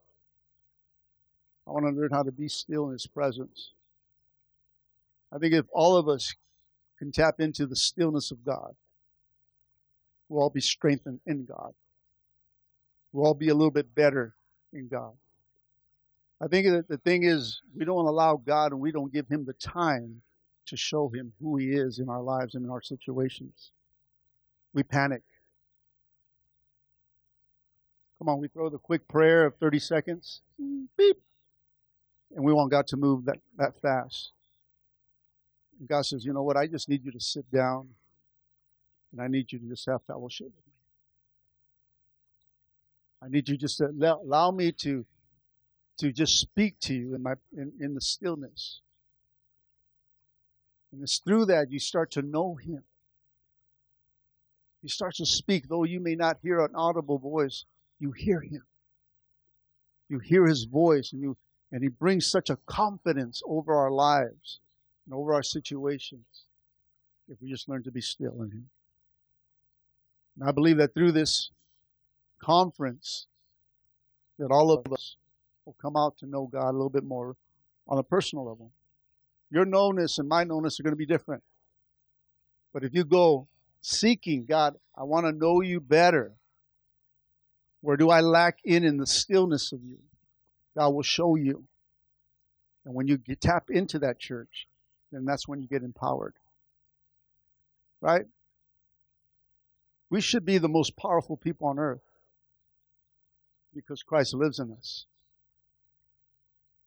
I 1.67 1.71
want 1.73 1.87
to 1.87 1.91
learn 1.91 2.11
how 2.13 2.23
to 2.23 2.33
be 2.33 2.49
still 2.49 2.87
in 2.87 2.93
His 2.93 3.07
presence. 3.07 3.73
I 5.33 5.39
think 5.39 5.55
if 5.55 5.67
all 5.73 5.97
of 5.97 6.09
us 6.09 6.35
can 6.99 7.11
tap 7.11 7.41
into 7.41 7.67
the 7.67 7.77
stillness 7.77 8.31
of 8.31 8.45
God, 8.45 8.75
we'll 10.29 10.43
all 10.43 10.51
be 10.51 10.61
strengthened 10.61 11.21
in 11.27 11.45
God. 11.45 11.73
We'll 13.13 13.27
all 13.27 13.35
be 13.35 13.49
a 13.49 13.55
little 13.55 13.71
bit 13.71 13.95
better 13.95 14.35
in 14.73 14.89
God. 14.89 15.13
I 16.41 16.49
think 16.49 16.67
that 16.67 16.89
the 16.89 16.99
thing 16.99 17.25
is, 17.25 17.61
we 17.77 17.85
don't 17.85 18.07
allow 18.07 18.37
God 18.37 18.73
and 18.73 18.81
we 18.81 18.93
don't 18.93 19.13
give 19.13 19.29
Him 19.29 19.45
the 19.45 19.55
time 19.55 20.23
to 20.67 20.77
show 20.77 21.09
Him 21.09 21.33
who 21.41 21.57
He 21.57 21.71
is 21.71 21.99
in 21.99 22.09
our 22.09 22.23
lives 22.23 22.55
and 22.55 22.65
in 22.65 22.71
our 22.71 22.83
situations. 22.83 23.71
We 24.73 24.83
panic. 24.83 25.23
Come 28.25 28.37
on, 28.37 28.41
we 28.41 28.49
throw 28.49 28.71
the 28.71 28.79
quick 28.79 29.07
prayer 29.07 29.45
of 29.45 29.55
30 29.57 29.79
seconds, 29.79 30.41
beep, 30.97 31.21
and 32.35 32.43
we 32.43 32.55
want 32.55 32.71
God 32.71 32.87
to 32.87 32.97
move 32.97 33.27
that, 33.27 33.37
that 33.59 33.79
fast. 33.83 34.33
And 35.79 35.87
God 35.87 36.07
says, 36.07 36.25
you 36.25 36.33
know 36.33 36.43
what? 36.43 36.57
I 36.57 36.67
just 36.67 36.89
need 36.89 37.05
you 37.05 37.13
to 37.13 37.21
sit 37.21 37.51
down 37.51 37.87
and 39.13 39.21
I 39.21 39.29
need 39.29 39.53
you 39.53 39.59
to 39.59 39.67
just 39.67 39.85
have 39.85 40.03
fellowship 40.05 40.47
with 40.47 40.67
me. 40.67 40.73
I 43.21 43.29
need 43.29 43.47
you 43.47 43.59
just 43.59 43.77
to 43.77 43.89
allow 43.89 44.51
me 44.51 44.73
to 44.73 45.05
to 45.99 46.11
just 46.11 46.41
speak 46.41 46.81
to 46.81 46.95
you 46.95 47.15
in 47.15 47.23
my 47.23 47.35
in, 47.55 47.73
in 47.79 47.93
the 47.93 48.01
stillness. 48.01 48.81
And 50.95 51.03
it's 51.03 51.19
through 51.19 51.45
that 51.47 51.71
you 51.71 51.79
start 51.79 52.11
to 52.13 52.23
know 52.23 52.55
him. 52.55 52.85
You 54.83 54.89
start 54.89 55.15
to 55.17 55.27
speak, 55.27 55.69
though 55.69 55.85
you 55.85 56.01
may 56.01 56.15
not 56.15 56.39
hear 56.43 56.61
an 56.61 56.75
audible 56.75 57.19
voice, 57.19 57.67
you 58.05 58.13
hear 58.13 58.41
him. 58.41 58.63
You 60.11 60.19
hear 60.19 60.45
his 60.45 60.65
voice 60.65 61.11
and 61.15 61.23
you 61.23 61.39
and 61.73 61.83
he 61.83 61.89
brings 61.89 62.31
such 62.31 62.51
a 62.51 62.59
confidence 62.67 63.43
over 63.47 63.75
our 63.75 63.91
lives 63.91 64.61
and 65.07 65.15
over 65.15 65.33
our 65.33 65.43
situations 65.43 66.27
if 67.29 67.39
we 67.41 67.49
just 67.49 67.67
learn 67.67 67.83
to 67.83 67.91
be 67.91 68.03
still 68.03 68.43
in 68.43 68.51
him. 68.51 68.67
And 70.39 70.47
I 70.47 70.53
believe 70.53 70.77
that 70.77 70.93
through 70.93 71.13
this 71.13 71.51
conference 72.43 73.27
that 74.39 74.51
all 74.51 74.71
of 74.71 74.93
us 74.93 75.17
will 75.65 75.77
come 75.81 75.97
out 75.97 76.19
to 76.19 76.27
know 76.27 76.47
God 76.47 76.69
a 76.69 76.77
little 76.77 76.91
bit 76.91 77.05
more 77.05 77.37
on 77.89 77.99
a 77.99 78.03
personal 78.03 78.45
level. 78.45 78.71
Your 79.51 79.65
knownness 79.65 80.19
and 80.19 80.29
my 80.29 80.45
knownness 80.45 80.79
are 80.79 80.83
going 80.83 80.93
to 80.93 80.97
be 80.97 81.07
different. 81.07 81.43
But 82.75 82.85
if 82.85 82.93
you 82.93 83.05
go 83.05 83.49
seeking 83.81 84.45
God, 84.45 84.75
I 84.95 85.05
want 85.05 85.25
to 85.25 85.33
know 85.33 85.63
you 85.63 85.81
better. 85.81 86.35
Where 87.85 87.99
do 87.99 88.09
I 88.09 88.23
lack 88.23 88.61
in 88.65 88.83
in 88.83 88.97
the 88.97 89.07
stillness 89.07 89.71
of 89.71 89.85
you? 89.85 89.99
God 90.75 90.95
will 90.95 91.03
show 91.03 91.35
you. 91.35 91.65
And 92.87 92.95
when 92.95 93.09
you 93.09 93.19
get, 93.19 93.43
tap 93.43 93.69
into 93.69 93.99
that 93.99 94.19
church, 94.19 94.69
then 95.13 95.27
that's 95.27 95.47
when 95.47 95.61
you 95.61 95.69
get 95.69 95.83
empowered. 95.83 96.33
Right? 98.01 98.25
We 100.09 100.23
should 100.23 100.47
be 100.47 100.57
the 100.57 100.67
most 100.67 100.97
powerful 100.97 101.37
people 101.37 101.67
on 101.67 101.79
earth 101.79 102.01
because 103.75 104.03
Christ 104.03 104.33
lives 104.33 104.59
in 104.59 104.73
us. 104.73 105.05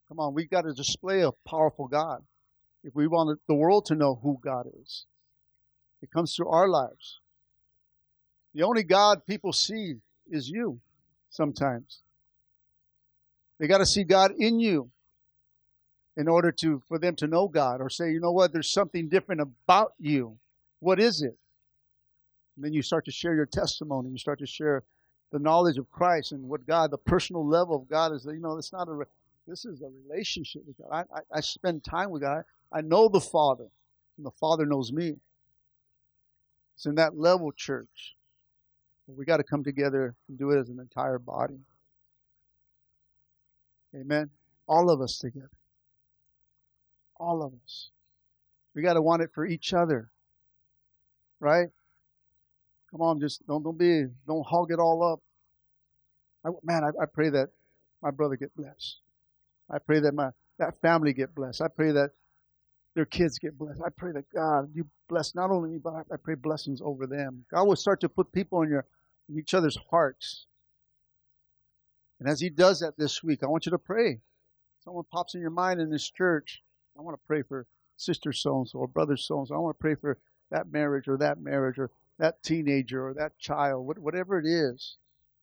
Come 0.07 0.19
on, 0.19 0.33
we've 0.33 0.49
got 0.49 0.63
to 0.63 0.73
display 0.73 1.21
a 1.21 1.31
powerful 1.47 1.87
God. 1.87 2.23
If 2.83 2.95
we 2.95 3.05
want 3.05 3.39
the 3.47 3.53
world 3.53 3.85
to 3.85 3.95
know 3.95 4.19
who 4.23 4.39
God 4.43 4.65
is, 4.81 5.05
it 6.01 6.09
comes 6.09 6.35
through 6.35 6.49
our 6.49 6.67
lives. 6.67 7.19
The 8.55 8.63
only 8.63 8.81
God 8.81 9.27
people 9.27 9.53
see 9.53 9.97
is 10.27 10.49
you 10.49 10.81
sometimes. 11.38 12.01
They 13.59 13.67
got 13.67 13.77
to 13.77 13.85
see 13.85 14.03
God 14.03 14.31
in 14.38 14.59
you 14.59 14.89
in 16.17 16.27
order 16.27 16.51
to 16.51 16.81
for 16.88 16.97
them 16.97 17.15
to 17.17 17.27
know 17.27 17.47
God 17.47 17.79
or 17.79 17.89
say, 17.89 18.11
you 18.11 18.19
know 18.19 18.31
what, 18.31 18.51
there's 18.51 18.71
something 18.71 19.07
different 19.07 19.41
about 19.41 19.93
you. 19.99 20.38
What 20.79 20.99
is 20.99 21.21
it? 21.21 21.38
And 22.55 22.65
then 22.65 22.73
you 22.73 22.81
start 22.81 23.05
to 23.05 23.11
share 23.11 23.35
your 23.35 23.45
testimony. 23.45 24.09
You 24.09 24.17
start 24.17 24.39
to 24.39 24.47
share 24.47 24.83
the 25.31 25.39
knowledge 25.39 25.77
of 25.77 25.89
Christ 25.89 26.31
and 26.31 26.49
what 26.49 26.65
God, 26.65 26.89
the 26.89 26.97
personal 26.97 27.47
level 27.47 27.75
of 27.75 27.88
God 27.88 28.13
is. 28.13 28.25
You 28.25 28.39
know, 28.39 28.57
it's 28.57 28.73
not 28.73 28.88
a 28.88 29.05
this 29.47 29.63
is 29.63 29.81
a 29.81 29.89
relationship 30.09 30.63
with 30.67 30.77
God. 30.77 30.89
I, 30.91 31.17
I, 31.17 31.38
I 31.38 31.39
spend 31.41 31.83
time 31.83 32.09
with 32.09 32.23
God. 32.23 32.43
I 32.73 32.81
know 32.81 33.07
the 33.07 33.21
Father, 33.21 33.67
and 34.17 34.25
the 34.25 34.31
Father 34.31 34.65
knows 34.65 34.91
me. 34.91 35.15
It's 36.75 36.85
in 36.85 36.95
that 36.95 37.17
level, 37.17 37.51
church. 37.53 38.16
We 39.08 39.26
got 39.26 39.38
to 39.38 39.43
come 39.43 39.64
together 39.64 40.16
and 40.28 40.38
do 40.38 40.51
it 40.51 40.60
as 40.60 40.70
an 40.70 40.80
entire 40.80 41.20
body. 41.20 41.60
Amen. 43.95 44.30
All 44.68 44.89
of 44.91 45.01
us 45.01 45.18
together. 45.18 45.49
All 47.20 47.41
of 47.41 47.53
us. 47.64 47.89
We 48.76 48.82
got 48.82 48.93
to 48.93 49.01
want 49.01 49.22
it 49.22 49.32
for 49.34 49.45
each 49.45 49.74
other. 49.74 50.10
Right? 51.39 51.70
Come 52.91 53.01
on, 53.01 53.20
just 53.20 53.45
don't 53.47 53.64
don't 53.64 53.78
be 53.78 54.05
don't 54.26 54.45
hog 54.45 54.72
it 54.72 54.80
all 54.80 55.03
up. 55.03 55.20
I, 56.45 56.49
man, 56.64 56.84
I, 56.84 56.89
I 57.01 57.05
pray 57.05 57.30
that 57.30 57.49
my 58.01 58.12
brother 58.12 58.36
get 58.36 58.55
blessed. 58.55 58.99
I 59.70 59.80
pray 59.80 59.99
that 59.99 60.14
my 60.14 60.30
that 60.60 60.80
family 60.82 61.14
get 61.14 61.36
blessed. 61.36 61.62
I 61.62 61.68
pray 61.68 61.91
that 61.91 62.12
their 62.95 63.05
kids 63.05 63.38
get 63.38 63.58
blessed. 63.58 63.82
I 63.86 63.89
pray 63.95 64.12
that 64.14 64.26
God, 64.34 64.70
you 64.74 64.88
bless 65.10 65.36
not 65.36 65.51
only 65.51 65.70
me, 65.72 65.78
but 65.78 65.93
I, 65.93 66.01
I 66.14 66.18
pray 66.18 66.36
blessings 66.36 66.82
over 66.84 67.05
them. 67.05 67.45
God 67.53 67.66
will 67.66 67.76
start 67.76 67.99
to 68.01 68.10
put 68.10 68.32
people 68.32 68.62
in 68.62 68.70
your 68.70 68.86
each 69.30 69.53
other's 69.53 69.78
hearts. 69.89 70.45
And 72.19 72.28
as 72.28 72.39
He 72.39 72.49
does 72.49 72.80
that 72.80 72.97
this 72.97 73.23
week, 73.23 73.43
I 73.43 73.47
want 73.47 73.65
you 73.65 73.71
to 73.71 73.78
pray. 73.78 74.21
Someone 74.84 75.05
pops 75.11 75.36
in 75.36 75.41
your 75.41 75.49
mind 75.49 75.82
in 75.82 75.89
this 75.89 76.09
church. 76.09 76.61
I 76.97 77.01
want 77.01 77.15
to 77.15 77.28
pray 77.28 77.41
for 77.41 77.67
sister 77.97 78.32
so 78.32 78.59
and 78.59 78.69
so 78.69 78.80
or 78.80 78.88
brother 78.88 79.17
so 79.17 79.39
and 79.39 79.47
so. 79.47 79.55
I 79.55 79.59
want 79.59 79.78
to 79.78 79.82
pray 79.82 79.95
for 79.95 80.17
that 80.51 80.71
marriage 80.71 81.07
or 81.07 81.17
that 81.17 81.39
marriage 81.39 81.78
or 81.78 81.91
that 82.19 82.41
teenager 82.41 83.07
or 83.07 83.13
that 83.15 83.38
child, 83.38 83.86
whatever 83.99 84.39
it 84.39 84.45
is. 84.45 84.97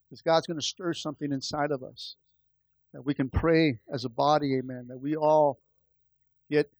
Because 0.08 0.22
God's 0.22 0.46
going 0.46 0.58
to 0.58 0.64
stir 0.64 0.92
something 0.94 1.32
inside 1.32 1.70
of 1.70 1.82
us 1.82 2.16
that 2.92 3.04
we 3.04 3.14
can 3.14 3.28
pray 3.28 3.80
as 3.92 4.04
a 4.04 4.08
body, 4.08 4.56
amen, 4.56 4.86
that 4.88 5.00
we 5.00 5.16
all 5.16 5.58
get 6.50 6.70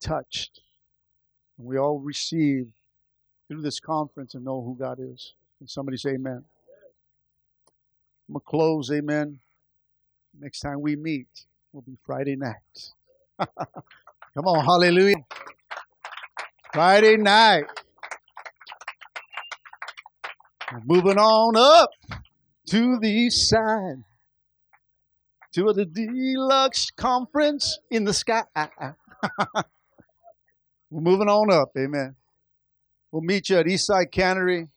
touched 0.00 0.60
and 1.58 1.66
we 1.66 1.76
all 1.78 1.98
receive 1.98 2.72
through 3.46 3.62
this 3.62 3.80
conference 3.80 4.34
and 4.34 4.44
know 4.44 4.62
who 4.62 4.76
God 4.78 4.98
is. 5.00 5.34
And 5.60 5.68
somebody 5.68 5.96
say 5.96 6.10
amen. 6.10 6.44
I'm 8.28 8.32
going 8.32 8.40
to 8.40 8.46
close, 8.46 8.90
amen. 8.90 9.40
Next 10.38 10.60
time 10.60 10.80
we 10.80 10.96
meet 10.96 11.28
will 11.72 11.82
be 11.82 11.96
Friday 12.04 12.36
night. 12.36 12.54
Come 13.38 14.46
on, 14.46 14.64
hallelujah. 14.64 15.16
Friday 16.72 17.16
night. 17.16 17.64
We're 20.72 20.80
moving 20.84 21.18
on 21.18 21.56
up 21.56 21.90
to 22.68 22.98
the 23.00 23.08
east 23.08 23.48
side 23.48 24.04
to 25.52 25.72
the 25.72 25.84
deluxe 25.84 26.90
conference 26.92 27.78
in 27.90 28.04
the 28.04 28.14
sky. 28.14 28.44
We're 30.90 31.00
moving 31.00 31.28
on 31.28 31.52
up. 31.52 31.70
Amen. 31.76 32.14
We'll 33.10 33.22
meet 33.22 33.48
you 33.48 33.56
at 33.58 33.66
Eastside 33.66 34.12
Cannery. 34.12 34.68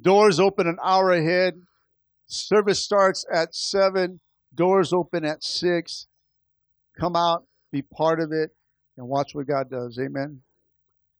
Doors 0.00 0.40
open 0.40 0.66
an 0.66 0.78
hour 0.82 1.10
ahead. 1.10 1.62
Service 2.26 2.82
starts 2.82 3.26
at 3.32 3.54
7, 3.54 4.20
doors 4.54 4.92
open 4.92 5.24
at 5.24 5.42
6. 5.42 6.06
Come 6.98 7.16
out, 7.16 7.44
be 7.70 7.82
part 7.82 8.20
of 8.20 8.32
it, 8.32 8.50
and 8.96 9.08
watch 9.08 9.34
what 9.34 9.46
God 9.46 9.70
does. 9.70 9.98
Amen. 9.98 10.40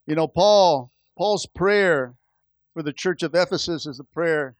You 0.06 0.14
know, 0.14 0.26
Paul, 0.26 0.90
Paul's 1.16 1.46
prayer 1.46 2.14
for 2.72 2.82
the 2.82 2.92
church 2.92 3.22
of 3.22 3.34
Ephesus 3.34 3.86
is 3.86 4.00
a 4.00 4.04
prayer 4.04 4.56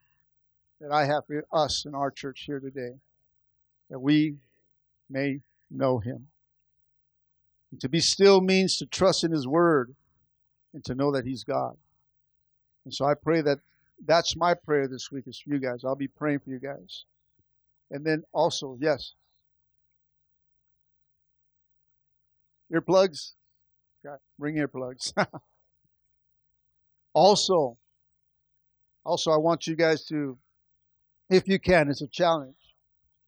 that 0.80 0.92
I 0.92 1.06
have 1.06 1.26
for 1.26 1.44
us 1.52 1.84
in 1.86 1.94
our 1.94 2.10
church 2.10 2.44
here 2.46 2.60
today, 2.60 2.96
that 3.88 4.00
we 4.00 4.36
may 5.08 5.40
know 5.70 5.98
him. 5.98 6.28
And 7.70 7.80
to 7.80 7.88
be 7.88 8.00
still 8.00 8.40
means 8.40 8.76
to 8.76 8.86
trust 8.86 9.24
in 9.24 9.32
his 9.32 9.46
word 9.46 9.94
and 10.74 10.84
to 10.84 10.94
know 10.94 11.12
that 11.12 11.24
he's 11.24 11.44
God. 11.44 11.76
And 12.84 12.92
so 12.92 13.04
I 13.06 13.14
pray 13.14 13.40
that 13.42 13.58
that's 14.06 14.36
my 14.36 14.54
prayer 14.54 14.88
this 14.88 15.10
week 15.12 15.24
is 15.26 15.40
for 15.40 15.54
you 15.54 15.60
guys. 15.60 15.84
I'll 15.84 15.94
be 15.94 16.08
praying 16.08 16.40
for 16.40 16.50
you 16.50 16.58
guys. 16.58 17.04
And 17.90 18.04
then 18.04 18.22
also, 18.32 18.76
yes. 18.80 19.12
Earplugs? 22.72 23.32
Okay, 24.04 24.16
bring 24.38 24.56
earplugs. 24.56 25.12
also, 27.14 27.76
also 29.04 29.30
I 29.30 29.36
want 29.36 29.66
you 29.66 29.76
guys 29.76 30.04
to, 30.06 30.38
if 31.30 31.46
you 31.46 31.58
can, 31.58 31.90
it's 31.90 32.02
a 32.02 32.08
challenge. 32.08 32.56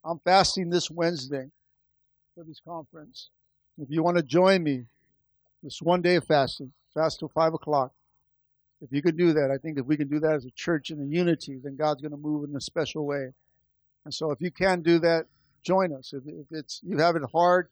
I'm 0.03 0.19
fasting 0.19 0.69
this 0.69 0.89
Wednesday 0.89 1.49
for 2.33 2.43
this 2.43 2.59
conference. 2.67 3.29
If 3.77 3.89
you 3.89 4.03
want 4.03 4.17
to 4.17 4.23
join 4.23 4.63
me, 4.63 4.85
this 5.63 5.81
one 5.81 6.01
day 6.01 6.15
of 6.15 6.25
fasting, 6.25 6.71
fast 6.93 7.19
till 7.19 7.29
five 7.29 7.53
o'clock. 7.53 7.91
If 8.81 8.91
you 8.91 9.01
could 9.01 9.17
do 9.17 9.33
that, 9.33 9.51
I 9.51 9.57
think 9.57 9.79
if 9.79 9.85
we 9.85 9.97
can 9.97 10.07
do 10.07 10.19
that 10.19 10.35
as 10.35 10.45
a 10.45 10.51
church 10.51 10.91
in 10.91 10.99
a 11.01 11.05
unity, 11.05 11.59
then 11.63 11.75
God's 11.75 12.01
going 12.01 12.11
to 12.11 12.17
move 12.17 12.47
in 12.49 12.55
a 12.55 12.61
special 12.61 13.05
way. 13.05 13.29
And 14.03 14.13
so, 14.13 14.31
if 14.31 14.41
you 14.41 14.51
can 14.51 14.81
do 14.81 14.99
that, 14.99 15.25
join 15.63 15.93
us. 15.93 16.13
If, 16.13 16.23
if 16.27 16.45
it's 16.51 16.81
you 16.83 16.97
have 16.97 17.15
it 17.15 17.23
hard, 17.31 17.69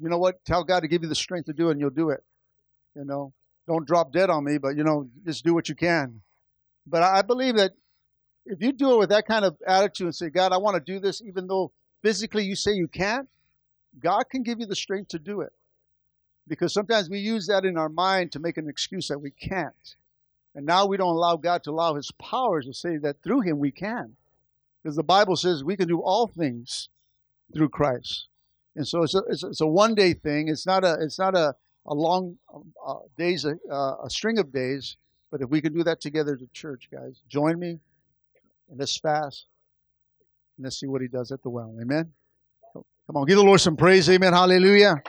you 0.00 0.08
know 0.08 0.18
what? 0.18 0.44
Tell 0.44 0.64
God 0.64 0.80
to 0.80 0.88
give 0.88 1.02
you 1.02 1.08
the 1.08 1.14
strength 1.14 1.46
to 1.46 1.52
do 1.52 1.68
it, 1.68 1.72
and 1.72 1.80
you'll 1.80 1.90
do 1.90 2.10
it. 2.10 2.22
You 2.94 3.04
know, 3.04 3.32
don't 3.66 3.86
drop 3.86 4.12
dead 4.12 4.30
on 4.30 4.44
me, 4.44 4.58
but 4.58 4.76
you 4.76 4.84
know, 4.84 5.08
just 5.24 5.44
do 5.44 5.54
what 5.54 5.68
you 5.68 5.74
can. 5.74 6.20
But 6.86 7.02
I 7.02 7.22
believe 7.22 7.56
that 7.56 7.72
if 8.44 8.60
you 8.60 8.72
do 8.72 8.94
it 8.94 8.98
with 8.98 9.10
that 9.10 9.26
kind 9.26 9.44
of 9.44 9.56
attitude 9.66 10.06
and 10.06 10.14
say, 10.14 10.30
God, 10.30 10.52
I 10.52 10.56
want 10.56 10.74
to 10.74 10.92
do 10.92 10.98
this, 10.98 11.22
even 11.22 11.46
though 11.46 11.72
physically 12.02 12.44
you 12.44 12.56
say 12.56 12.72
you 12.72 12.88
can't, 12.88 13.28
God 14.00 14.24
can 14.30 14.42
give 14.42 14.58
you 14.58 14.66
the 14.66 14.74
strength 14.74 15.08
to 15.08 15.18
do 15.18 15.42
it. 15.42 15.52
Because 16.48 16.74
sometimes 16.74 17.08
we 17.08 17.18
use 17.18 17.46
that 17.46 17.64
in 17.64 17.78
our 17.78 17.88
mind 17.88 18.32
to 18.32 18.40
make 18.40 18.56
an 18.56 18.68
excuse 18.68 19.08
that 19.08 19.20
we 19.20 19.30
can't. 19.30 19.96
And 20.54 20.66
now 20.66 20.86
we 20.86 20.96
don't 20.96 21.14
allow 21.14 21.36
God 21.36 21.62
to 21.64 21.70
allow 21.70 21.94
His 21.94 22.10
powers 22.12 22.66
to 22.66 22.74
say 22.74 22.98
that 22.98 23.22
through 23.22 23.40
Him 23.40 23.58
we 23.58 23.70
can. 23.70 24.16
Because 24.82 24.96
the 24.96 25.02
Bible 25.02 25.36
says 25.36 25.64
we 25.64 25.76
can 25.76 25.88
do 25.88 26.00
all 26.00 26.26
things 26.26 26.88
through 27.54 27.70
Christ. 27.70 28.28
And 28.74 28.86
so 28.86 29.02
it's 29.02 29.14
a, 29.14 29.22
it's 29.28 29.42
a, 29.42 29.48
it's 29.48 29.60
a 29.60 29.66
one 29.66 29.94
day 29.94 30.12
thing. 30.14 30.48
It's 30.48 30.66
not 30.66 30.84
a, 30.84 30.96
it's 31.00 31.18
not 31.18 31.36
a, 31.36 31.54
a 31.86 31.94
long 31.94 32.36
uh, 32.84 32.94
days, 33.16 33.44
uh, 33.44 33.96
a 34.02 34.10
string 34.10 34.38
of 34.38 34.52
days. 34.52 34.96
But 35.30 35.40
if 35.40 35.48
we 35.48 35.60
can 35.60 35.72
do 35.72 35.82
that 35.84 36.00
together 36.00 36.38
a 36.42 36.46
church, 36.52 36.88
guys, 36.92 37.22
join 37.28 37.58
me 37.58 37.78
and 38.68 38.78
let's 38.78 38.98
fast 38.98 39.46
and 40.56 40.64
let's 40.64 40.78
see 40.78 40.86
what 40.86 41.00
He 41.00 41.08
does 41.08 41.32
at 41.32 41.42
the 41.42 41.48
well. 41.48 41.74
Amen. 41.80 42.12
Come 42.74 43.16
on, 43.16 43.26
give 43.26 43.36
the 43.36 43.42
Lord 43.42 43.60
some 43.60 43.76
praise. 43.76 44.08
Amen. 44.10 44.32
Hallelujah. 44.32 45.02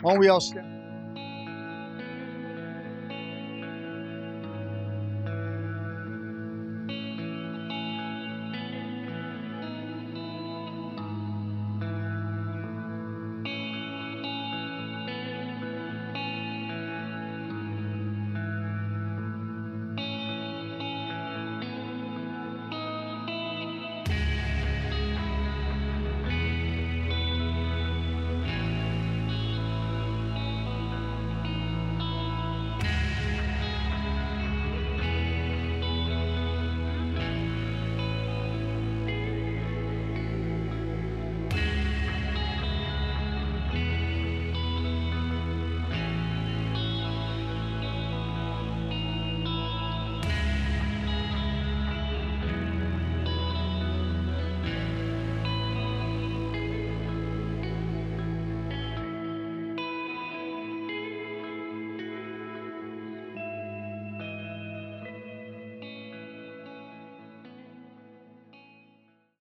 Why 0.00 0.12
don't 0.12 0.18
we 0.20 0.28
all 0.28 0.40
stand? 0.40 0.81